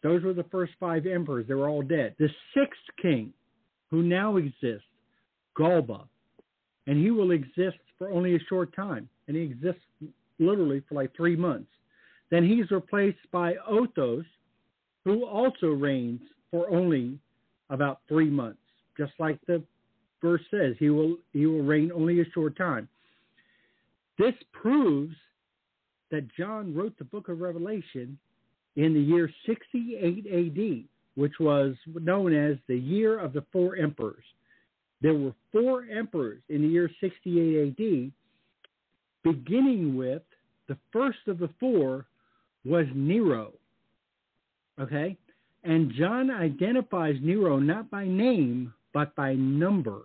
Those 0.03 0.23
were 0.23 0.33
the 0.33 0.43
first 0.45 0.73
five 0.79 1.05
emperors. 1.07 1.45
They 1.47 1.55
were 1.55 1.69
all 1.69 1.81
dead. 1.81 2.15
The 2.19 2.29
sixth 2.53 2.81
king, 3.01 3.33
who 3.89 4.03
now 4.03 4.37
exists, 4.37 4.85
Galba, 5.57 6.01
and 6.87 6.97
he 6.97 7.11
will 7.11 7.31
exist 7.31 7.77
for 7.97 8.11
only 8.11 8.35
a 8.35 8.39
short 8.49 8.75
time, 8.75 9.09
and 9.27 9.35
he 9.35 9.43
exists 9.43 9.81
literally 10.37 10.83
for 10.87 10.95
like 10.95 11.15
three 11.15 11.35
months. 11.35 11.71
Then 12.29 12.47
he's 12.47 12.69
replaced 12.69 13.31
by 13.31 13.55
Othos, 13.69 14.25
who 15.05 15.25
also 15.25 15.67
reigns 15.67 16.21
for 16.51 16.69
only 16.69 17.17
about 17.69 18.01
three 18.07 18.29
months, 18.29 18.59
just 18.97 19.13
like 19.19 19.39
the 19.47 19.63
verse 20.26 20.41
says 20.49 20.76
he 20.80 20.89
will 20.89 21.17
he 21.34 21.45
will 21.45 21.61
reign 21.61 21.91
only 21.93 22.19
a 22.19 22.32
short 22.34 22.57
time. 22.57 22.89
This 24.17 24.34
proves 24.51 25.15
that 26.11 26.28
John 26.38 26.73
wrote 26.73 26.97
the 26.97 27.03
book 27.03 27.30
of 27.30 27.41
Revelation 27.41 28.17
in 28.76 28.93
the 28.93 28.99
year 28.99 29.30
68 29.45 30.26
AD, 30.28 30.86
which 31.15 31.34
was 31.39 31.76
known 31.93 32.34
as 32.34 32.57
the 32.67 32.78
year 32.78 33.19
of 33.19 33.34
the 33.34 33.43
four 33.51 33.76
emperors. 33.76 34.23
There 35.01 35.13
were 35.13 35.34
four 35.51 35.86
emperors 35.86 36.41
in 36.49 36.61
the 36.61 36.67
year 36.67 36.89
68 37.01 37.67
AD, 37.69 38.11
beginning 39.23 39.95
with 39.95 40.23
the 40.67 40.78
first 40.91 41.19
of 41.28 41.38
the 41.38 41.49
four 41.59 42.05
was 42.63 42.86
Nero. 42.95 43.53
Okay? 44.80 45.17
And 45.63 45.91
John 45.97 46.32
identifies 46.32 47.15
Nero 47.21 47.59
not 47.59 47.89
by 47.89 48.05
name, 48.05 48.73
but 48.93 49.15
by 49.15 49.34
number. 49.34 50.03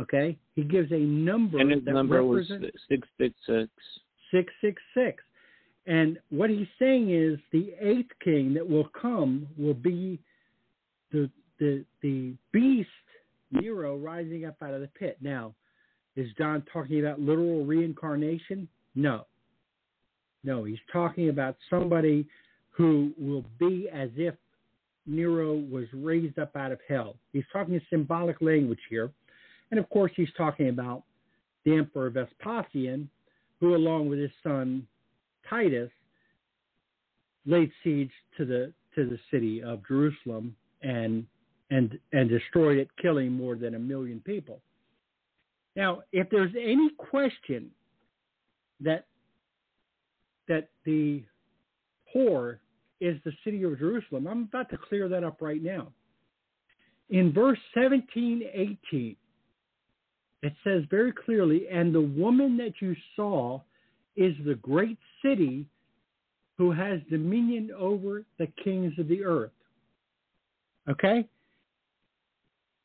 Okay? 0.00 0.36
He 0.54 0.62
gives 0.62 0.90
a 0.92 0.98
number 0.98 1.58
And 1.58 1.70
his 1.70 1.84
that 1.84 1.92
number 1.92 2.24
was 2.24 2.48
represents 2.50 2.78
666. 2.88 3.70
666. 4.30 5.22
And 5.86 6.18
what 6.30 6.50
he's 6.50 6.68
saying 6.78 7.10
is 7.10 7.38
the 7.52 7.72
eighth 7.80 8.10
king 8.22 8.54
that 8.54 8.68
will 8.68 8.88
come 9.00 9.46
will 9.58 9.74
be 9.74 10.20
the 11.12 11.30
the 11.58 11.84
the 12.02 12.34
beast 12.52 12.88
Nero 13.50 13.96
rising 13.96 14.44
up 14.44 14.56
out 14.62 14.74
of 14.74 14.80
the 14.80 14.88
pit. 14.88 15.18
Now, 15.20 15.54
is 16.16 16.28
John 16.38 16.62
talking 16.72 17.00
about 17.00 17.20
literal 17.20 17.64
reincarnation? 17.64 18.68
No. 18.94 19.26
No, 20.44 20.64
he's 20.64 20.78
talking 20.92 21.28
about 21.28 21.56
somebody 21.68 22.26
who 22.70 23.12
will 23.18 23.44
be 23.58 23.88
as 23.92 24.10
if 24.16 24.34
Nero 25.06 25.54
was 25.54 25.86
raised 25.92 26.38
up 26.38 26.54
out 26.56 26.72
of 26.72 26.78
hell. 26.88 27.16
He's 27.32 27.44
talking 27.52 27.74
in 27.74 27.82
symbolic 27.90 28.40
language 28.40 28.80
here. 28.88 29.10
And 29.70 29.78
of 29.78 29.88
course, 29.90 30.12
he's 30.16 30.32
talking 30.36 30.68
about 30.68 31.04
the 31.64 31.76
Emperor 31.76 32.10
Vespasian, 32.10 33.08
who, 33.60 33.74
along 33.76 34.08
with 34.08 34.18
his 34.18 34.30
son 34.42 34.86
Titus, 35.48 35.90
laid 37.46 37.70
siege 37.82 38.10
to 38.36 38.44
the 38.44 38.72
to 38.94 39.08
the 39.08 39.18
city 39.30 39.62
of 39.62 39.86
Jerusalem 39.86 40.56
and 40.82 41.26
and 41.70 41.98
and 42.12 42.28
destroyed 42.28 42.78
it, 42.78 42.88
killing 43.00 43.32
more 43.32 43.56
than 43.56 43.74
a 43.74 43.78
million 43.78 44.20
people. 44.20 44.60
Now, 45.76 46.02
if 46.12 46.28
there's 46.30 46.52
any 46.58 46.90
question 46.98 47.70
that 48.80 49.06
that 50.48 50.68
the 50.84 51.22
whore 52.14 52.58
is 53.00 53.16
the 53.24 53.32
city 53.44 53.62
of 53.62 53.78
Jerusalem, 53.78 54.26
I'm 54.26 54.42
about 54.42 54.68
to 54.70 54.78
clear 54.88 55.08
that 55.08 55.24
up 55.24 55.40
right 55.40 55.62
now. 55.62 55.92
In 57.08 57.32
verse 57.32 57.58
17, 57.74 58.42
18, 58.52 59.16
it 60.42 60.54
says 60.64 60.84
very 60.90 61.12
clearly, 61.12 61.68
and 61.68 61.94
the 61.94 62.00
woman 62.00 62.56
that 62.56 62.74
you 62.80 62.96
saw 63.14 63.60
is 64.16 64.34
the 64.44 64.54
great 64.56 64.98
city 65.22 65.66
who 66.56 66.72
has 66.72 67.00
dominion 67.10 67.70
over 67.78 68.24
the 68.38 68.46
kings 68.62 68.92
of 68.98 69.08
the 69.08 69.24
earth. 69.24 69.50
Okay? 70.88 71.26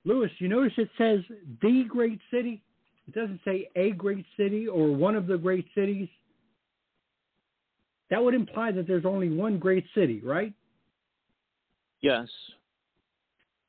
Louis, 0.05 0.29
you 0.37 0.47
notice 0.47 0.73
it 0.77 0.89
says 0.97 1.19
the 1.61 1.83
great 1.87 2.19
city? 2.31 2.61
It 3.07 3.15
doesn't 3.15 3.39
say 3.45 3.69
a 3.75 3.91
great 3.91 4.25
city 4.37 4.67
or 4.67 4.91
one 4.91 5.15
of 5.15 5.27
the 5.27 5.37
great 5.37 5.65
cities. 5.75 6.07
That 8.09 8.23
would 8.23 8.33
imply 8.33 8.71
that 8.71 8.87
there's 8.87 9.05
only 9.05 9.29
one 9.29 9.57
great 9.57 9.85
city, 9.95 10.21
right? 10.23 10.53
Yes. 12.01 12.27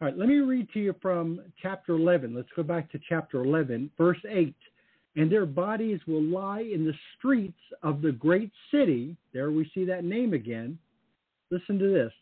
All 0.01 0.09
right, 0.09 0.17
let 0.17 0.29
me 0.29 0.37
read 0.37 0.69
to 0.75 0.79
you 0.79 0.95
from 1.01 1.41
chapter 1.61 1.95
11. 1.95 2.35
Let's 2.35 2.49
go 2.55 2.63
back 2.63 2.93
to 2.93 3.01
chapter 3.09 3.43
11, 3.43 3.91
verse 3.97 4.19
8. 4.29 4.55
And 5.17 5.33
their 5.33 5.47
bodies 5.47 6.01
will 6.07 6.23
lie 6.23 6.61
in 6.61 6.85
the 6.85 6.93
streets 7.17 7.59
of 7.83 8.03
the 8.03 8.13
great 8.13 8.53
city. 8.71 9.17
There 9.33 9.51
we 9.51 9.71
see 9.73 9.87
that 9.87 10.05
name 10.05 10.35
again. 10.35 10.79
Listen 11.51 11.79
to 11.79 11.89
this. 11.89 12.13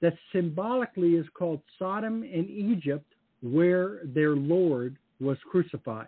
That 0.00 0.14
symbolically 0.32 1.14
is 1.14 1.26
called 1.34 1.60
Sodom 1.76 2.22
and 2.22 2.48
Egypt 2.48 3.12
where 3.42 4.00
their 4.04 4.36
Lord 4.36 4.96
was 5.20 5.38
crucified. 5.50 6.06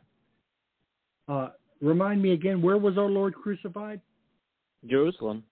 Uh, 1.27 1.49
remind 1.81 2.23
me 2.23 2.35
again, 2.35 2.63
where 2.63 2.79
was 2.79 2.99
our 2.99 3.11
Lord 3.11 3.35
crucified? 3.35 4.01
Jerusalem. 4.89 5.43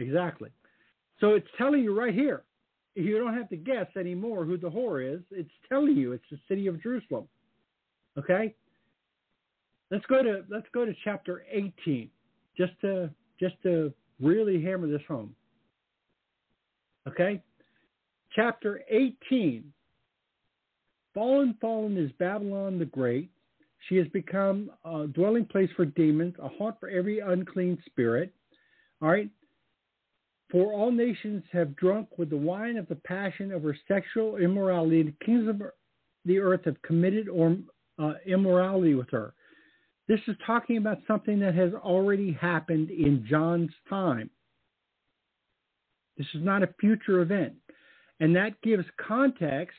Exactly. 0.00 0.50
So 1.20 1.34
it's 1.34 1.46
telling 1.56 1.84
you 1.84 1.96
right 1.96 2.14
here. 2.14 2.42
You 2.94 3.18
don't 3.18 3.34
have 3.34 3.48
to 3.50 3.56
guess 3.56 3.86
anymore 3.96 4.44
who 4.44 4.56
the 4.58 4.70
whore 4.70 5.02
is. 5.02 5.22
It's 5.30 5.50
telling 5.68 5.96
you 5.96 6.12
it's 6.12 6.24
the 6.30 6.38
city 6.48 6.66
of 6.66 6.82
Jerusalem. 6.82 7.26
Okay? 8.18 8.54
Let's 9.90 10.04
go 10.06 10.22
to 10.22 10.44
let's 10.50 10.66
go 10.72 10.84
to 10.84 10.94
chapter 11.04 11.44
18 11.50 12.10
just 12.56 12.72
to 12.82 13.10
just 13.40 13.54
to 13.62 13.92
really 14.20 14.62
hammer 14.62 14.88
this 14.88 15.02
home. 15.08 15.34
Okay? 17.08 17.42
Chapter 18.34 18.82
18. 18.88 19.72
Fallen, 21.14 21.54
fallen 21.60 21.98
is 21.98 22.10
Babylon 22.18 22.78
the 22.78 22.86
Great. 22.86 23.30
She 23.88 23.96
has 23.96 24.06
become 24.08 24.70
a 24.84 25.06
dwelling 25.08 25.44
place 25.44 25.68
for 25.76 25.84
demons, 25.84 26.34
a 26.42 26.48
haunt 26.48 26.78
for 26.80 26.88
every 26.88 27.18
unclean 27.18 27.82
spirit. 27.86 28.32
All 29.02 29.10
right? 29.10 29.28
For 30.52 30.70
all 30.74 30.92
nations 30.92 31.42
have 31.50 31.74
drunk 31.76 32.18
with 32.18 32.28
the 32.28 32.36
wine 32.36 32.76
of 32.76 32.86
the 32.86 32.96
passion 32.96 33.52
of 33.52 33.62
her 33.62 33.76
sexual 33.88 34.36
immorality. 34.36 35.02
The 35.02 35.24
kings 35.24 35.48
of 35.48 35.62
the 36.26 36.38
earth 36.38 36.66
have 36.66 36.80
committed 36.82 37.28
or, 37.28 37.56
uh, 37.98 38.14
immorality 38.26 38.94
with 38.94 39.08
her. 39.10 39.32
This 40.08 40.20
is 40.28 40.36
talking 40.46 40.76
about 40.76 40.98
something 41.06 41.40
that 41.40 41.54
has 41.54 41.72
already 41.72 42.32
happened 42.32 42.90
in 42.90 43.24
John's 43.26 43.72
time. 43.88 44.28
This 46.18 46.26
is 46.34 46.44
not 46.44 46.62
a 46.62 46.74
future 46.78 47.22
event. 47.22 47.54
And 48.20 48.36
that 48.36 48.60
gives 48.60 48.84
context 48.98 49.78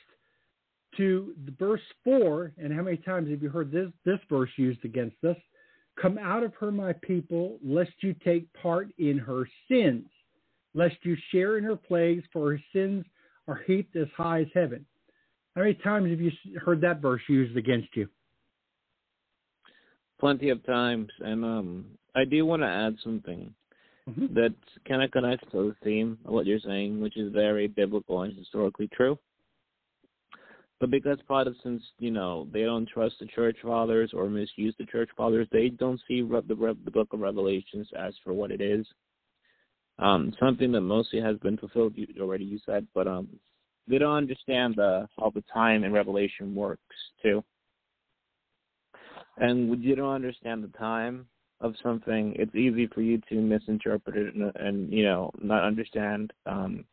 to 0.98 1.36
the 1.46 1.52
verse 1.52 1.82
4. 2.04 2.54
And 2.58 2.74
how 2.74 2.82
many 2.82 2.98
times 2.98 3.30
have 3.30 3.44
you 3.44 3.50
heard 3.50 3.72
this, 3.72 3.92
this 4.06 4.20
verse 4.28 4.50
used 4.58 4.84
against 4.86 5.24
us? 5.24 5.38
Come 6.02 6.18
out 6.18 6.42
of 6.42 6.56
her, 6.56 6.72
my 6.72 6.94
people, 6.94 7.60
lest 7.64 7.92
you 8.00 8.16
take 8.26 8.52
part 8.54 8.90
in 8.98 9.20
her 9.20 9.48
sins, 9.70 10.08
lest 10.74 10.96
you 11.04 11.16
share 11.32 11.58
in 11.58 11.64
her 11.64 11.76
plagues, 11.76 12.24
for 12.32 12.52
her 12.52 12.62
sins 12.74 13.06
are 13.48 13.62
heaped 13.68 13.96
as 13.96 14.08
high 14.16 14.42
as 14.42 14.48
heaven. 14.54 14.86
How 15.56 15.62
many 15.62 15.76
times 15.76 16.10
have 16.10 16.22
you 16.22 16.32
heard 16.60 16.82
that 16.82 17.02
verse 17.02 17.22
used 17.28 17.58
against 17.58 17.96
you? 17.96 18.08
plenty 20.24 20.48
of 20.52 20.66
times, 20.66 21.10
and 21.20 21.44
um, 21.44 21.86
I 22.16 22.24
do 22.24 22.46
want 22.46 22.62
to 22.62 22.68
add 22.70 22.96
something 23.04 23.54
mm-hmm. 24.10 24.34
that 24.34 24.56
kind 24.88 25.04
of 25.04 25.12
connects 25.12 25.46
to 25.52 25.58
the 25.68 25.76
theme 25.84 26.18
of 26.24 26.32
what 26.32 26.46
you're 26.46 26.62
saying, 26.66 27.02
which 27.02 27.18
is 27.18 27.34
very 27.34 27.68
biblical 27.68 28.22
and 28.22 28.34
historically 28.34 28.88
true. 28.94 29.20
But 30.80 30.92
because 30.92 31.18
Protestants, 31.28 31.84
you 32.00 32.10
know, 32.10 32.48
they 32.54 32.64
don't 32.64 32.88
trust 32.88 33.16
the 33.20 33.26
church 33.26 33.58
fathers 33.62 34.12
or 34.14 34.30
misuse 34.30 34.74
the 34.80 34.86
church 34.86 35.10
fathers, 35.18 35.46
they 35.52 35.68
don't 35.68 36.00
see 36.08 36.22
the, 36.22 36.42
the 36.86 36.92
book 36.92 37.12
of 37.12 37.20
Revelations 37.20 37.90
as 38.00 38.14
for 38.24 38.32
what 38.32 38.50
it 38.50 38.62
is. 38.62 38.88
Um, 40.00 40.34
something 40.40 40.72
that 40.72 40.82
mostly 40.82 41.22
has 41.22 41.38
been 41.38 41.58
fulfilled 41.58 41.94
you 41.96 42.08
already, 42.20 42.46
you 42.46 42.60
said, 42.66 42.88
but 42.94 43.08
um, 43.08 43.28
they 43.88 43.98
don't 44.00 44.16
understand 44.16 44.76
the, 44.76 45.08
how 45.20 45.30
the 45.30 45.44
time 45.54 45.84
in 45.84 45.94
Revelation 45.94 46.56
works 46.56 46.82
too 47.22 47.44
and 49.38 49.70
would 49.70 49.84
you 49.84 49.96
don't 49.96 50.14
understand 50.14 50.64
the 50.64 50.78
time 50.78 51.28
of 51.62 51.76
something, 51.82 52.36
it's 52.38 52.56
easy 52.56 52.88
for 52.88 53.02
you 53.02 53.22
to 53.30 53.36
misinterpret 53.36 54.16
it 54.16 54.36
and, 54.36 54.52
and 54.56 54.92
you 54.92 55.04
know 55.04 55.32
not 55.42 55.64
understand 55.64 56.34
um, 56.46 56.84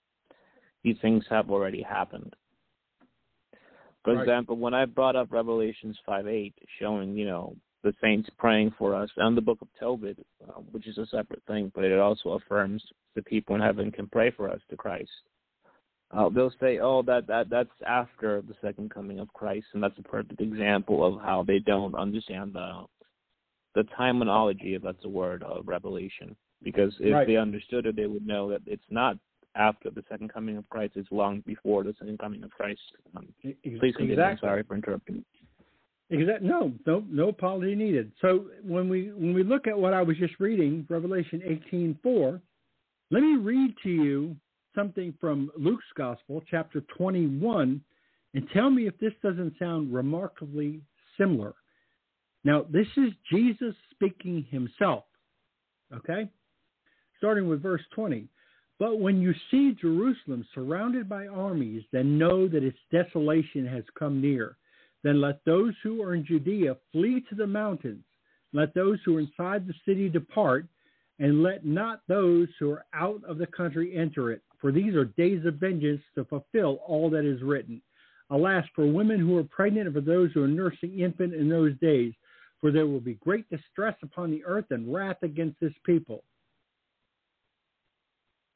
these 0.84 0.96
things 1.02 1.24
have 1.28 1.50
already 1.50 1.82
happened. 1.82 2.34
For 4.04 4.14
right. 4.14 4.22
example, 4.22 4.56
when 4.56 4.72
I 4.72 4.86
brought 4.86 5.16
up 5.16 5.32
Revelations 5.32 5.98
five 6.06 6.26
eight, 6.26 6.54
showing 6.78 7.16
you 7.16 7.26
know 7.26 7.56
the 7.82 7.94
saints 8.00 8.28
praying 8.38 8.74
for 8.78 8.94
us, 8.94 9.10
and 9.16 9.36
the 9.36 9.42
book 9.42 9.58
of 9.62 9.68
Tobit, 9.78 10.18
uh, 10.46 10.60
which 10.72 10.86
is 10.86 10.98
a 10.98 11.06
separate 11.06 11.42
thing, 11.46 11.72
but 11.74 11.84
it 11.84 11.98
also 11.98 12.30
affirms 12.30 12.84
the 13.14 13.22
people 13.22 13.54
in 13.54 13.62
heaven 13.62 13.90
can 13.90 14.06
pray 14.06 14.30
for 14.30 14.50
us 14.50 14.60
to 14.68 14.76
Christ 14.76 15.10
uh, 16.12 16.28
they'll 16.28 16.52
say, 16.60 16.78
"Oh, 16.78 17.02
that 17.02 17.26
that 17.28 17.48
that's 17.50 17.68
after 17.86 18.42
the 18.42 18.54
second 18.60 18.90
coming 18.90 19.20
of 19.20 19.32
Christ," 19.32 19.66
and 19.74 19.82
that's 19.82 19.98
a 19.98 20.02
perfect 20.02 20.40
example 20.40 21.04
of 21.04 21.22
how 21.22 21.44
they 21.44 21.60
don't 21.60 21.94
understand 21.94 22.52
the 22.54 22.84
the 23.74 23.84
terminology, 23.96 24.74
if 24.74 24.82
that's 24.82 25.04
a 25.04 25.08
word, 25.08 25.44
of 25.44 25.68
Revelation. 25.68 26.34
Because 26.62 26.94
if 26.98 27.14
right. 27.14 27.26
they 27.26 27.36
understood 27.36 27.86
it, 27.86 27.96
they 27.96 28.06
would 28.06 28.26
know 28.26 28.50
that 28.50 28.60
it's 28.66 28.82
not 28.90 29.16
after 29.54 29.88
the 29.90 30.04
second 30.08 30.32
coming 30.32 30.56
of 30.56 30.68
Christ; 30.68 30.94
it's 30.96 31.10
long 31.12 31.42
before 31.46 31.84
the 31.84 31.94
second 31.98 32.18
coming 32.18 32.42
of 32.42 32.50
Christ. 32.50 32.80
Um, 33.16 33.28
please 33.42 33.56
continue. 33.62 34.12
Exactly. 34.14 34.24
I'm 34.24 34.38
sorry 34.38 34.62
for 34.64 34.74
interrupting. 34.74 35.24
Exactly. 36.10 36.48
No, 36.48 36.72
no, 36.86 37.04
no 37.08 37.28
apology 37.28 37.74
needed. 37.74 38.10
So 38.20 38.46
when 38.64 38.88
we 38.88 39.12
when 39.12 39.32
we 39.32 39.44
look 39.44 39.66
at 39.68 39.78
what 39.78 39.94
I 39.94 40.02
was 40.02 40.16
just 40.16 40.34
reading, 40.40 40.86
Revelation 40.90 41.40
eighteen 41.44 41.98
four, 42.02 42.40
let 43.10 43.22
me 43.22 43.36
read 43.36 43.74
to 43.84 43.88
you 43.88 44.36
something 44.74 45.14
from 45.20 45.50
Luke's 45.56 45.84
Gospel, 45.96 46.42
chapter 46.50 46.80
21, 46.96 47.80
and 48.34 48.48
tell 48.52 48.70
me 48.70 48.86
if 48.86 48.96
this 48.98 49.12
doesn't 49.22 49.54
sound 49.58 49.92
remarkably 49.92 50.80
similar. 51.18 51.54
Now, 52.44 52.64
this 52.70 52.86
is 52.96 53.10
Jesus 53.30 53.74
speaking 53.90 54.46
himself, 54.50 55.04
okay? 55.94 56.28
Starting 57.18 57.48
with 57.48 57.62
verse 57.62 57.82
20. 57.94 58.28
But 58.78 59.00
when 59.00 59.20
you 59.20 59.34
see 59.50 59.76
Jerusalem 59.78 60.46
surrounded 60.54 61.08
by 61.08 61.26
armies, 61.26 61.82
then 61.92 62.16
know 62.16 62.48
that 62.48 62.64
its 62.64 62.78
desolation 62.90 63.66
has 63.66 63.84
come 63.98 64.22
near. 64.22 64.56
Then 65.02 65.20
let 65.20 65.44
those 65.44 65.74
who 65.82 66.02
are 66.02 66.14
in 66.14 66.24
Judea 66.24 66.76
flee 66.92 67.24
to 67.28 67.34
the 67.34 67.46
mountains. 67.46 68.04
Let 68.52 68.74
those 68.74 68.98
who 69.04 69.16
are 69.16 69.20
inside 69.20 69.66
the 69.66 69.74
city 69.86 70.08
depart, 70.08 70.66
and 71.18 71.42
let 71.42 71.64
not 71.64 72.02
those 72.08 72.48
who 72.58 72.70
are 72.70 72.84
out 72.94 73.22
of 73.24 73.38
the 73.38 73.46
country 73.46 73.96
enter 73.96 74.32
it 74.32 74.42
for 74.60 74.70
these 74.70 74.94
are 74.94 75.04
days 75.04 75.44
of 75.46 75.54
vengeance 75.54 76.02
to 76.14 76.24
fulfill 76.24 76.80
all 76.86 77.10
that 77.10 77.24
is 77.24 77.42
written. 77.42 77.80
Alas, 78.30 78.64
for 78.74 78.86
women 78.86 79.18
who 79.18 79.36
are 79.38 79.44
pregnant 79.44 79.86
and 79.86 79.94
for 79.94 80.00
those 80.00 80.30
who 80.32 80.42
are 80.42 80.48
nursing 80.48 81.00
infant 81.00 81.34
in 81.34 81.48
those 81.48 81.76
days, 81.80 82.12
for 82.60 82.70
there 82.70 82.86
will 82.86 83.00
be 83.00 83.14
great 83.14 83.48
distress 83.48 83.96
upon 84.02 84.30
the 84.30 84.44
earth 84.44 84.66
and 84.70 84.92
wrath 84.92 85.16
against 85.22 85.58
this 85.60 85.72
people. 85.84 86.22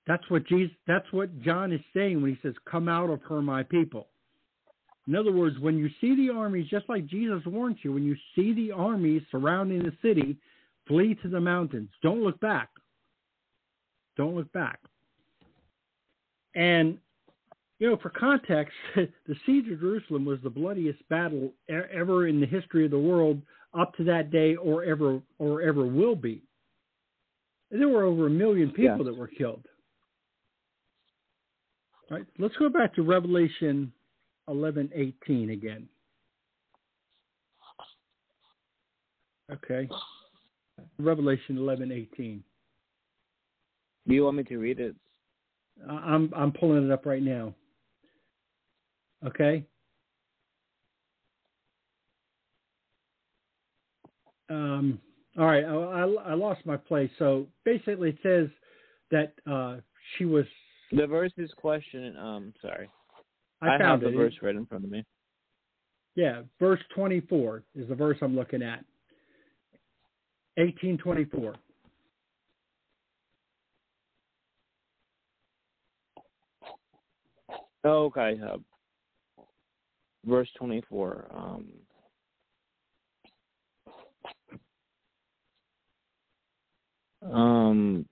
That's 0.06 0.28
what 0.28 0.46
Jesus 0.46 0.76
that's 0.86 1.10
what 1.12 1.40
John 1.40 1.72
is 1.72 1.80
saying 1.94 2.20
when 2.20 2.30
he 2.30 2.38
says, 2.42 2.54
Come 2.70 2.88
out 2.88 3.08
of 3.08 3.22
her, 3.22 3.40
my 3.40 3.62
people. 3.62 4.08
In 5.06 5.14
other 5.14 5.32
words, 5.32 5.58
when 5.58 5.76
you 5.76 5.90
see 6.00 6.16
the 6.16 6.32
armies, 6.32 6.68
just 6.68 6.88
like 6.88 7.06
Jesus 7.06 7.42
warned 7.44 7.76
you, 7.82 7.92
when 7.92 8.04
you 8.04 8.16
see 8.34 8.54
the 8.54 8.72
armies 8.72 9.22
surrounding 9.30 9.82
the 9.82 9.92
city, 10.02 10.36
flee 10.86 11.14
to 11.22 11.28
the 11.28 11.40
mountains. 11.40 11.90
Don't 12.02 12.22
look 12.22 12.40
back. 12.40 12.70
Don't 14.16 14.34
look 14.34 14.50
back. 14.52 14.80
And, 16.54 16.98
you 17.78 17.90
know, 17.90 17.98
for 17.98 18.10
context, 18.10 18.72
the 18.96 19.34
siege 19.44 19.70
of 19.70 19.80
Jerusalem 19.80 20.24
was 20.24 20.38
the 20.42 20.50
bloodiest 20.50 21.06
battle 21.08 21.52
ever 21.68 22.26
in 22.28 22.40
the 22.40 22.46
history 22.46 22.84
of 22.84 22.90
the 22.90 22.98
world 22.98 23.42
up 23.78 23.94
to 23.96 24.04
that 24.04 24.30
day 24.30 24.54
or 24.56 24.84
ever 24.84 25.20
or 25.38 25.62
ever 25.62 25.84
will 25.84 26.16
be. 26.16 26.42
There 27.70 27.88
were 27.88 28.04
over 28.04 28.26
a 28.26 28.30
million 28.30 28.70
people 28.70 28.98
yes. 28.98 29.06
that 29.06 29.16
were 29.16 29.26
killed. 29.26 29.66
All 32.10 32.18
right, 32.18 32.26
let's 32.38 32.56
go 32.56 32.68
back 32.68 32.94
to 32.94 33.02
Revelation 33.02 33.92
11:18 34.48 35.52
again. 35.52 35.88
Okay. 39.50 39.88
Revelation 40.98 41.56
11:18. 41.56 42.42
Do 44.06 44.14
you 44.14 44.24
want 44.24 44.36
me 44.36 44.42
to 44.44 44.58
read 44.58 44.80
it? 44.80 44.94
I'm 45.88 46.32
I'm 46.34 46.52
pulling 46.52 46.84
it 46.84 46.90
up 46.90 47.06
right 47.06 47.22
now. 47.22 47.54
Okay. 49.24 49.64
Um, 54.50 55.00
all 55.38 55.46
right, 55.46 55.64
I, 55.64 55.74
I, 55.74 56.30
I, 56.32 56.34
lost 56.34 56.60
my 56.66 56.76
place. 56.76 57.10
So 57.18 57.46
basically, 57.64 58.10
it 58.10 58.18
says 58.22 58.48
that 59.10 59.32
uh, 59.50 59.80
she 60.16 60.26
was. 60.26 60.44
The 60.92 61.06
verse 61.06 61.32
is 61.38 61.50
question. 61.56 62.16
Um, 62.16 62.52
sorry. 62.60 62.88
I, 63.64 63.74
I 63.74 63.78
found 63.78 64.02
have 64.02 64.02
it. 64.02 64.12
the 64.12 64.16
verse 64.16 64.34
right 64.42 64.54
in 64.54 64.66
front 64.66 64.84
of 64.84 64.90
me. 64.90 65.04
Yeah, 66.16 66.42
verse 66.60 66.80
24 66.94 67.64
is 67.74 67.88
the 67.88 67.94
verse 67.94 68.18
I'm 68.22 68.36
looking 68.36 68.62
at. 68.62 68.84
1824. 70.56 71.54
Oh, 77.84 78.04
okay. 78.04 78.38
Uh, 78.42 78.56
verse 80.24 80.48
24. 80.56 81.26
Um, 81.34 81.66
um, 87.30 88.06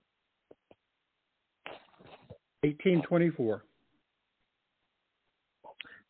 1824. 2.61 3.63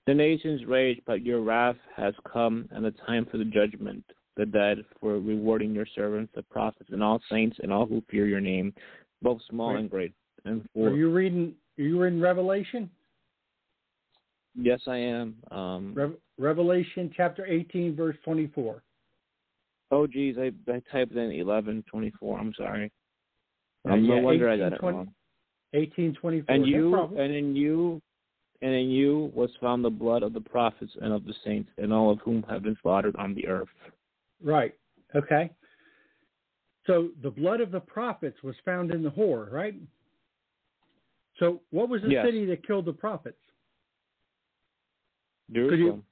The 0.05 0.13
nations 0.13 0.65
rage, 0.65 1.01
but 1.05 1.21
your 1.21 1.41
wrath 1.41 1.77
has 1.95 2.13
come, 2.31 2.67
and 2.71 2.83
the 2.83 2.91
time 3.07 3.25
for 3.31 3.37
the 3.37 3.45
judgment, 3.45 4.03
the 4.35 4.45
dead, 4.45 4.79
for 4.99 5.13
rewarding 5.19 5.73
your 5.73 5.85
servants, 5.95 6.33
the 6.35 6.43
prophets, 6.43 6.89
and 6.91 7.01
all 7.01 7.21
saints, 7.29 7.57
and 7.63 7.71
all 7.71 7.85
who 7.85 8.03
fear 8.09 8.27
your 8.27 8.41
name, 8.41 8.73
both 9.21 9.41
small 9.49 9.71
Right. 9.73 9.79
and 9.79 9.89
great. 9.89 10.13
And 10.45 10.67
for 10.73 10.89
Are 10.89 10.95
you 10.95 11.09
reading? 11.11 11.55
Are 11.77 11.81
you 11.83 12.01
reading 12.01 12.19
Revelation? 12.19 12.89
yes, 14.55 14.81
I 14.87 14.97
am. 14.97 15.35
Um, 15.51 15.93
Rev- 15.95 16.17
Revelation 16.37 17.11
chapter 17.15 17.45
18, 17.45 17.95
verse 17.95 18.17
24. 18.25 18.83
oh, 19.91 20.07
geez, 20.07 20.35
I, 20.37 20.51
I 20.69 20.81
typed 20.91 21.13
in 21.13 21.31
eleven 21.31 21.83
twenty 21.89 22.11
four. 22.19 22.37
I'm 22.39 22.53
sorry. 22.55 22.91
Uh, 23.87 23.93
Um, 23.93 24.07
no 24.07 24.15
yeah, 24.15 24.21
wonder 24.21 24.49
I 24.49 24.57
got 24.57 24.73
18, 24.73 24.73
it 24.73 24.83
wrong. 24.83 25.13
1824. 25.71 26.55
And 26.55 26.67
you, 26.67 26.91
problem. 26.91 27.19
and 27.19 27.33
in 27.33 27.55
you, 27.55 28.01
and 28.63 28.73
in 28.73 28.89
you 28.89 29.29
was 29.35 29.49
found 29.59 29.83
the 29.83 29.89
blood 29.89 30.23
of 30.23 30.33
the 30.33 30.39
prophets 30.39 30.93
and 31.01 31.11
of 31.11 31.25
the 31.25 31.33
saints, 31.43 31.69
and 31.77 31.91
all 31.91 32.09
of 32.09 32.19
whom 32.19 32.41
have 32.43 32.63
been 32.63 32.77
slaughtered 32.81 33.15
on 33.17 33.35
the 33.35 33.45
earth. 33.45 33.67
Right. 34.41 34.73
Okay. 35.13 35.51
So 36.87 37.09
the 37.21 37.29
blood 37.29 37.59
of 37.59 37.71
the 37.71 37.81
prophets 37.81 38.41
was 38.41 38.55
found 38.63 38.91
in 38.91 39.03
the 39.03 39.11
whore, 39.11 39.51
right? 39.51 39.75
So 41.39 41.61
what 41.71 41.89
was 41.89 42.01
the 42.03 42.11
Yes. 42.11 42.25
city 42.25 42.45
that 42.45 42.65
killed 42.65 42.85
the 42.85 42.93
prophets? 42.93 43.37
you- 45.49 45.69
Jerusalem. 45.69 46.05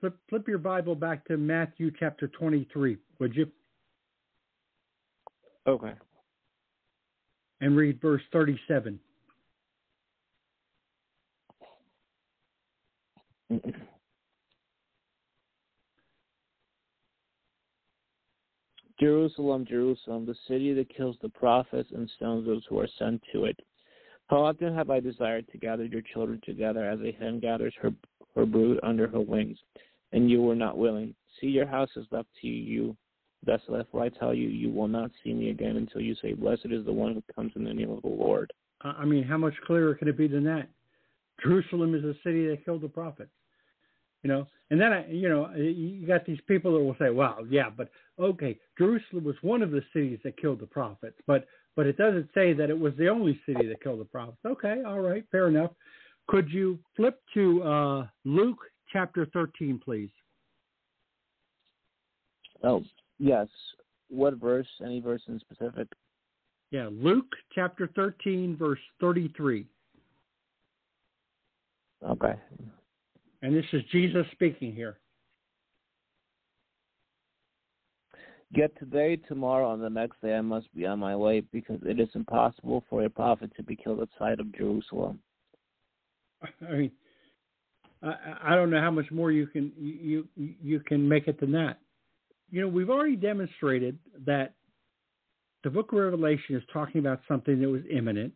Flip, 0.00 0.18
flip 0.28 0.48
your 0.48 0.58
Bible 0.58 0.96
back 0.96 1.24
to 1.26 1.36
Matthew 1.36 1.92
chapter 1.92 2.26
23, 2.28 2.98
would 3.20 3.34
you? 3.34 3.50
Okay. 5.66 5.94
And 7.60 7.76
read 7.76 8.00
verse 8.00 8.22
37. 8.32 9.00
Jerusalem, 19.00 19.66
Jerusalem, 19.68 20.24
the 20.24 20.36
city 20.48 20.72
that 20.74 20.94
kills 20.94 21.16
the 21.20 21.28
prophets 21.28 21.90
and 21.92 22.08
stones 22.16 22.46
those 22.46 22.64
who 22.68 22.78
are 22.78 22.88
sent 22.98 23.20
to 23.32 23.44
it. 23.44 23.58
How 24.28 24.44
often 24.44 24.74
have 24.74 24.88
I 24.90 25.00
desired 25.00 25.46
to 25.50 25.58
gather 25.58 25.84
your 25.84 26.00
children 26.00 26.40
together 26.44 26.88
as 26.88 27.00
a 27.00 27.12
hen 27.12 27.40
gathers 27.40 27.74
her 27.80 27.92
her 28.34 28.46
brood 28.46 28.80
under 28.82 29.06
her 29.06 29.20
wings, 29.20 29.58
and 30.12 30.28
you 30.28 30.42
were 30.42 30.56
not 30.56 30.76
willing. 30.76 31.14
See, 31.40 31.46
your 31.46 31.66
house 31.66 31.90
is 31.96 32.06
left 32.10 32.28
to 32.40 32.48
you 32.48 32.96
desolate. 33.44 33.86
For 33.90 34.02
I 34.02 34.08
tell 34.08 34.34
you, 34.34 34.48
you 34.48 34.70
will 34.70 34.88
not 34.88 35.10
see 35.22 35.32
me 35.32 35.50
again 35.50 35.76
until 35.76 36.00
you 36.00 36.14
say, 36.16 36.32
"Blessed 36.32 36.66
is 36.66 36.84
the 36.84 36.92
one 36.92 37.14
who 37.14 37.22
comes 37.34 37.52
in 37.54 37.64
the 37.64 37.74
name 37.74 37.90
of 37.90 38.02
the 38.02 38.08
Lord." 38.08 38.52
I 38.80 39.04
mean, 39.04 39.22
how 39.22 39.38
much 39.38 39.54
clearer 39.66 39.94
can 39.94 40.08
it 40.08 40.16
be 40.16 40.26
than 40.26 40.44
that? 40.44 40.68
Jerusalem 41.42 41.94
is 41.94 42.02
the 42.02 42.16
city 42.22 42.46
that 42.48 42.64
killed 42.64 42.82
the 42.82 42.88
prophets. 42.88 43.30
You 44.22 44.28
know, 44.28 44.46
and 44.70 44.80
then 44.80 44.90
I, 44.90 45.06
you 45.08 45.28
know, 45.28 45.50
you 45.54 46.06
got 46.06 46.24
these 46.24 46.40
people 46.48 46.72
that 46.72 46.82
will 46.82 46.96
say, 46.98 47.10
"Well, 47.10 47.46
yeah, 47.50 47.68
but 47.68 47.90
okay, 48.18 48.58
Jerusalem 48.78 49.24
was 49.24 49.36
one 49.42 49.62
of 49.62 49.70
the 49.70 49.82
cities 49.92 50.18
that 50.24 50.40
killed 50.40 50.60
the 50.60 50.66
prophets, 50.66 51.18
but 51.26 51.46
but 51.76 51.86
it 51.86 51.98
doesn't 51.98 52.30
say 52.32 52.54
that 52.54 52.70
it 52.70 52.78
was 52.78 52.94
the 52.96 53.08
only 53.08 53.38
city 53.44 53.66
that 53.66 53.82
killed 53.82 54.00
the 54.00 54.06
prophets." 54.06 54.38
Okay, 54.46 54.82
all 54.86 55.00
right, 55.00 55.26
fair 55.30 55.48
enough. 55.48 55.72
Could 56.26 56.50
you 56.50 56.78
flip 56.96 57.20
to 57.34 57.62
uh, 57.64 58.06
Luke 58.24 58.60
chapter 58.90 59.26
thirteen, 59.26 59.78
please? 59.78 60.10
Oh, 62.62 62.82
yes. 63.18 63.48
What 64.08 64.34
verse? 64.36 64.68
Any 64.82 65.00
verse 65.00 65.20
in 65.28 65.38
specific? 65.38 65.88
Yeah, 66.70 66.88
Luke 66.90 67.30
chapter 67.54 67.90
thirteen, 67.94 68.56
verse 68.56 68.80
thirty-three, 69.02 69.66
Okay. 72.08 72.34
and 73.42 73.54
this 73.54 73.64
is 73.72 73.82
Jesus 73.90 74.26
speaking 74.32 74.74
here. 74.74 74.98
Yet 78.50 78.78
today, 78.78 79.16
tomorrow, 79.16 79.72
and 79.72 79.82
the 79.82 79.90
next 79.90 80.20
day 80.22 80.34
I 80.34 80.40
must 80.40 80.72
be 80.74 80.86
on 80.86 80.98
my 81.00 81.16
way, 81.16 81.40
because 81.40 81.80
it 81.84 81.98
is 81.98 82.08
impossible 82.14 82.84
for 82.88 83.04
a 83.04 83.10
prophet 83.10 83.50
to 83.56 83.62
be 83.62 83.74
killed 83.74 84.00
outside 84.00 84.38
of 84.38 84.54
Jerusalem. 84.54 85.18
I 86.68 86.72
mean, 86.72 86.90
I, 88.02 88.14
I 88.42 88.54
don't 88.54 88.70
know 88.70 88.80
how 88.80 88.90
much 88.90 89.10
more 89.10 89.32
you 89.32 89.46
can 89.46 89.72
you 89.76 90.28
you 90.36 90.80
can 90.80 91.08
make 91.08 91.26
it 91.26 91.40
than 91.40 91.52
that. 91.52 91.78
You 92.50 92.60
know, 92.60 92.68
we've 92.68 92.90
already 92.90 93.16
demonstrated 93.16 93.98
that 94.26 94.54
the 95.64 95.70
Book 95.70 95.92
of 95.92 95.98
Revelation 95.98 96.54
is 96.54 96.62
talking 96.72 97.00
about 97.00 97.20
something 97.26 97.60
that 97.60 97.68
was 97.68 97.82
imminent. 97.90 98.32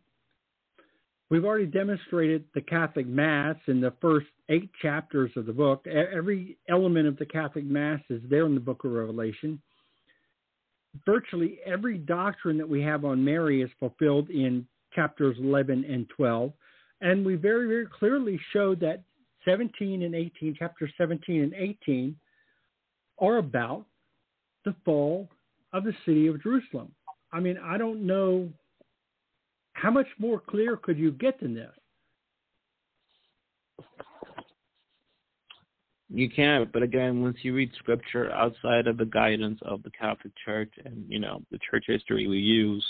We've 1.29 1.45
already 1.45 1.67
demonstrated 1.67 2.45
the 2.55 2.61
Catholic 2.61 3.07
Mass 3.07 3.55
in 3.67 3.81
the 3.81 3.93
first 4.01 4.27
eight 4.49 4.71
chapters 4.81 5.31
of 5.35 5.45
the 5.45 5.53
book. 5.53 5.85
Every 5.85 6.57
element 6.67 7.07
of 7.07 7.17
the 7.17 7.25
Catholic 7.25 7.65
Mass 7.65 7.99
is 8.09 8.21
there 8.29 8.47
in 8.47 8.55
the 8.55 8.61
Book 8.61 8.83
of 8.83 8.91
Revelation. 8.91 9.61
Virtually 11.05 11.59
every 11.65 11.99
doctrine 11.99 12.57
that 12.57 12.67
we 12.67 12.81
have 12.81 13.05
on 13.05 13.23
Mary 13.23 13.61
is 13.61 13.69
fulfilled 13.79 14.29
in 14.31 14.65
chapters 14.93 15.37
11 15.39 15.85
and 15.85 16.07
12 16.15 16.51
and 17.01 17.25
we 17.25 17.35
very 17.35 17.67
very 17.67 17.85
clearly 17.85 18.39
showed 18.51 18.79
that 18.79 19.03
17 19.45 20.03
and 20.03 20.15
18 20.15 20.55
chapter 20.57 20.89
17 20.97 21.41
and 21.41 21.53
18 21.53 22.15
are 23.19 23.37
about 23.37 23.85
the 24.65 24.75
fall 24.83 25.29
of 25.73 25.83
the 25.83 25.93
city 26.05 26.27
of 26.27 26.41
jerusalem 26.41 26.91
i 27.31 27.39
mean 27.39 27.57
i 27.63 27.77
don't 27.77 28.05
know 28.05 28.49
how 29.81 29.91
much 29.91 30.07
more 30.17 30.39
clear 30.39 30.77
could 30.77 30.97
you 30.97 31.11
get 31.11 31.39
than 31.39 31.53
this 31.53 31.71
You 36.11 36.27
can't, 36.27 36.71
but 36.71 36.81
again, 36.81 37.21
once 37.21 37.37
you 37.43 37.53
read 37.53 37.71
scripture 37.77 38.31
outside 38.31 38.87
of 38.87 38.97
the 38.97 39.05
guidance 39.05 39.59
of 39.61 39.83
the 39.83 39.91
Catholic 39.91 40.33
Church 40.43 40.73
and 40.83 41.05
you 41.07 41.19
know 41.19 41.43
the 41.51 41.59
church 41.69 41.83
history 41.85 42.27
we 42.27 42.39
use, 42.39 42.83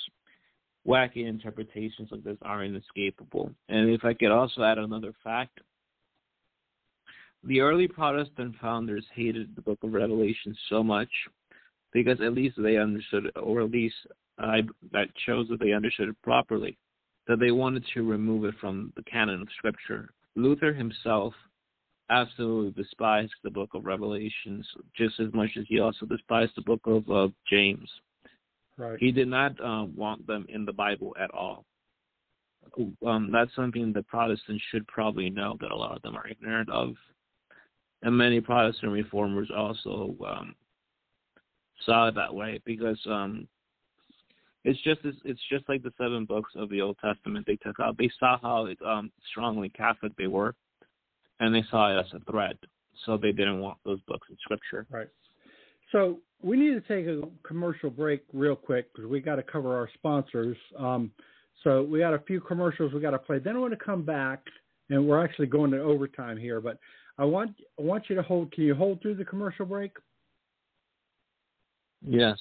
wacky 0.88 1.28
interpretations 1.28 2.10
like 2.12 2.24
this 2.24 2.38
are 2.44 2.64
inescapable. 2.64 3.52
And 3.68 3.90
if 3.90 4.06
I 4.06 4.14
could 4.14 4.32
also 4.32 4.64
add 4.64 4.78
another 4.78 5.12
fact, 5.22 5.60
the 7.44 7.60
early 7.60 7.90
Protestant 7.90 8.56
founders 8.62 9.06
hated 9.14 9.54
the 9.54 9.62
Book 9.62 9.80
of 9.84 9.92
Revelation 9.92 10.56
so 10.70 10.82
much 10.82 11.10
because 11.92 12.22
at 12.22 12.34
least 12.34 12.56
they 12.58 12.78
understood, 12.78 13.32
or 13.36 13.64
at 13.64 13.72
least 13.72 13.96
I, 14.40 14.62
that 14.92 15.10
shows 15.26 15.48
that 15.50 15.60
they 15.60 15.74
understood 15.74 16.10
it 16.10 16.22
properly, 16.24 16.78
that 17.28 17.40
they 17.40 17.52
wanted 17.52 17.86
to 17.94 18.04
remove 18.04 18.46
it 18.46 18.56
from 18.60 18.94
the 18.96 19.04
canon 19.04 19.42
of 19.42 19.48
Scripture. 19.58 20.10
Luther 20.36 20.74
himself 20.74 21.34
absolutely 22.10 22.72
despised 22.82 23.34
the 23.44 23.50
book 23.50 23.70
of 23.74 23.86
Revelations 23.86 24.68
just 24.96 25.20
as 25.20 25.32
much 25.34 25.52
as 25.58 25.66
he 25.68 25.80
also 25.80 26.06
despised 26.06 26.52
the 26.56 26.62
book 26.62 26.82
of 26.86 27.10
uh, 27.10 27.28
James. 27.50 27.90
right 28.78 28.98
He 29.00 29.12
did 29.12 29.28
not 29.28 29.60
uh, 29.64 29.86
want 29.96 30.26
them 30.26 30.46
in 30.50 30.66
the 30.66 30.74
Bible 30.74 31.16
at 31.20 31.32
all. 31.32 31.66
Um, 33.06 33.30
that's 33.32 33.54
something 33.56 33.94
that 33.94 34.08
Protestants 34.08 34.64
should 34.72 34.88
probably 34.88 35.30
know 35.30 35.58
that 35.60 35.72
a 35.72 35.76
lot 35.76 35.96
of 35.96 36.02
them 36.02 36.16
are 36.16 36.28
ignorant 36.28 36.70
of. 36.70 36.94
And 38.02 38.18
many 38.18 38.40
Protestant 38.40 38.92
reformers 38.92 39.50
also 39.56 40.16
um, 40.26 40.56
saw 41.86 42.08
it 42.08 42.16
that 42.16 42.34
way 42.34 42.62
because 42.66 43.00
um, 43.08 43.48
it's 44.70 44.82
just 44.84 45.02
it's 45.26 45.42
just 45.50 45.68
like 45.68 45.84
the 45.84 45.94
seven 45.98 46.26
books 46.26 46.52
of 46.56 46.70
the 46.70 46.82
Old 46.82 46.98
Testament 47.04 47.46
they 47.48 47.56
took 47.58 47.80
out. 47.80 47.98
They 47.98 48.10
saw 48.20 48.38
how 48.42 48.68
um, 48.86 49.12
strongly 49.32 49.70
Catholic 49.70 50.14
they 50.18 50.28
were, 50.28 50.56
and 51.40 51.54
they 51.54 51.64
saw 51.72 51.96
it 51.96 52.00
as 52.00 52.14
a 52.14 52.32
threat, 52.32 52.56
so 53.06 53.18
they 53.18 53.32
didn't 53.32 53.60
want 53.60 53.78
those 53.84 54.00
books 54.08 54.28
in 54.30 54.38
Scripture. 54.44 54.86
right 54.90 55.08
so 55.92 56.20
we 56.42 56.56
need 56.58 56.74
to 56.74 56.82
take 56.82 57.08
a 57.08 57.22
commercial 57.46 57.90
break 57.90 58.24
real 58.34 58.56
quick 58.56 58.94
because 58.94 59.10
we 59.10 59.20
got 59.20 59.36
to 59.36 59.44
cover 59.44 59.76
our 59.76 59.90
sponsors 59.96 60.58
um, 60.78 61.12
so 61.64 61.84
we 61.84 62.00
got 62.00 62.14
a 62.14 62.20
few 62.20 62.40
commercials 62.40 62.94
we 62.94 63.02
got 63.02 63.12
to 63.12 63.20
play 63.20 63.40
then 63.40 63.56
i 63.56 63.60
want 63.60 63.74
to 63.74 63.84
come 63.84 64.04
back 64.04 64.44
and 64.90 65.06
we're 65.06 65.24
actually 65.24 65.48
going 65.48 65.72
to 65.72 65.82
overtime 65.82 66.38
here 66.38 66.62
but 66.62 66.78
i 67.18 67.26
want 67.26 67.52
i 67.80 67.82
want 67.82 68.04
you 68.10 68.16
to 68.16 68.22
hold 68.22 68.52
can 68.52 68.64
you 68.64 68.76
hold 68.76 69.02
through 69.02 69.16
the 69.16 69.26
commercial 69.26 69.66
break 69.66 69.92
Yes. 72.08 72.38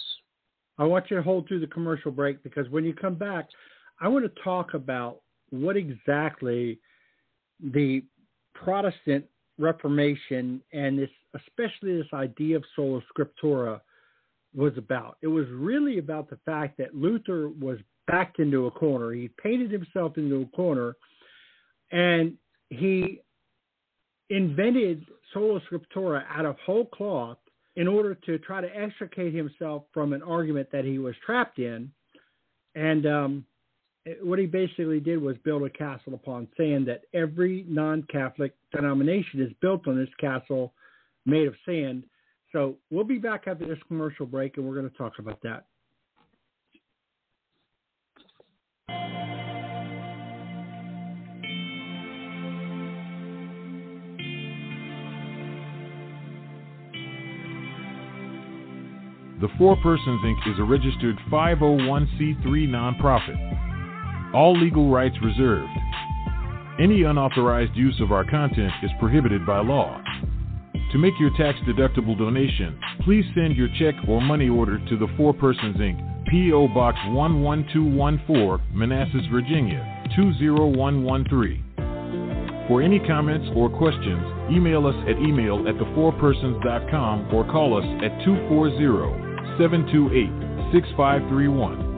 I 0.78 0.84
want 0.84 1.10
you 1.10 1.16
to 1.16 1.22
hold 1.22 1.48
through 1.48 1.60
the 1.60 1.66
commercial 1.66 2.10
break 2.10 2.42
because 2.42 2.68
when 2.70 2.84
you 2.84 2.94
come 2.94 3.16
back, 3.16 3.48
I 4.00 4.08
want 4.08 4.24
to 4.24 4.42
talk 4.42 4.74
about 4.74 5.20
what 5.50 5.76
exactly 5.76 6.78
the 7.60 8.02
Protestant 8.54 9.24
Reformation 9.58 10.62
and 10.72 10.98
this, 10.98 11.10
especially 11.34 11.96
this 11.96 12.12
idea 12.12 12.56
of 12.56 12.64
sola 12.76 13.00
scriptura, 13.12 13.80
was 14.54 14.72
about. 14.76 15.18
It 15.20 15.26
was 15.26 15.46
really 15.50 15.98
about 15.98 16.30
the 16.30 16.38
fact 16.46 16.78
that 16.78 16.94
Luther 16.94 17.48
was 17.48 17.78
backed 18.06 18.38
into 18.38 18.66
a 18.66 18.70
corner. 18.70 19.12
He 19.12 19.30
painted 19.42 19.70
himself 19.70 20.16
into 20.16 20.42
a 20.42 20.56
corner, 20.56 20.96
and 21.90 22.34
he 22.70 23.20
invented 24.30 25.04
sola 25.34 25.60
scriptura 25.70 26.24
out 26.30 26.46
of 26.46 26.56
whole 26.64 26.86
cloth 26.86 27.38
in 27.78 27.86
order 27.86 28.12
to 28.12 28.38
try 28.38 28.60
to 28.60 28.76
extricate 28.76 29.32
himself 29.32 29.84
from 29.94 30.12
an 30.12 30.20
argument 30.20 30.68
that 30.72 30.84
he 30.84 30.98
was 30.98 31.14
trapped 31.24 31.60
in. 31.60 31.88
And 32.74 33.06
um, 33.06 33.44
what 34.20 34.40
he 34.40 34.46
basically 34.46 34.98
did 34.98 35.22
was 35.22 35.36
build 35.44 35.62
a 35.62 35.70
castle 35.70 36.14
upon 36.14 36.48
sand 36.56 36.88
that 36.88 37.02
every 37.14 37.64
non-Catholic 37.68 38.52
denomination 38.74 39.40
is 39.40 39.52
built 39.62 39.86
on 39.86 39.96
this 39.96 40.12
castle 40.18 40.74
made 41.24 41.46
of 41.46 41.54
sand. 41.64 42.02
So 42.50 42.78
we'll 42.90 43.04
be 43.04 43.18
back 43.18 43.44
after 43.46 43.64
this 43.64 43.78
commercial 43.86 44.26
break, 44.26 44.56
and 44.56 44.66
we're 44.66 44.74
going 44.74 44.90
to 44.90 44.98
talk 44.98 45.12
about 45.20 45.40
that. 45.42 45.66
The 59.40 59.48
Four 59.56 59.76
Persons 59.76 60.20
Inc. 60.24 60.52
is 60.52 60.58
a 60.58 60.64
registered 60.64 61.16
501c3 61.30 62.42
nonprofit. 62.44 64.34
All 64.34 64.58
legal 64.58 64.90
rights 64.90 65.14
reserved. 65.22 65.70
Any 66.80 67.04
unauthorized 67.04 67.76
use 67.76 68.00
of 68.00 68.10
our 68.10 68.28
content 68.28 68.72
is 68.82 68.90
prohibited 68.98 69.46
by 69.46 69.60
law. 69.60 70.02
To 70.90 70.98
make 70.98 71.14
your 71.20 71.30
tax 71.36 71.56
deductible 71.68 72.18
donation, 72.18 72.80
please 73.04 73.24
send 73.36 73.54
your 73.54 73.68
check 73.78 73.94
or 74.08 74.20
money 74.20 74.48
order 74.48 74.84
to 74.88 74.96
the 74.98 75.06
Four 75.16 75.32
Persons 75.34 75.76
Inc., 75.76 76.26
P.O. 76.28 76.66
Box 76.74 76.98
11214, 77.06 78.76
Manassas, 78.76 79.24
Virginia 79.30 80.02
20113. 80.16 81.64
For 82.66 82.82
any 82.82 82.98
comments 82.98 83.48
or 83.54 83.70
questions, 83.70 84.50
email 84.50 84.84
us 84.88 84.96
at 85.08 85.16
email 85.18 85.68
at 85.68 85.76
thefourpersons.com 85.76 87.32
or 87.32 87.44
call 87.44 87.78
us 87.78 87.84
at 88.02 88.24
240 88.24 89.27
728 89.58 90.72
6531. 90.72 91.88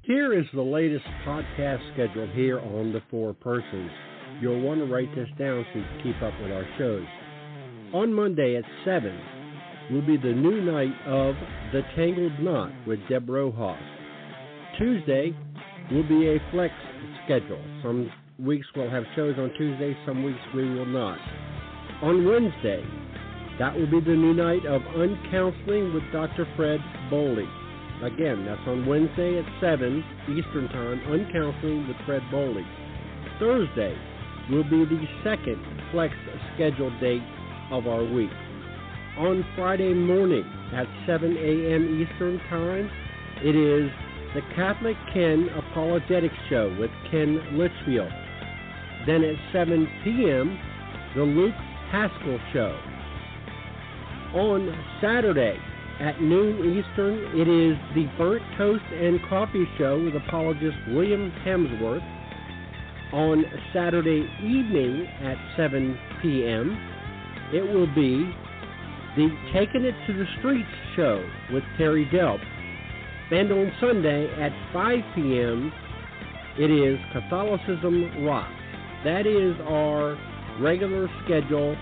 Here 0.00 0.32
is 0.32 0.46
the 0.54 0.62
latest 0.62 1.04
podcast 1.26 1.80
schedule 1.92 2.26
here 2.32 2.58
on 2.58 2.94
The 2.94 3.02
Four 3.10 3.34
Persons. 3.34 3.90
You'll 4.40 4.62
want 4.62 4.80
to 4.80 4.86
write 4.86 5.14
this 5.14 5.28
down 5.38 5.66
so 5.74 5.78
you 5.78 5.84
can 5.84 6.02
keep 6.02 6.22
up 6.22 6.32
with 6.40 6.52
our 6.52 6.64
shows. 6.78 7.04
On 7.92 8.14
Monday 8.14 8.56
at 8.56 8.64
7, 8.86 9.35
will 9.90 10.02
be 10.02 10.16
the 10.16 10.32
new 10.32 10.60
night 10.62 10.94
of 11.06 11.34
The 11.72 11.82
Tangled 11.94 12.40
Knot 12.40 12.72
with 12.86 12.98
Deb 13.08 13.28
Rojas. 13.28 13.78
Tuesday 14.78 15.32
will 15.92 16.06
be 16.08 16.28
a 16.28 16.38
flex 16.50 16.74
schedule. 17.24 17.62
Some 17.82 18.10
weeks 18.38 18.66
we'll 18.74 18.90
have 18.90 19.04
shows 19.14 19.36
on 19.38 19.52
Tuesday, 19.56 19.96
some 20.04 20.24
weeks 20.24 20.40
we 20.54 20.68
will 20.68 20.86
not. 20.86 21.18
On 22.02 22.26
Wednesday, 22.26 22.84
that 23.58 23.74
will 23.74 23.86
be 23.86 24.00
the 24.00 24.16
new 24.16 24.34
night 24.34 24.66
of 24.66 24.82
Uncounseling 24.82 25.94
with 25.94 26.02
Dr. 26.12 26.46
Fred 26.56 26.80
Bowley. 27.08 27.48
Again, 28.02 28.44
that's 28.44 28.60
on 28.66 28.86
Wednesday 28.86 29.38
at 29.38 29.44
7 29.60 30.04
Eastern 30.30 30.68
Time, 30.68 31.00
Uncounseling 31.06 31.86
with 31.86 31.96
Fred 32.04 32.22
Bowley. 32.30 32.66
Thursday 33.38 33.96
will 34.50 34.64
be 34.64 34.84
the 34.84 35.04
second 35.22 35.64
flex 35.92 36.12
scheduled 36.54 36.98
date 37.00 37.22
of 37.70 37.86
our 37.86 38.04
week 38.04 38.30
on 39.18 39.44
Friday 39.56 39.94
morning 39.94 40.44
at 40.74 40.86
7 41.06 41.36
a.m. 41.36 42.02
Eastern 42.02 42.38
Time. 42.50 42.90
It 43.42 43.56
is 43.56 43.90
the 44.34 44.42
Catholic 44.54 44.96
Ken 45.14 45.48
Apologetics 45.56 46.34
Show 46.50 46.74
with 46.78 46.90
Ken 47.10 47.40
Litchfield. 47.56 48.12
Then 49.06 49.24
at 49.24 49.36
7 49.52 49.88
p.m., 50.04 50.58
the 51.14 51.22
Luke 51.22 51.54
Haskell 51.90 52.38
Show. 52.52 52.78
On 54.34 54.84
Saturday 55.00 55.56
at 56.00 56.20
noon 56.20 56.76
Eastern, 56.76 57.40
it 57.40 57.48
is 57.48 57.78
the 57.94 58.04
Burnt 58.18 58.42
Toast 58.58 58.84
and 58.92 59.18
Coffee 59.30 59.66
Show 59.78 60.02
with 60.04 60.14
apologist 60.14 60.76
William 60.88 61.32
Hemsworth. 61.44 62.04
On 63.14 63.44
Saturday 63.72 64.28
evening 64.42 65.06
at 65.22 65.38
7 65.56 65.98
p.m., 66.20 66.76
it 67.54 67.62
will 67.62 67.86
be 67.94 68.30
the 69.16 69.28
Taking 69.52 69.84
It 69.84 69.94
to 70.06 70.12
the 70.12 70.26
Streets 70.38 70.68
show 70.94 71.26
with 71.50 71.64
Terry 71.78 72.04
Delp. 72.12 72.38
And 73.30 73.50
on 73.50 73.72
Sunday 73.80 74.30
at 74.40 74.52
5 74.72 74.98
p.m., 75.14 75.72
it 76.58 76.70
is 76.70 76.98
Catholicism 77.12 78.24
Rocks. 78.24 78.52
That 79.04 79.26
is 79.26 79.56
our 79.66 80.18
regular 80.60 81.08
schedule, 81.24 81.76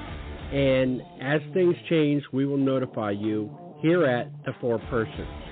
and 0.53 1.03
as 1.21 1.41
things 1.53 1.75
change, 1.89 2.23
we 2.33 2.47
will 2.47 2.57
notify 2.57 3.11
you 3.11 3.51
here 3.83 4.07
at 4.07 4.31
The 4.45 4.53
Four 4.61 4.79
Persons. 4.91 5.44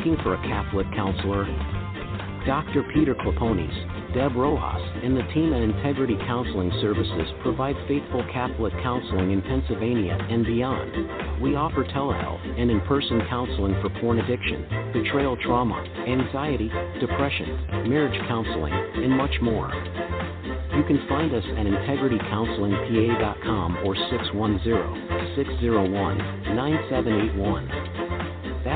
Looking 0.00 0.22
for 0.22 0.32
a 0.32 0.40
Catholic 0.48 0.86
counselor? 0.96 1.44
Dr. 2.46 2.88
Peter 2.94 3.14
Claponis, 3.14 4.14
Deb 4.14 4.34
Rojas, 4.34 4.80
and 5.04 5.14
the 5.14 5.22
team 5.34 5.52
at 5.52 5.60
Integrity 5.60 6.16
Counseling 6.24 6.72
Services 6.80 7.28
provide 7.42 7.76
faithful 7.86 8.24
Catholic 8.32 8.72
counseling 8.82 9.32
in 9.32 9.42
Pennsylvania 9.42 10.16
and 10.30 10.46
beyond. 10.46 11.42
We 11.42 11.54
offer 11.54 11.84
telehealth 11.84 12.40
and 12.58 12.70
in 12.70 12.80
person 12.88 13.20
counseling 13.28 13.74
for 13.82 13.90
porn 14.00 14.20
addiction, 14.20 14.64
betrayal 14.94 15.36
trauma, 15.36 15.84
anxiety, 16.08 16.70
depression, 16.98 17.84
marriage 17.84 18.18
counseling, 18.26 18.72
and 18.72 19.12
much 19.12 19.36
more. 19.42 19.68
You 20.80 20.84
can 20.84 21.06
find 21.10 21.34
us 21.34 21.44
at 21.44 21.66
integritycounselingpa.com 21.66 23.76
or 23.84 23.94
610 24.08 25.36
601 25.36 26.18
9781. 26.56 27.79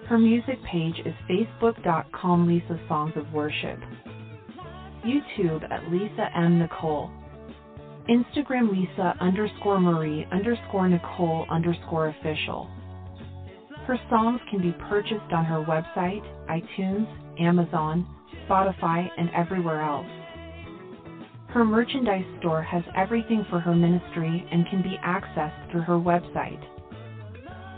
Her 0.07 0.19
music 0.19 0.61
page 0.69 0.99
is 1.05 1.13
facebook.com 1.29 2.45
Lisa 2.45 2.77
Songs 2.89 3.13
of 3.15 3.31
Worship. 3.31 3.79
YouTube 5.05 5.63
at 5.71 5.89
Lisa 5.89 6.27
M. 6.35 6.59
Nicole. 6.59 7.09
Instagram 8.09 8.69
Lisa 8.69 9.15
underscore 9.21 9.79
Marie 9.79 10.27
underscore 10.29 10.89
Nicole 10.89 11.45
underscore 11.49 12.09
official. 12.09 12.69
Her 13.87 13.97
songs 14.09 14.41
can 14.51 14.61
be 14.61 14.75
purchased 14.89 15.31
on 15.31 15.45
her 15.45 15.63
website, 15.63 16.21
iTunes, 16.49 17.07
Amazon, 17.39 18.05
Spotify, 18.45 19.07
and 19.17 19.29
everywhere 19.33 19.81
else. 19.81 20.07
Her 21.47 21.63
merchandise 21.63 22.25
store 22.39 22.61
has 22.61 22.83
everything 22.95 23.45
for 23.49 23.61
her 23.61 23.73
ministry 23.73 24.45
and 24.51 24.67
can 24.69 24.81
be 24.81 24.97
accessed 25.05 25.71
through 25.71 25.83
her 25.83 25.97
website. 25.97 26.61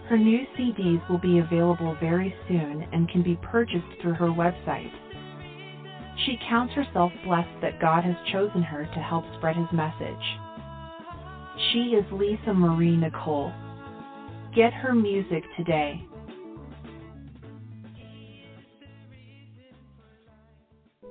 Her 0.08 0.18
new 0.18 0.46
CDs 0.58 1.08
will 1.10 1.18
be 1.18 1.40
available 1.40 1.98
very 2.00 2.34
soon 2.48 2.88
and 2.94 3.10
can 3.10 3.24
be 3.24 3.40
purchased 3.42 4.02
through 4.02 4.14
her 4.14 4.28
website. 4.28 4.92
She 6.26 6.38
counts 6.48 6.74
herself 6.76 7.12
blessed 7.26 7.62
that 7.62 7.82
God 7.82 8.04
has 8.04 8.16
chosen 8.32 8.62
her 8.62 8.86
to 8.86 9.00
help 9.00 9.26
spread 9.38 9.56
his 9.56 9.68
message. 9.74 10.16
She 11.72 11.96
is 11.96 12.06
Lisa 12.12 12.54
Marie 12.54 12.96
Nicole. 12.96 13.52
Get 14.56 14.74
her 14.74 14.94
music 14.94 15.44
today. 15.58 16.02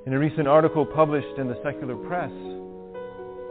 In 0.06 0.12
a 0.12 0.18
recent 0.18 0.46
article 0.46 0.86
published 0.86 1.38
in 1.38 1.48
the 1.48 1.58
secular 1.64 1.96
press, 1.96 2.30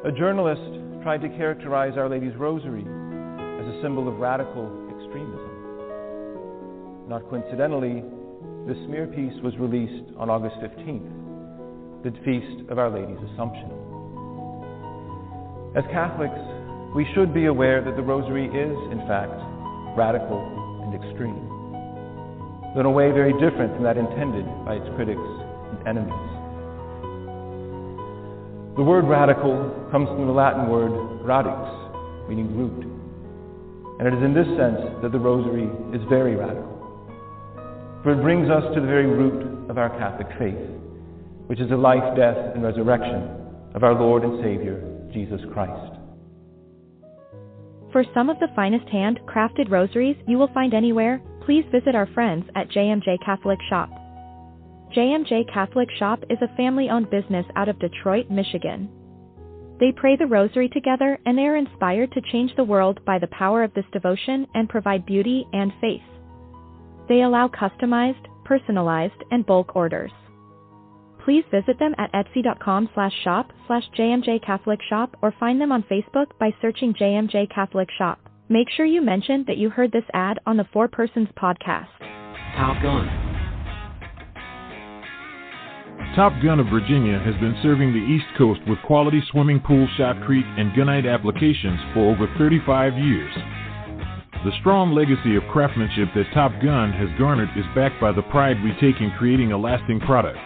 a 0.06 0.12
journalist 0.12 1.04
tried 1.04 1.22
to 1.22 1.30
characterize 1.30 1.98
Our 1.98 2.08
Lady's 2.08 2.36
Rosary 2.36 2.84
as 2.84 3.68
a 3.68 3.80
symbol 3.82 4.08
of 4.08 4.20
radical. 4.20 4.83
Not 7.08 7.28
coincidentally, 7.30 8.02
the 8.66 8.80
smear 8.88 9.08
piece 9.08 9.36
was 9.44 9.52
released 9.60 10.16
on 10.16 10.30
August 10.30 10.56
15th, 10.64 11.04
the 12.04 12.16
feast 12.24 12.70
of 12.72 12.80
Our 12.80 12.90
Lady's 12.90 13.20
Assumption. 13.34 13.68
As 15.76 15.84
Catholics, 15.92 16.40
we 16.96 17.04
should 17.14 17.34
be 17.34 17.48
aware 17.52 17.84
that 17.84 17.98
the 17.98 18.02
Rosary 18.02 18.48
is, 18.48 18.78
in 18.96 19.04
fact, 19.04 19.36
radical 20.00 20.40
and 20.88 20.96
extreme, 20.96 21.44
though 22.72 22.80
in 22.80 22.86
a 22.88 22.92
way 22.92 23.12
very 23.12 23.34
different 23.34 23.76
from 23.76 23.84
that 23.84 23.98
intended 23.98 24.48
by 24.64 24.80
its 24.80 24.88
critics 24.96 25.20
and 25.20 25.84
enemies. 25.84 26.30
The 28.80 28.84
word 28.84 29.04
radical 29.12 29.76
comes 29.92 30.08
from 30.08 30.26
the 30.26 30.32
Latin 30.32 30.70
word 30.70 30.96
radix, 31.20 31.68
meaning 32.30 32.56
root. 32.56 32.88
And 34.00 34.08
it 34.08 34.14
is 34.16 34.24
in 34.24 34.34
this 34.34 34.48
sense 34.56 34.80
that 35.04 35.12
the 35.12 35.20
Rosary 35.20 35.68
is 35.92 36.02
very 36.08 36.36
radical. 36.36 36.73
For 38.04 38.12
it 38.12 38.22
brings 38.22 38.50
us 38.50 38.64
to 38.76 38.82
the 38.82 38.88
very 38.88 39.08
root 39.08 39.70
of 39.70 39.78
our 39.78 39.90
Catholic 39.98 40.28
faith, 40.38 40.60
which 41.48 41.62
is 41.62 41.70
the 41.70 41.78
life, 41.78 42.04
death, 42.18 42.38
and 42.54 42.62
resurrection 42.62 43.30
of 43.74 43.84
our 43.84 43.94
Lord 43.94 44.24
and 44.24 44.44
Savior, 44.44 44.84
Jesus 45.14 45.40
Christ. 45.54 45.94
For 47.94 48.04
some 48.14 48.30
of 48.30 48.40
the 48.40 48.50
finest 48.56 48.90
hand 48.90 49.22
crafted 49.26 49.72
rosaries 49.72 50.18
you 50.28 50.38
will 50.38 50.52
find 50.54 50.74
anywhere, 50.74 51.22
please 51.46 51.64
visit 51.72 51.96
our 51.96 52.08
friends 52.08 52.46
at 52.56 52.70
JMJ 52.70 53.24
Catholic 53.24 53.60
Shop. 53.70 53.90
JMJ 54.96 55.52
Catholic 55.54 55.90
Shop 55.98 56.24
is 56.30 56.40
a 56.42 56.56
family 56.58 56.90
owned 56.90 57.10
business 57.10 57.46
out 57.56 57.70
of 57.70 57.80
Detroit, 57.80 58.30
Michigan. 58.30 58.90
They 59.80 59.94
pray 59.96 60.18
the 60.18 60.28
rosary 60.28 60.70
together 60.70 61.20
and 61.26 61.38
they 61.38 61.44
are 61.44 61.56
inspired 61.56 62.12
to 62.12 62.22
change 62.32 62.52
the 62.56 62.64
world 62.64 63.00
by 63.06 63.18
the 63.18 63.28
power 63.28 63.64
of 63.64 63.74
this 63.74 63.86
devotion 63.94 64.46
and 64.54 64.68
provide 64.68 65.06
beauty 65.06 65.46
and 65.54 65.72
faith. 65.80 66.02
They 67.08 67.22
allow 67.22 67.48
customized, 67.48 68.26
personalized, 68.46 69.24
and 69.32 69.46
bulk 69.46 69.76
orders. 69.76 70.12
Please 71.24 71.46
visit 71.52 71.80
them 71.80 71.96
at 71.98 72.12
etsy.com 72.12 72.90
slash 72.94 73.14
shop 73.24 73.52
slash 73.68 73.84
JMJ 73.98 74.46
Catholic 74.46 74.80
Shop 74.90 75.16
or 75.22 75.34
find 75.40 75.60
them 75.60 75.72
on 75.72 75.84
Facebook 75.84 76.28
by 76.40 76.54
searching 76.62 76.94
JMJ 76.94 77.54
Catholic 77.54 77.90
Shop. 77.98 78.20
Make 78.50 78.68
sure 78.76 78.86
you 78.86 79.02
mention 79.02 79.46
that 79.48 79.58
you 79.58 79.70
heard 79.70 79.92
this 79.92 80.04
ad 80.14 80.40
on 80.46 80.58
the 80.58 80.68
Four 80.74 80.90
Persons 80.90 81.30
podcast. 81.42 81.88
Top 82.58 82.82
Gun. 82.84 83.08
Top 86.16 86.34
Gun 86.44 86.60
of 86.60 86.68
Virginia 86.68 87.18
has 87.20 87.34
been 87.36 87.58
serving 87.64 87.94
the 87.94 88.00
East 88.00 88.28
Coast 88.38 88.60
with 88.68 88.78
quality 88.86 89.22
swimming 89.32 89.60
pool, 89.62 89.88
shotcrete, 89.98 90.46
and 90.60 90.72
gunite 90.74 91.12
applications 91.12 91.80
for 91.94 92.12
over 92.12 92.28
35 92.38 92.94
years. 92.98 93.34
The 94.44 94.52
strong 94.60 94.92
legacy 94.92 95.38
of 95.38 95.44
craftsmanship 95.50 96.10
that 96.16 96.34
Top 96.34 96.52
Gun 96.62 96.92
has 96.92 97.08
garnered 97.18 97.48
is 97.56 97.64
backed 97.74 98.02
by 98.02 98.12
the 98.12 98.24
pride 98.24 98.62
we 98.62 98.76
take 98.76 99.00
in 99.00 99.10
creating 99.18 99.54
a 99.54 99.58
lasting 99.58 100.02
product. 100.02 100.38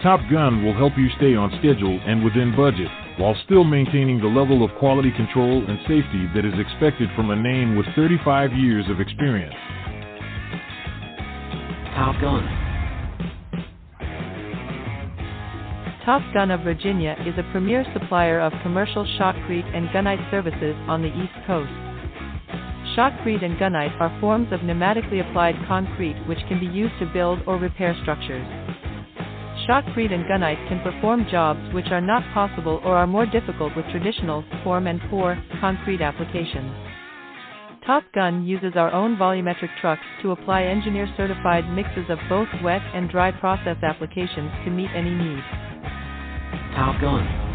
Top 0.00 0.20
Gun 0.30 0.62
will 0.64 0.74
help 0.74 0.92
you 0.96 1.10
stay 1.16 1.34
on 1.34 1.50
schedule 1.58 1.98
and 2.06 2.22
within 2.22 2.54
budget 2.54 2.86
while 3.18 3.34
still 3.46 3.64
maintaining 3.64 4.20
the 4.20 4.30
level 4.30 4.62
of 4.62 4.70
quality 4.78 5.10
control 5.10 5.64
and 5.66 5.78
safety 5.90 6.30
that 6.34 6.44
is 6.44 6.54
expected 6.54 7.10
from 7.16 7.30
a 7.30 7.36
name 7.36 7.74
with 7.74 7.86
35 7.96 8.52
years 8.52 8.84
of 8.88 9.00
experience. 9.00 9.54
Top 11.98 12.14
Gun. 12.20 12.46
Top 16.04 16.22
Gun 16.32 16.52
of 16.52 16.60
Virginia 16.60 17.16
is 17.26 17.34
a 17.38 17.50
premier 17.50 17.84
supplier 17.92 18.38
of 18.38 18.52
commercial 18.62 19.04
shotcrete 19.18 19.66
and 19.74 19.88
gunite 19.88 20.30
services 20.30 20.76
on 20.86 21.02
the 21.02 21.08
East 21.08 21.34
Coast. 21.46 21.72
Shotcrete 22.96 23.44
and 23.44 23.58
gunite 23.58 24.00
are 24.00 24.20
forms 24.20 24.52
of 24.52 24.60
pneumatically 24.60 25.28
applied 25.28 25.56
concrete 25.66 26.16
which 26.28 26.38
can 26.48 26.60
be 26.60 26.66
used 26.66 26.96
to 27.00 27.06
build 27.06 27.40
or 27.46 27.56
repair 27.58 27.96
structures. 28.02 28.46
Shotcrete 29.66 30.12
and 30.12 30.24
gunite 30.26 30.68
can 30.68 30.80
perform 30.80 31.26
jobs 31.30 31.60
which 31.74 31.88
are 31.90 32.00
not 32.00 32.22
possible 32.32 32.80
or 32.84 32.96
are 32.96 33.06
more 33.06 33.26
difficult 33.26 33.74
with 33.74 33.86
traditional, 33.90 34.44
form 34.62 34.86
and 34.86 35.00
pour, 35.10 35.36
concrete 35.60 36.00
applications. 36.00 36.72
Top 37.86 38.04
Gun 38.14 38.46
uses 38.46 38.72
our 38.76 38.92
own 38.92 39.16
volumetric 39.16 39.68
trucks 39.80 40.02
to 40.22 40.30
apply 40.30 40.62
engineer 40.62 41.06
certified 41.16 41.68
mixes 41.70 42.08
of 42.08 42.18
both 42.28 42.48
wet 42.62 42.80
and 42.94 43.10
dry 43.10 43.30
process 43.30 43.76
applications 43.82 44.50
to 44.64 44.70
meet 44.70 44.88
any 44.94 45.14
need. 45.14 45.42
Top 46.74 46.98
Gun. 47.00 47.53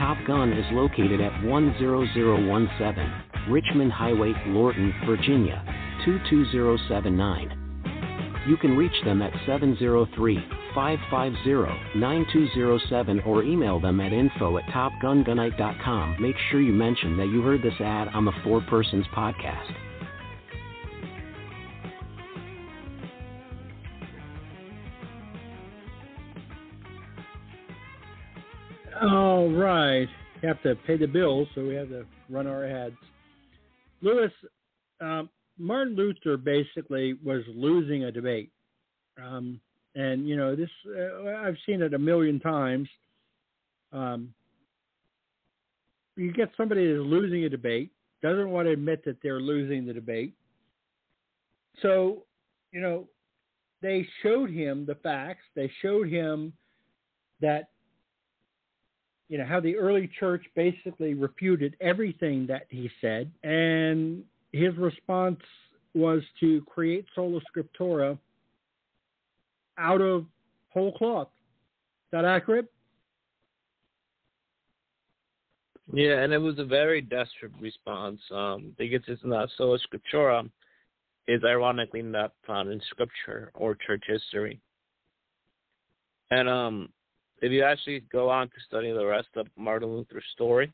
Top 0.00 0.16
Gun 0.26 0.52
is 0.54 0.64
located 0.72 1.20
at 1.20 1.42
10017 1.42 3.22
Richmond 3.50 3.92
Highway, 3.92 4.32
Lorton, 4.46 4.94
Virginia 5.04 5.62
22079. 6.06 8.46
You 8.48 8.56
can 8.56 8.78
reach 8.78 8.94
them 9.04 9.20
at 9.20 9.34
703 9.44 10.42
550 10.74 11.98
9207 11.98 13.20
or 13.20 13.42
email 13.42 13.78
them 13.78 14.00
at 14.00 14.14
info 14.14 14.56
at 14.56 14.64
topgungunite.com. 14.70 16.16
Make 16.18 16.36
sure 16.50 16.62
you 16.62 16.72
mention 16.72 17.18
that 17.18 17.28
you 17.28 17.42
heard 17.42 17.62
this 17.62 17.78
ad 17.78 18.08
on 18.08 18.24
the 18.24 18.32
Four 18.42 18.62
Persons 18.62 19.04
podcast. 19.14 19.89
Right. 29.50 30.08
We 30.40 30.48
have 30.48 30.62
to 30.62 30.74
pay 30.86 30.96
the 30.96 31.06
bills, 31.06 31.48
so 31.54 31.66
we 31.66 31.74
have 31.74 31.88
to 31.88 32.06
run 32.28 32.46
our 32.46 32.64
ads. 32.64 32.96
Louis, 34.00 34.30
um, 35.00 35.28
Martin 35.58 35.96
Luther 35.96 36.36
basically 36.36 37.14
was 37.24 37.42
losing 37.54 38.04
a 38.04 38.12
debate. 38.12 38.50
Um, 39.22 39.60
and, 39.94 40.28
you 40.28 40.36
know, 40.36 40.54
this, 40.54 40.70
uh, 40.86 41.30
I've 41.44 41.56
seen 41.66 41.82
it 41.82 41.94
a 41.94 41.98
million 41.98 42.38
times. 42.38 42.88
Um, 43.92 44.32
you 46.16 46.32
get 46.32 46.50
somebody 46.56 46.86
that's 46.86 47.04
losing 47.04 47.44
a 47.44 47.48
debate, 47.48 47.90
doesn't 48.22 48.50
want 48.50 48.68
to 48.68 48.72
admit 48.72 49.04
that 49.04 49.16
they're 49.22 49.40
losing 49.40 49.84
the 49.84 49.92
debate. 49.92 50.32
So, 51.82 52.24
you 52.72 52.80
know, 52.80 53.08
they 53.82 54.06
showed 54.22 54.50
him 54.50 54.86
the 54.86 54.94
facts. 54.96 55.44
They 55.56 55.70
showed 55.82 56.08
him 56.08 56.52
that 57.40 57.70
you 59.30 59.38
know 59.38 59.46
how 59.46 59.60
the 59.60 59.76
early 59.76 60.10
church 60.18 60.44
basically 60.56 61.14
refuted 61.14 61.76
everything 61.80 62.48
that 62.48 62.66
he 62.68 62.90
said. 63.00 63.30
And 63.44 64.24
his 64.52 64.76
response 64.76 65.38
was 65.94 66.20
to 66.40 66.60
create 66.62 67.06
sola 67.14 67.40
scriptura 67.48 68.18
out 69.78 70.00
of 70.00 70.26
whole 70.70 70.92
cloth. 70.92 71.28
Is 71.28 72.10
that 72.10 72.24
accurate? 72.24 72.66
Yeah, 75.92 76.22
and 76.22 76.32
it 76.32 76.38
was 76.38 76.58
a 76.58 76.64
very 76.64 77.00
desperate 77.00 77.52
response 77.60 78.20
um, 78.32 78.74
because 78.78 79.02
it's 79.06 79.22
not 79.24 79.48
sola 79.56 79.78
scriptura. 79.78 80.50
Is 81.28 81.44
ironically 81.44 82.02
not 82.02 82.32
found 82.44 82.72
in 82.72 82.80
scripture 82.90 83.52
or 83.54 83.76
church 83.76 84.02
history. 84.08 84.60
And 86.32 86.48
um, 86.48 86.88
if 87.40 87.52
you 87.52 87.62
actually 87.62 88.02
go 88.12 88.28
on 88.28 88.48
to 88.48 88.54
study 88.66 88.92
the 88.92 89.04
rest 89.04 89.28
of 89.36 89.46
Martin 89.56 89.88
Luther's 89.88 90.24
story, 90.32 90.72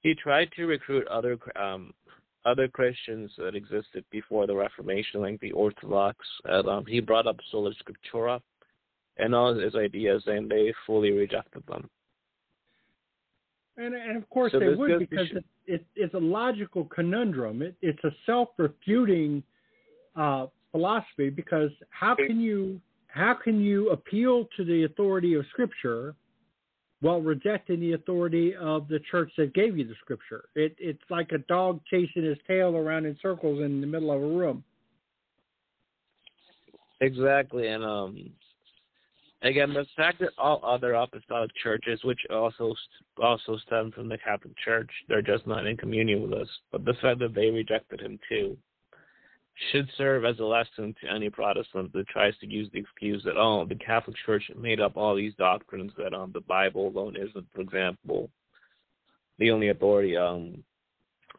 he 0.00 0.14
tried 0.14 0.50
to 0.56 0.66
recruit 0.66 1.06
other 1.08 1.36
um, 1.60 1.92
other 2.44 2.68
Christians 2.68 3.30
that 3.36 3.54
existed 3.54 4.04
before 4.10 4.46
the 4.46 4.54
Reformation, 4.54 5.20
like 5.20 5.40
the 5.40 5.52
Orthodox. 5.52 6.16
And, 6.44 6.68
um, 6.68 6.86
he 6.86 7.00
brought 7.00 7.26
up 7.26 7.36
sola 7.50 7.72
scriptura 7.72 8.40
and 9.18 9.34
all 9.34 9.54
his 9.54 9.74
ideas, 9.74 10.22
and 10.26 10.48
they 10.48 10.72
fully 10.86 11.10
rejected 11.10 11.62
them. 11.66 11.90
And, 13.76 13.94
and 13.94 14.16
of 14.16 14.28
course 14.30 14.52
so 14.52 14.60
they 14.60 14.74
would 14.74 14.98
because 14.98 15.28
it, 15.32 15.44
it, 15.66 15.86
it's 15.94 16.14
a 16.14 16.18
logical 16.18 16.84
conundrum. 16.86 17.62
It, 17.62 17.74
it's 17.82 18.02
a 18.04 18.10
self-refuting 18.26 19.42
uh, 20.16 20.46
philosophy 20.72 21.30
because 21.30 21.70
how 21.90 22.16
can 22.16 22.40
you 22.40 22.80
how 23.08 23.34
can 23.34 23.60
you 23.60 23.90
appeal 23.90 24.46
to 24.56 24.64
the 24.64 24.84
authority 24.84 25.34
of 25.34 25.44
Scripture 25.50 26.14
while 27.00 27.20
rejecting 27.20 27.80
the 27.80 27.92
authority 27.92 28.54
of 28.56 28.88
the 28.88 29.00
church 29.10 29.30
that 29.36 29.54
gave 29.54 29.76
you 29.76 29.86
the 29.86 29.94
Scripture? 30.00 30.44
It, 30.54 30.76
it's 30.78 31.02
like 31.10 31.32
a 31.32 31.38
dog 31.38 31.80
chasing 31.90 32.24
his 32.24 32.38
tail 32.46 32.76
around 32.76 33.06
in 33.06 33.16
circles 33.20 33.62
in 33.62 33.80
the 33.80 33.86
middle 33.86 34.12
of 34.12 34.22
a 34.22 34.26
room. 34.26 34.62
Exactly, 37.00 37.68
and 37.68 37.84
um, 37.84 38.32
Again, 39.42 39.72
the 39.72 39.86
fact 39.96 40.18
that 40.18 40.30
all 40.36 40.60
other 40.64 40.94
apostolic 40.94 41.50
churches, 41.62 42.00
which 42.02 42.18
also 42.28 42.74
also 43.22 43.56
stem 43.58 43.92
from 43.92 44.08
the 44.08 44.18
Catholic 44.18 44.52
Church, 44.64 44.90
they're 45.08 45.22
just 45.22 45.46
not 45.46 45.64
in 45.64 45.76
communion 45.76 46.22
with 46.22 46.32
us, 46.32 46.48
but 46.72 46.84
the 46.84 46.94
fact 46.94 47.20
that 47.20 47.34
they 47.34 47.50
rejected 47.50 48.00
him 48.00 48.18
too, 48.28 48.56
should 49.70 49.88
serve 49.96 50.24
as 50.24 50.38
a 50.38 50.44
lesson 50.44 50.94
to 51.00 51.12
any 51.12 51.30
Protestant 51.30 51.92
that 51.92 52.08
tries 52.08 52.36
to 52.38 52.46
use 52.46 52.68
the 52.72 52.78
excuse 52.78 53.22
that 53.24 53.36
oh, 53.36 53.64
the 53.64 53.74
Catholic 53.74 54.16
Church 54.24 54.44
made 54.56 54.80
up 54.80 54.96
all 54.96 55.14
these 55.14 55.34
doctrines 55.38 55.92
that 55.98 56.14
um 56.14 56.30
the 56.32 56.40
Bible 56.40 56.88
alone 56.88 57.16
isn't, 57.16 57.46
for 57.54 57.60
example, 57.60 58.30
the 59.38 59.50
only 59.50 59.68
authority. 59.68 60.16
Um, 60.16 60.62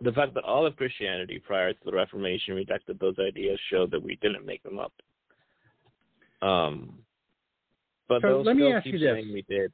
the 0.02 0.12
fact 0.12 0.34
that 0.34 0.44
all 0.44 0.66
of 0.66 0.76
Christianity 0.76 1.40
prior 1.40 1.74
to 1.74 1.80
the 1.86 1.92
Reformation 1.92 2.56
rejected 2.56 3.00
those 3.00 3.16
ideas 3.20 3.60
showed 3.70 3.92
that 3.92 4.02
we 4.02 4.18
didn't 4.22 4.46
make 4.46 4.64
them 4.64 4.80
up. 4.80 4.94
Um, 6.42 7.00
but 8.08 8.22
so 8.22 8.42
let 8.42 8.56
me 8.56 8.72
ask 8.72 8.86
you 8.86 9.00
this: 9.00 9.24
we 9.32 9.46
did. 9.48 9.72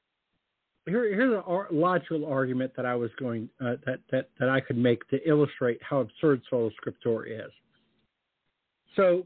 Here, 0.87 1.15
here's 1.15 1.33
a 1.33 1.65
logical 1.71 2.25
argument 2.27 2.73
that 2.75 2.85
I 2.85 2.95
was 2.95 3.09
going 3.19 3.49
uh, 3.59 3.75
that 3.85 3.99
that 4.11 4.29
that 4.39 4.49
I 4.49 4.59
could 4.59 4.77
make 4.77 5.07
to 5.09 5.17
illustrate 5.27 5.79
how 5.81 5.99
absurd 5.99 6.41
sola 6.49 6.69
scriptura 6.71 7.45
is. 7.45 7.51
So, 8.95 9.25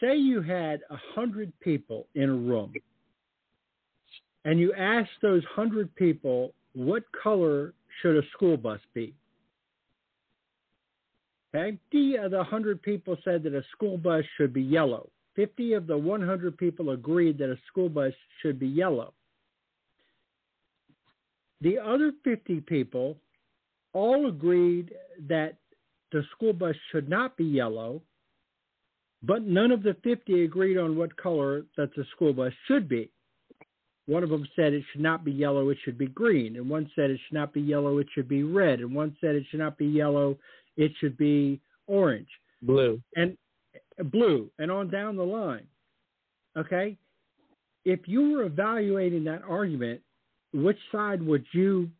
say 0.00 0.16
you 0.16 0.42
had 0.42 0.80
a 0.90 0.96
hundred 1.14 1.52
people 1.60 2.06
in 2.14 2.28
a 2.28 2.34
room, 2.34 2.72
and 4.44 4.58
you 4.58 4.72
asked 4.74 5.10
those 5.22 5.42
hundred 5.44 5.94
people 5.94 6.52
what 6.74 7.04
color 7.12 7.74
should 8.00 8.16
a 8.16 8.26
school 8.32 8.56
bus 8.56 8.80
be. 8.94 9.14
Okay, 11.54 11.78
the 11.92 12.18
uh, 12.24 12.28
the 12.28 12.44
hundred 12.44 12.82
people 12.82 13.16
said 13.24 13.42
that 13.44 13.54
a 13.54 13.62
school 13.72 13.96
bus 13.96 14.24
should 14.36 14.52
be 14.52 14.62
yellow. 14.62 15.08
50 15.36 15.74
of 15.74 15.86
the 15.86 15.96
100 15.96 16.56
people 16.56 16.90
agreed 16.90 17.38
that 17.38 17.50
a 17.50 17.58
school 17.68 17.90
bus 17.90 18.12
should 18.40 18.58
be 18.58 18.66
yellow. 18.66 19.12
The 21.60 21.78
other 21.78 22.12
50 22.24 22.62
people 22.62 23.16
all 23.92 24.28
agreed 24.28 24.94
that 25.28 25.56
the 26.12 26.22
school 26.34 26.52
bus 26.52 26.74
should 26.90 27.08
not 27.08 27.36
be 27.36 27.44
yellow, 27.44 28.00
but 29.22 29.42
none 29.42 29.70
of 29.70 29.82
the 29.82 29.96
50 30.04 30.44
agreed 30.44 30.78
on 30.78 30.96
what 30.96 31.16
color 31.16 31.64
that 31.76 31.94
the 31.94 32.04
school 32.14 32.32
bus 32.32 32.52
should 32.66 32.88
be. 32.88 33.10
One 34.06 34.22
of 34.22 34.30
them 34.30 34.46
said 34.54 34.72
it 34.72 34.84
should 34.92 35.00
not 35.00 35.24
be 35.24 35.32
yellow, 35.32 35.68
it 35.70 35.78
should 35.84 35.98
be 35.98 36.06
green. 36.06 36.56
And 36.56 36.70
one 36.70 36.90
said 36.94 37.10
it 37.10 37.18
should 37.26 37.34
not 37.34 37.52
be 37.52 37.60
yellow, 37.60 37.98
it 37.98 38.06
should 38.14 38.28
be 38.28 38.44
red. 38.44 38.80
And 38.80 38.94
one 38.94 39.16
said 39.20 39.34
it 39.34 39.44
should 39.50 39.58
not 39.58 39.76
be 39.76 39.86
yellow, 39.86 40.38
it 40.76 40.92
should 41.00 41.16
be 41.16 41.60
orange. 41.88 42.28
Blue. 42.62 43.00
And 43.16 43.36
blue, 44.12 44.50
and 44.58 44.70
on 44.70 44.90
down 44.90 45.16
the 45.16 45.24
line. 45.24 45.66
Okay? 46.56 46.96
If 47.84 48.00
you 48.06 48.32
were 48.32 48.44
evaluating 48.44 49.24
that 49.24 49.42
argument, 49.48 50.00
which 50.52 50.78
side 50.92 51.22
would 51.22 51.44
you 51.52 51.90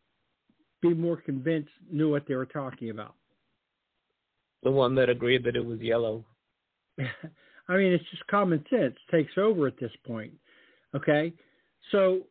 be 0.81 0.93
more 0.93 1.17
convinced 1.17 1.69
knew 1.91 2.09
what 2.09 2.27
they 2.27 2.35
were 2.35 2.45
talking 2.45 2.89
about? 2.89 3.15
The 4.63 4.71
one 4.71 4.95
that 4.95 5.09
agreed 5.09 5.43
that 5.43 5.55
it 5.55 5.65
was 5.65 5.79
yellow. 5.79 6.25
I 7.69 7.75
mean, 7.75 7.91
it's 7.91 8.09
just 8.11 8.25
common 8.27 8.63
sense 8.69 8.95
takes 9.11 9.33
over 9.37 9.67
at 9.67 9.79
this 9.79 9.91
point. 10.05 10.33
Okay? 10.95 11.33
So 11.91 12.21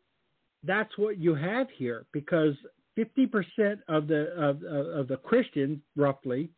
that's 0.64 0.96
what 0.96 1.18
you 1.18 1.34
have 1.34 1.66
here 1.76 2.06
because 2.12 2.54
50% 2.98 3.78
of 3.88 4.08
the 4.08 4.32
of, 4.32 4.62
of 4.62 5.08
the 5.08 5.18
Christians 5.18 5.80
roughly 5.96 6.50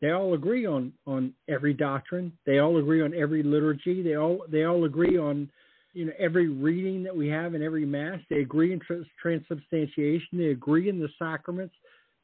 they 0.00 0.12
all 0.12 0.34
agree 0.34 0.66
on 0.66 0.92
on 1.06 1.32
every 1.48 1.74
doctrine. 1.74 2.32
They 2.46 2.58
all 2.58 2.78
agree 2.78 3.02
on 3.02 3.14
every 3.14 3.42
liturgy. 3.42 4.02
They 4.02 4.16
all 4.16 4.44
they 4.48 4.64
all 4.64 4.84
agree 4.84 5.18
on 5.18 5.50
you 5.92 6.06
know 6.06 6.12
every 6.18 6.48
reading 6.48 7.02
that 7.02 7.16
we 7.16 7.28
have 7.28 7.54
in 7.54 7.62
every 7.62 7.84
mass. 7.84 8.20
They 8.30 8.40
agree 8.40 8.72
in 8.72 8.80
trans- 8.80 9.06
transubstantiation. 9.20 10.38
They 10.38 10.48
agree 10.48 10.88
in 10.88 11.00
the 11.00 11.08
sacraments. 11.18 11.74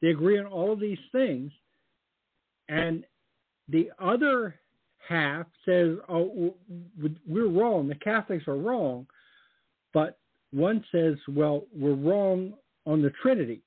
They 0.01 0.09
agree 0.09 0.39
on 0.39 0.45
all 0.45 0.71
of 0.71 0.79
these 0.79 0.99
things. 1.11 1.51
And 2.69 3.03
the 3.67 3.91
other 3.99 4.55
half 5.07 5.47
says, 5.65 5.97
"Oh, 6.09 6.55
we're 7.27 7.47
wrong. 7.47 7.87
The 7.87 7.95
Catholics 7.95 8.47
are 8.47 8.57
wrong." 8.57 9.07
But 9.93 10.17
one 10.51 10.83
says, 10.91 11.15
"Well, 11.27 11.65
we're 11.73 11.93
wrong 11.93 12.53
on 12.85 13.01
the 13.01 13.11
Trinity." 13.21 13.61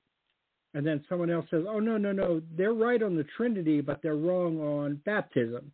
and 0.73 0.85
then 0.85 1.03
someone 1.09 1.29
else 1.29 1.45
says, 1.49 1.65
"Oh 1.67 1.79
no, 1.79 1.97
no, 1.97 2.11
no, 2.11 2.41
they're 2.55 2.73
right 2.73 3.01
on 3.01 3.15
the 3.15 3.25
Trinity, 3.35 3.81
but 3.81 4.01
they're 4.01 4.15
wrong 4.15 4.59
on 4.59 5.01
baptism." 5.05 5.71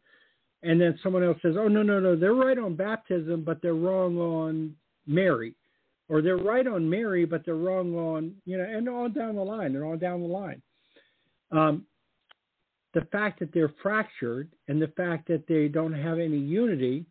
And 0.63 0.79
then 0.79 0.97
someone 1.03 1.23
else 1.23 1.37
says, 1.41 1.55
"Oh 1.57 1.67
no, 1.67 1.83
no, 1.83 1.99
no, 1.99 2.15
they're 2.15 2.33
right 2.33 2.57
on 2.57 2.75
baptism, 2.75 3.43
but 3.43 3.61
they're 3.61 3.73
wrong 3.73 4.17
on 4.17 4.75
Mary." 5.05 5.55
Or 6.07 6.21
they're 6.21 6.37
right 6.37 6.67
on 6.67 6.87
Mary, 6.87 7.25
but 7.25 7.43
they're 7.45 7.55
wrong 7.55 7.95
on, 7.95 8.35
you 8.45 8.57
know, 8.57 8.63
and 8.63 8.87
on 8.87 9.11
down 9.11 9.35
the 9.35 9.43
line, 9.43 9.75
and 9.75 9.83
on 9.83 9.97
down 9.97 10.21
the 10.21 10.27
line. 10.27 10.61
Um, 11.51 11.85
the 12.95 13.05
fact 13.11 13.39
that 13.41 13.53
they're 13.53 13.73
fractured 13.83 14.49
and 14.69 14.81
the 14.81 14.87
fact 14.87 15.27
that 15.27 15.45
they 15.47 15.67
don't 15.67 15.93
have 15.93 16.17
any 16.17 16.37
unity, 16.37 17.05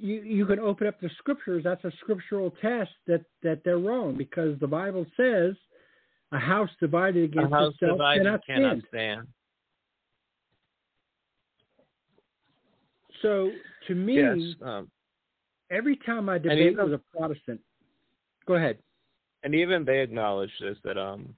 you 0.00 0.22
you 0.22 0.46
can 0.46 0.60
open 0.60 0.86
up 0.86 0.98
the 1.00 1.10
scriptures. 1.18 1.64
That's 1.64 1.84
a 1.84 1.92
scriptural 2.00 2.52
test 2.62 2.92
that 3.08 3.24
that 3.42 3.62
they're 3.64 3.78
wrong 3.78 4.16
because 4.16 4.58
the 4.60 4.66
Bible 4.66 5.04
says 5.16 5.54
a 6.30 6.38
house 6.38 6.70
divided 6.80 7.24
against 7.24 7.52
a 7.52 7.54
house 7.54 7.74
itself 7.74 7.98
divided 7.98 8.22
cannot, 8.22 8.46
cannot 8.46 8.70
stand. 8.70 8.84
stand. 8.88 9.28
So 13.20 13.50
to 13.88 13.94
me, 13.94 14.16
yes, 14.16 14.56
um, 14.62 14.88
every 15.70 15.96
time 16.06 16.28
I 16.28 16.38
debate 16.38 16.72
even, 16.72 16.84
with 16.84 16.94
a 16.94 17.00
Protestant, 17.16 17.60
go 18.46 18.54
ahead. 18.54 18.78
And 19.42 19.52
even 19.54 19.84
they 19.84 20.00
acknowledge 20.00 20.52
this 20.60 20.78
that 20.84 20.96
um, 20.96 21.34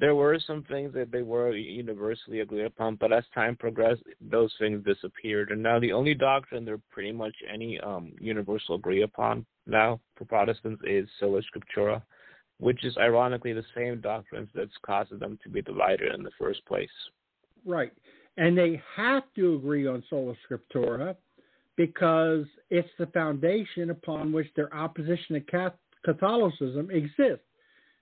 there 0.00 0.14
were 0.14 0.38
some 0.46 0.62
things 0.64 0.94
that 0.94 1.10
they 1.10 1.22
were 1.22 1.56
universally 1.56 2.40
agreed 2.40 2.66
upon, 2.66 2.96
but 2.96 3.12
as 3.12 3.24
time 3.34 3.56
progressed, 3.56 4.02
those 4.20 4.52
things 4.58 4.84
disappeared, 4.84 5.50
and 5.50 5.62
now 5.62 5.80
the 5.80 5.92
only 5.92 6.14
doctrine 6.14 6.64
they're 6.64 6.80
pretty 6.90 7.12
much 7.12 7.34
any 7.52 7.80
um, 7.80 8.12
universal 8.20 8.76
agree 8.76 9.02
upon 9.02 9.44
now 9.66 10.00
for 10.16 10.24
Protestants 10.24 10.82
is 10.86 11.08
sola 11.18 11.40
scriptura 11.42 12.02
which 12.58 12.84
is 12.84 12.96
ironically 12.98 13.52
the 13.52 13.64
same 13.76 14.00
doctrines 14.00 14.48
that's 14.54 14.70
caused 14.84 15.18
them 15.18 15.38
to 15.42 15.48
be 15.48 15.62
divided 15.62 16.12
in 16.14 16.22
the 16.22 16.30
first 16.38 16.64
place. 16.66 16.88
Right. 17.64 17.92
And 18.36 18.56
they 18.56 18.80
have 18.96 19.22
to 19.36 19.54
agree 19.54 19.86
on 19.86 20.02
sola 20.10 20.34
scriptura 20.48 21.16
because 21.76 22.44
it's 22.70 22.88
the 22.98 23.06
foundation 23.06 23.90
upon 23.90 24.32
which 24.32 24.48
their 24.56 24.74
opposition 24.74 25.42
to 25.50 25.72
Catholicism 26.04 26.90
exists. 26.90 27.44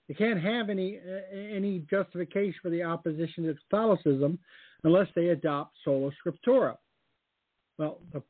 They 0.09 0.15
can't 0.15 0.41
have 0.41 0.71
any 0.71 0.99
uh, 0.99 1.37
any 1.37 1.81
justification 1.91 2.55
for 2.63 2.71
the 2.71 2.83
opposition 2.83 3.45
to 3.45 3.55
Catholicism 3.55 4.39
unless 4.85 5.09
they 5.17 5.29
adopt 5.29 5.75
sola 5.85 6.11
scriptura. 6.25 6.77
Well, 7.79 7.99
the, 8.13 8.23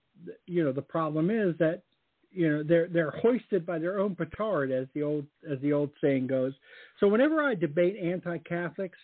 you 0.47 0.65
know 0.65 0.73
the 0.73 0.83
problem 0.83 1.31
is 1.31 1.55
that 1.59 1.83
you 2.31 2.49
know 2.49 2.63
they're 2.63 2.89
they're 2.89 3.11
hoisted 3.11 3.67
by 3.67 3.79
their 3.79 3.99
own 3.99 4.15
petard 4.15 4.71
as 4.73 4.87
the 4.95 5.03
old 5.03 5.27
as 5.51 5.61
the 5.61 5.73
old 5.73 5.91
saying 6.01 6.27
goes. 6.29 6.55
So 7.01 7.09
whenever 7.09 7.43
i 7.43 7.55
debate 7.55 7.97
anti-catholics 8.03 8.99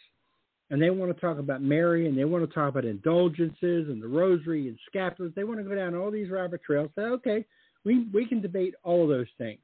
and 0.70 0.80
they 0.80 0.88
want 0.88 1.14
to 1.14 1.20
talk 1.20 1.38
about 1.38 1.60
mary 1.60 2.08
and 2.08 2.16
they 2.16 2.24
want 2.24 2.48
to 2.48 2.54
talk 2.54 2.70
about 2.70 2.86
indulgences 2.86 3.88
and 3.88 4.02
the 4.02 4.08
rosary 4.08 4.68
and 4.68 4.78
scapulars 4.92 5.34
they 5.34 5.44
want 5.44 5.58
to 5.58 5.64
go 5.64 5.74
down 5.74 5.94
all 5.94 6.10
these 6.10 6.30
rabbit 6.30 6.62
trails 6.64 6.90
say 6.94 7.02
okay 7.02 7.44
we 7.84 8.06
we 8.14 8.24
can 8.26 8.40
debate 8.40 8.74
all 8.82 9.02
of 9.02 9.10
those 9.10 9.26
things. 9.36 9.60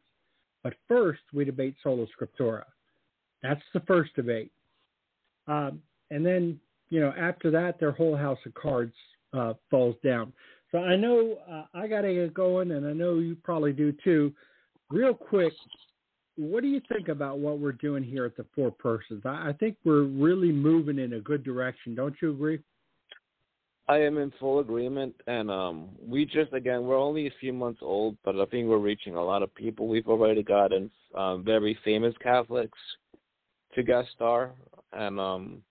But 0.62 0.74
first 0.86 1.22
we 1.32 1.46
debate 1.46 1.74
sola 1.82 2.06
scriptura 2.06 2.64
That's 3.42 3.62
the 3.72 3.80
first 3.80 4.14
debate. 4.16 4.50
Um, 5.46 5.80
and 6.10 6.24
then, 6.24 6.58
you 6.90 7.00
know, 7.00 7.12
after 7.18 7.50
that, 7.50 7.78
their 7.78 7.92
whole 7.92 8.16
house 8.16 8.38
of 8.46 8.54
cards 8.54 8.94
uh, 9.32 9.54
falls 9.70 9.96
down. 10.04 10.32
So 10.70 10.78
I 10.78 10.96
know 10.96 11.38
uh, 11.50 11.64
I 11.74 11.86
got 11.86 12.02
to 12.02 12.12
get 12.12 12.34
going, 12.34 12.72
and 12.72 12.86
I 12.86 12.92
know 12.92 13.18
you 13.18 13.36
probably 13.42 13.72
do 13.72 13.92
too. 14.04 14.32
Real 14.90 15.14
quick, 15.14 15.52
what 16.36 16.62
do 16.62 16.68
you 16.68 16.80
think 16.92 17.08
about 17.08 17.38
what 17.38 17.58
we're 17.58 17.72
doing 17.72 18.02
here 18.02 18.24
at 18.24 18.36
the 18.36 18.44
Four 18.54 18.70
Persons? 18.70 19.22
I, 19.24 19.48
I 19.48 19.52
think 19.58 19.76
we're 19.84 20.04
really 20.04 20.52
moving 20.52 20.98
in 20.98 21.14
a 21.14 21.20
good 21.20 21.42
direction. 21.42 21.94
Don't 21.94 22.14
you 22.20 22.30
agree? 22.30 22.60
I 23.88 23.96
am 24.02 24.18
in 24.18 24.30
full 24.38 24.58
agreement, 24.58 25.14
and 25.26 25.50
um, 25.50 25.88
we 26.06 26.26
just 26.26 26.52
again 26.52 26.84
we're 26.84 26.98
only 26.98 27.26
a 27.26 27.32
few 27.40 27.54
months 27.54 27.80
old, 27.82 28.18
but 28.22 28.38
I 28.38 28.44
think 28.44 28.68
we're 28.68 28.76
reaching 28.76 29.14
a 29.14 29.24
lot 29.24 29.42
of 29.42 29.54
people. 29.54 29.88
We've 29.88 30.06
already 30.06 30.42
gotten 30.42 30.90
um, 31.14 31.42
very 31.42 31.78
famous 31.84 32.14
Catholics 32.22 32.78
to 33.78 33.84
guest 33.84 34.08
star, 34.14 34.50
and 34.92 35.20
um, 35.20 35.62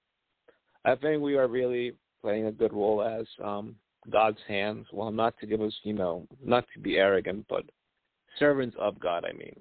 I 0.86 0.96
think 0.96 1.22
we 1.22 1.36
are 1.36 1.48
really 1.48 1.94
playing 2.22 2.46
a 2.46 2.52
good 2.52 2.72
role 2.72 3.04
as 3.04 3.26
um, 3.44 3.76
God's 4.10 4.40
hands. 4.48 4.86
Well, 4.94 5.12
not 5.12 5.38
to 5.40 5.46
give 5.46 5.62
us, 5.62 5.74
you 5.84 5.94
know, 5.94 6.26
not 6.44 6.66
to 6.74 6.80
be 6.80 6.96
arrogant, 6.96 7.46
but 7.50 7.64
servants 8.40 8.78
of 8.80 8.98
God. 8.98 9.26
I 9.30 9.34
mean, 9.34 9.60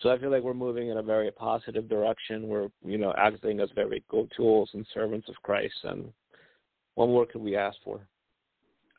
so 0.00 0.10
I 0.10 0.18
feel 0.18 0.30
like 0.30 0.44
we're 0.44 0.54
moving 0.54 0.90
in 0.90 0.98
a 0.98 1.02
very 1.02 1.32
positive 1.32 1.88
direction. 1.88 2.46
We're, 2.46 2.68
you 2.84 2.98
know, 2.98 3.12
acting 3.18 3.58
as 3.58 3.68
very 3.74 4.04
good 4.08 4.30
tools 4.36 4.70
and 4.72 4.86
servants 4.94 5.28
of 5.28 5.34
Christ, 5.42 5.74
and 5.82 6.12
what 6.94 7.08
more 7.08 7.26
could 7.26 7.42
we 7.42 7.56
ask 7.56 7.76
for? 7.82 8.00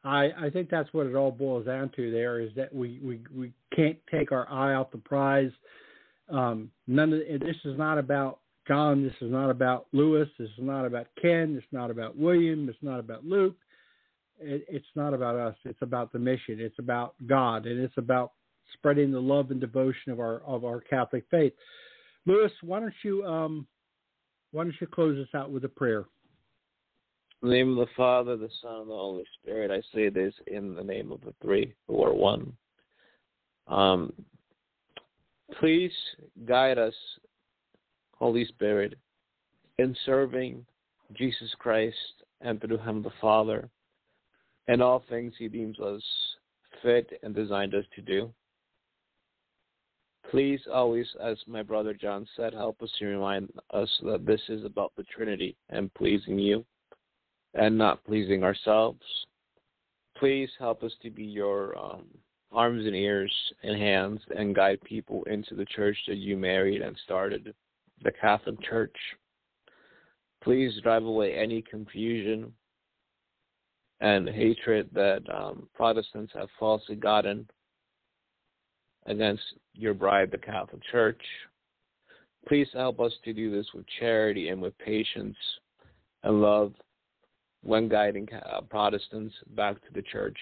I, 0.04 0.30
I 0.38 0.50
think 0.50 0.70
that's 0.70 0.92
what 0.94 1.08
it 1.08 1.16
all 1.16 1.32
boils 1.32 1.66
down 1.66 1.90
to. 1.96 2.12
There 2.12 2.42
is 2.42 2.50
that 2.58 2.76
we, 2.76 3.00
we, 3.02 3.22
we 3.34 3.54
can't 3.74 3.98
take 4.12 4.34
our 4.34 4.48
eye 4.52 4.76
off 4.76 4.92
the 4.92 4.98
prize. 4.98 5.52
Um, 6.30 6.72
none 6.88 7.14
of 7.14 7.40
this 7.40 7.56
is 7.66 7.78
not 7.78 7.98
about 7.98 8.40
John. 8.68 9.04
This 9.04 9.14
is 9.22 9.32
not 9.32 9.50
about 9.50 9.88
Louis. 9.92 10.28
This 10.40 10.50
is 10.50 10.56
not 10.60 10.86
about 10.86 11.08
Ken. 11.22 11.56
It's 11.58 11.72
not 11.72 11.92
about 11.92 12.18
William. 12.18 12.68
It's 12.68 12.78
not 12.82 13.00
about 13.00 13.26
Luke. 13.26 13.56
It, 14.40 14.66
it's 14.68 14.86
not 14.96 15.14
about 15.14 15.36
us. 15.36 15.56
It's 15.66 15.82
about 15.82 16.12
the 16.12 16.20
mission. 16.20 16.60
It's 16.60 16.80
about 16.80 17.16
God, 17.28 17.66
and 17.66 17.80
it's 17.80 17.98
about 17.98 18.34
spreading 18.74 19.12
the 19.12 19.22
love 19.22 19.52
and 19.52 19.62
devotion 19.62 20.12
of 20.12 20.20
our 20.20 20.42
of 20.42 20.66
our 20.66 20.82
Catholic 20.82 21.26
faith. 21.30 21.54
Louis, 22.26 22.52
why 22.62 22.80
don't 22.80 22.94
you 23.04 23.24
um, 23.26 23.68
why 24.52 24.64
don't 24.64 24.76
you 24.82 24.88
close 24.88 25.18
us 25.20 25.34
out 25.36 25.52
with 25.52 25.64
a 25.66 25.70
prayer? 25.70 26.06
In 27.44 27.50
the 27.50 27.56
name 27.56 27.78
of 27.78 27.88
the 27.88 27.94
Father, 27.96 28.36
the 28.36 28.50
Son, 28.62 28.82
and 28.82 28.90
the 28.90 28.96
Holy 28.96 29.26
Spirit, 29.40 29.70
I 29.70 29.82
say 29.96 30.10
this 30.10 30.34
in 30.48 30.74
the 30.74 30.84
name 30.84 31.12
of 31.12 31.22
the 31.22 31.34
three 31.42 31.74
who 31.88 32.04
are 32.04 32.14
one. 32.14 32.54
Um, 33.68 34.14
please 35.60 35.92
guide 36.46 36.78
us, 36.78 36.94
Holy 38.18 38.46
Spirit, 38.46 38.96
in 39.78 39.96
serving 40.06 40.66
Jesus 41.14 41.54
Christ 41.60 41.96
and 42.42 42.60
through 42.60 42.78
him 42.78 43.04
the 43.04 43.12
Father, 43.22 43.70
and 44.68 44.82
all 44.82 45.04
things 45.10 45.34
he 45.38 45.48
deems 45.48 45.80
us 45.80 46.02
fit 46.82 47.20
and 47.24 47.34
designed 47.34 47.74
us 47.76 47.86
to 47.96 48.02
do. 48.02 48.32
Please 50.32 50.62
always, 50.72 51.08
as 51.24 51.38
my 51.48 51.62
brother 51.62 51.94
John 51.94 52.28
said, 52.36 52.54
help 52.54 52.82
us 52.82 52.92
to 53.00 53.06
remind 53.06 53.52
us 53.74 53.90
that 54.04 54.26
this 54.26 54.42
is 54.50 54.66
about 54.66 54.92
the 54.98 55.04
Trinity 55.04 55.56
and 55.70 55.94
pleasing 55.94 56.40
you 56.40 56.66
and 57.54 57.78
not 57.78 58.04
pleasing 58.04 58.44
ourselves. 58.44 59.02
Please 60.18 60.50
help 60.58 60.84
us 60.84 60.94
to 61.04 61.10
be 61.10 61.24
your 61.24 61.78
um, 61.78 62.06
arms 62.56 62.86
and 62.86 62.96
ears 62.96 63.32
and 63.64 63.78
hands 63.78 64.22
and 64.36 64.56
guide 64.56 64.80
people 64.84 65.24
into 65.26 65.56
the 65.56 65.66
church 65.66 65.98
that 66.08 66.18
you 66.18 66.38
married 66.38 66.82
and 66.82 66.98
started, 67.04 67.54
the 68.04 68.12
Catholic 68.12 68.62
Church. 68.62 68.96
Please 70.44 70.74
drive 70.82 71.04
away 71.04 71.36
any 71.36 71.62
confusion 71.62 72.52
and 74.00 74.30
hatred 74.30 74.90
that 74.94 75.22
um, 75.34 75.68
Protestants 75.74 76.32
have 76.34 76.50
falsely 76.60 76.96
gotten 76.96 77.48
against 79.06 79.44
your 79.74 79.94
bride, 79.94 80.32
the 80.32 80.38
Catholic 80.38 80.82
Church. 80.92 81.22
Please 82.48 82.68
help 82.74 83.00
us 83.00 83.14
to 83.24 83.34
do 83.34 83.52
this 83.52 83.68
with 83.74 83.86
charity 84.00 84.50
and 84.50 84.62
with 84.62 84.78
patience 84.78 85.36
and 86.24 86.42
love 86.42 86.74
when 87.64 87.90
guiding 87.90 88.28
uh, 88.34 88.62
Protestants 88.62 89.34
back 89.56 89.76
to 89.82 89.94
the 89.94 90.04
church. 90.04 90.38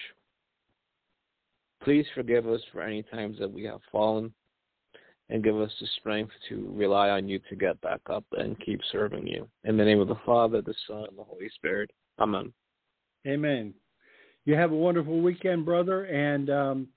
Please 1.84 2.06
forgive 2.14 2.48
us 2.48 2.62
for 2.72 2.80
any 2.80 3.02
times 3.02 3.38
that 3.38 3.52
we 3.52 3.62
have 3.64 3.80
fallen 3.92 4.32
and 5.28 5.44
give 5.44 5.60
us 5.60 5.70
the 5.80 5.86
strength 6.00 6.32
to 6.48 6.72
rely 6.74 7.10
on 7.10 7.28
you 7.28 7.38
to 7.50 7.56
get 7.56 7.80
back 7.82 8.00
up 8.10 8.24
and 8.32 8.58
keep 8.60 8.80
serving 8.90 9.26
you. 9.26 9.46
In 9.64 9.76
the 9.76 9.84
name 9.84 10.00
of 10.00 10.08
the 10.08 10.18
Father, 10.24 10.62
the 10.62 10.74
Son, 10.86 11.04
and 11.08 11.18
the 11.18 11.24
Holy 11.24 11.50
Spirit. 11.54 11.90
Amen. 12.18 12.52
Amen. 13.26 13.74
You 14.46 14.54
have 14.54 14.72
a 14.72 14.76
wonderful 14.76 15.20
weekend, 15.20 15.64
brother, 15.64 16.04
and 16.04 16.50
um, 16.50 16.88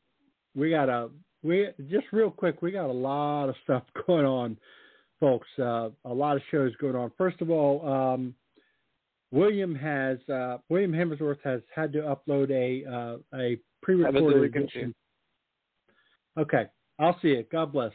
we 0.55 0.69
got 0.69 0.89
a 0.89 1.09
we 1.43 1.67
just 1.89 2.05
real 2.11 2.31
quick. 2.31 2.61
We 2.61 2.71
got 2.71 2.89
a 2.89 2.93
lot 2.93 3.49
of 3.49 3.55
stuff 3.63 3.83
going 4.07 4.25
on, 4.25 4.57
folks. 5.19 5.47
Uh, 5.59 5.89
a 6.05 6.13
lot 6.13 6.35
of 6.35 6.41
shows 6.49 6.75
going 6.77 6.95
on. 6.95 7.11
First 7.17 7.41
of 7.41 7.49
all, 7.49 7.87
um, 7.87 8.35
William 9.31 9.75
has 9.75 10.17
uh, 10.29 10.57
William 10.69 10.91
Hemsworth 10.91 11.39
has 11.43 11.61
had 11.73 11.93
to 11.93 11.99
upload 11.99 12.51
a 12.51 12.89
uh, 12.89 13.37
a 13.37 13.57
pre-recorded 13.87 14.53
edition. 14.53 14.93
Okay, 16.37 16.65
I'll 16.99 17.17
see 17.21 17.29
it. 17.29 17.49
God 17.49 17.71
bless. 17.71 17.93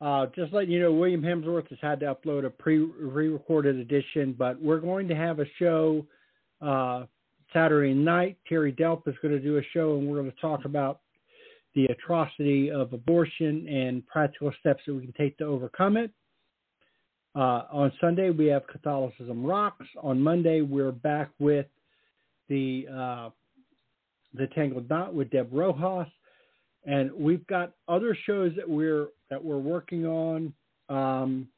Uh, 0.00 0.26
just 0.36 0.52
letting 0.52 0.70
you 0.70 0.80
know, 0.80 0.92
William 0.92 1.20
Hemsworth 1.20 1.68
has 1.70 1.78
had 1.82 1.98
to 2.00 2.14
upload 2.14 2.46
a 2.46 2.50
pre 2.50 2.78
recorded 2.78 3.76
edition, 3.76 4.32
but 4.38 4.62
we're 4.62 4.78
going 4.78 5.08
to 5.08 5.16
have 5.16 5.40
a 5.40 5.44
show 5.58 6.06
uh, 6.62 7.04
Saturday 7.52 7.94
night. 7.94 8.38
Terry 8.48 8.72
Delp 8.72 9.08
is 9.08 9.16
going 9.20 9.34
to 9.34 9.40
do 9.40 9.58
a 9.58 9.62
show, 9.72 9.98
and 9.98 10.06
we're 10.06 10.20
going 10.20 10.30
to 10.30 10.40
talk 10.40 10.64
about 10.64 11.00
the 11.74 11.86
atrocity 11.86 12.70
of 12.70 12.92
abortion 12.92 13.66
and 13.68 14.06
practical 14.06 14.52
steps 14.60 14.82
that 14.86 14.94
we 14.94 15.02
can 15.02 15.14
take 15.14 15.36
to 15.38 15.44
overcome 15.44 15.96
it. 15.96 16.12
Uh, 17.34 17.64
on 17.72 17.92
Sunday, 18.00 18.30
we 18.30 18.46
have 18.46 18.68
Catholicism 18.68 19.44
Rocks. 19.44 19.86
On 20.00 20.20
Monday, 20.20 20.60
we're 20.60 20.92
back 20.92 21.30
with 21.40 21.66
the 22.48 22.86
uh, 22.88 23.30
the 24.34 24.46
Tangled 24.48 24.88
Knot 24.88 25.14
with 25.14 25.30
Deb 25.30 25.48
Rojas, 25.52 26.08
and 26.84 27.12
we've 27.12 27.46
got 27.46 27.72
other 27.88 28.16
shows 28.26 28.52
that 28.56 28.68
we're 28.68 29.08
that 29.30 29.42
we're 29.42 29.58
working 29.58 30.06
on. 30.06 30.52
Um, 30.88 31.48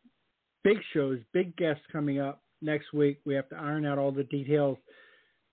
big 0.64 0.78
shows, 0.92 1.18
big 1.32 1.56
guests 1.56 1.82
coming 1.92 2.20
up 2.20 2.42
next 2.62 2.92
week. 2.92 3.20
We 3.24 3.34
have 3.34 3.48
to 3.50 3.56
iron 3.56 3.86
out 3.86 3.98
all 3.98 4.12
the 4.12 4.24
details. 4.24 4.78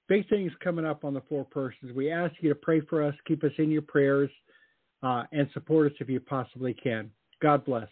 Big 0.07 0.27
things 0.30 0.52
coming 0.64 0.85
up 0.85 1.03
on 1.03 1.14
the 1.14 1.22
Four 1.27 1.45
Persons. 1.45 1.91
We 1.94 2.11
ask 2.11 2.34
you 2.39 2.49
to 2.49 2.56
pray 2.56 2.81
for 2.81 3.03
us, 3.03 3.14
keep 3.27 3.44
us 3.44 3.52
in 3.57 3.69
your 3.69 3.81
prayers, 3.81 4.30
uh, 5.03 5.23
and 5.31 5.49
support 5.53 5.91
us 5.91 5.98
if 5.99 6.10
you 6.10 6.19
possibly 6.19 6.73
can. 6.73 7.11
God 7.41 7.65
bless. 7.65 7.89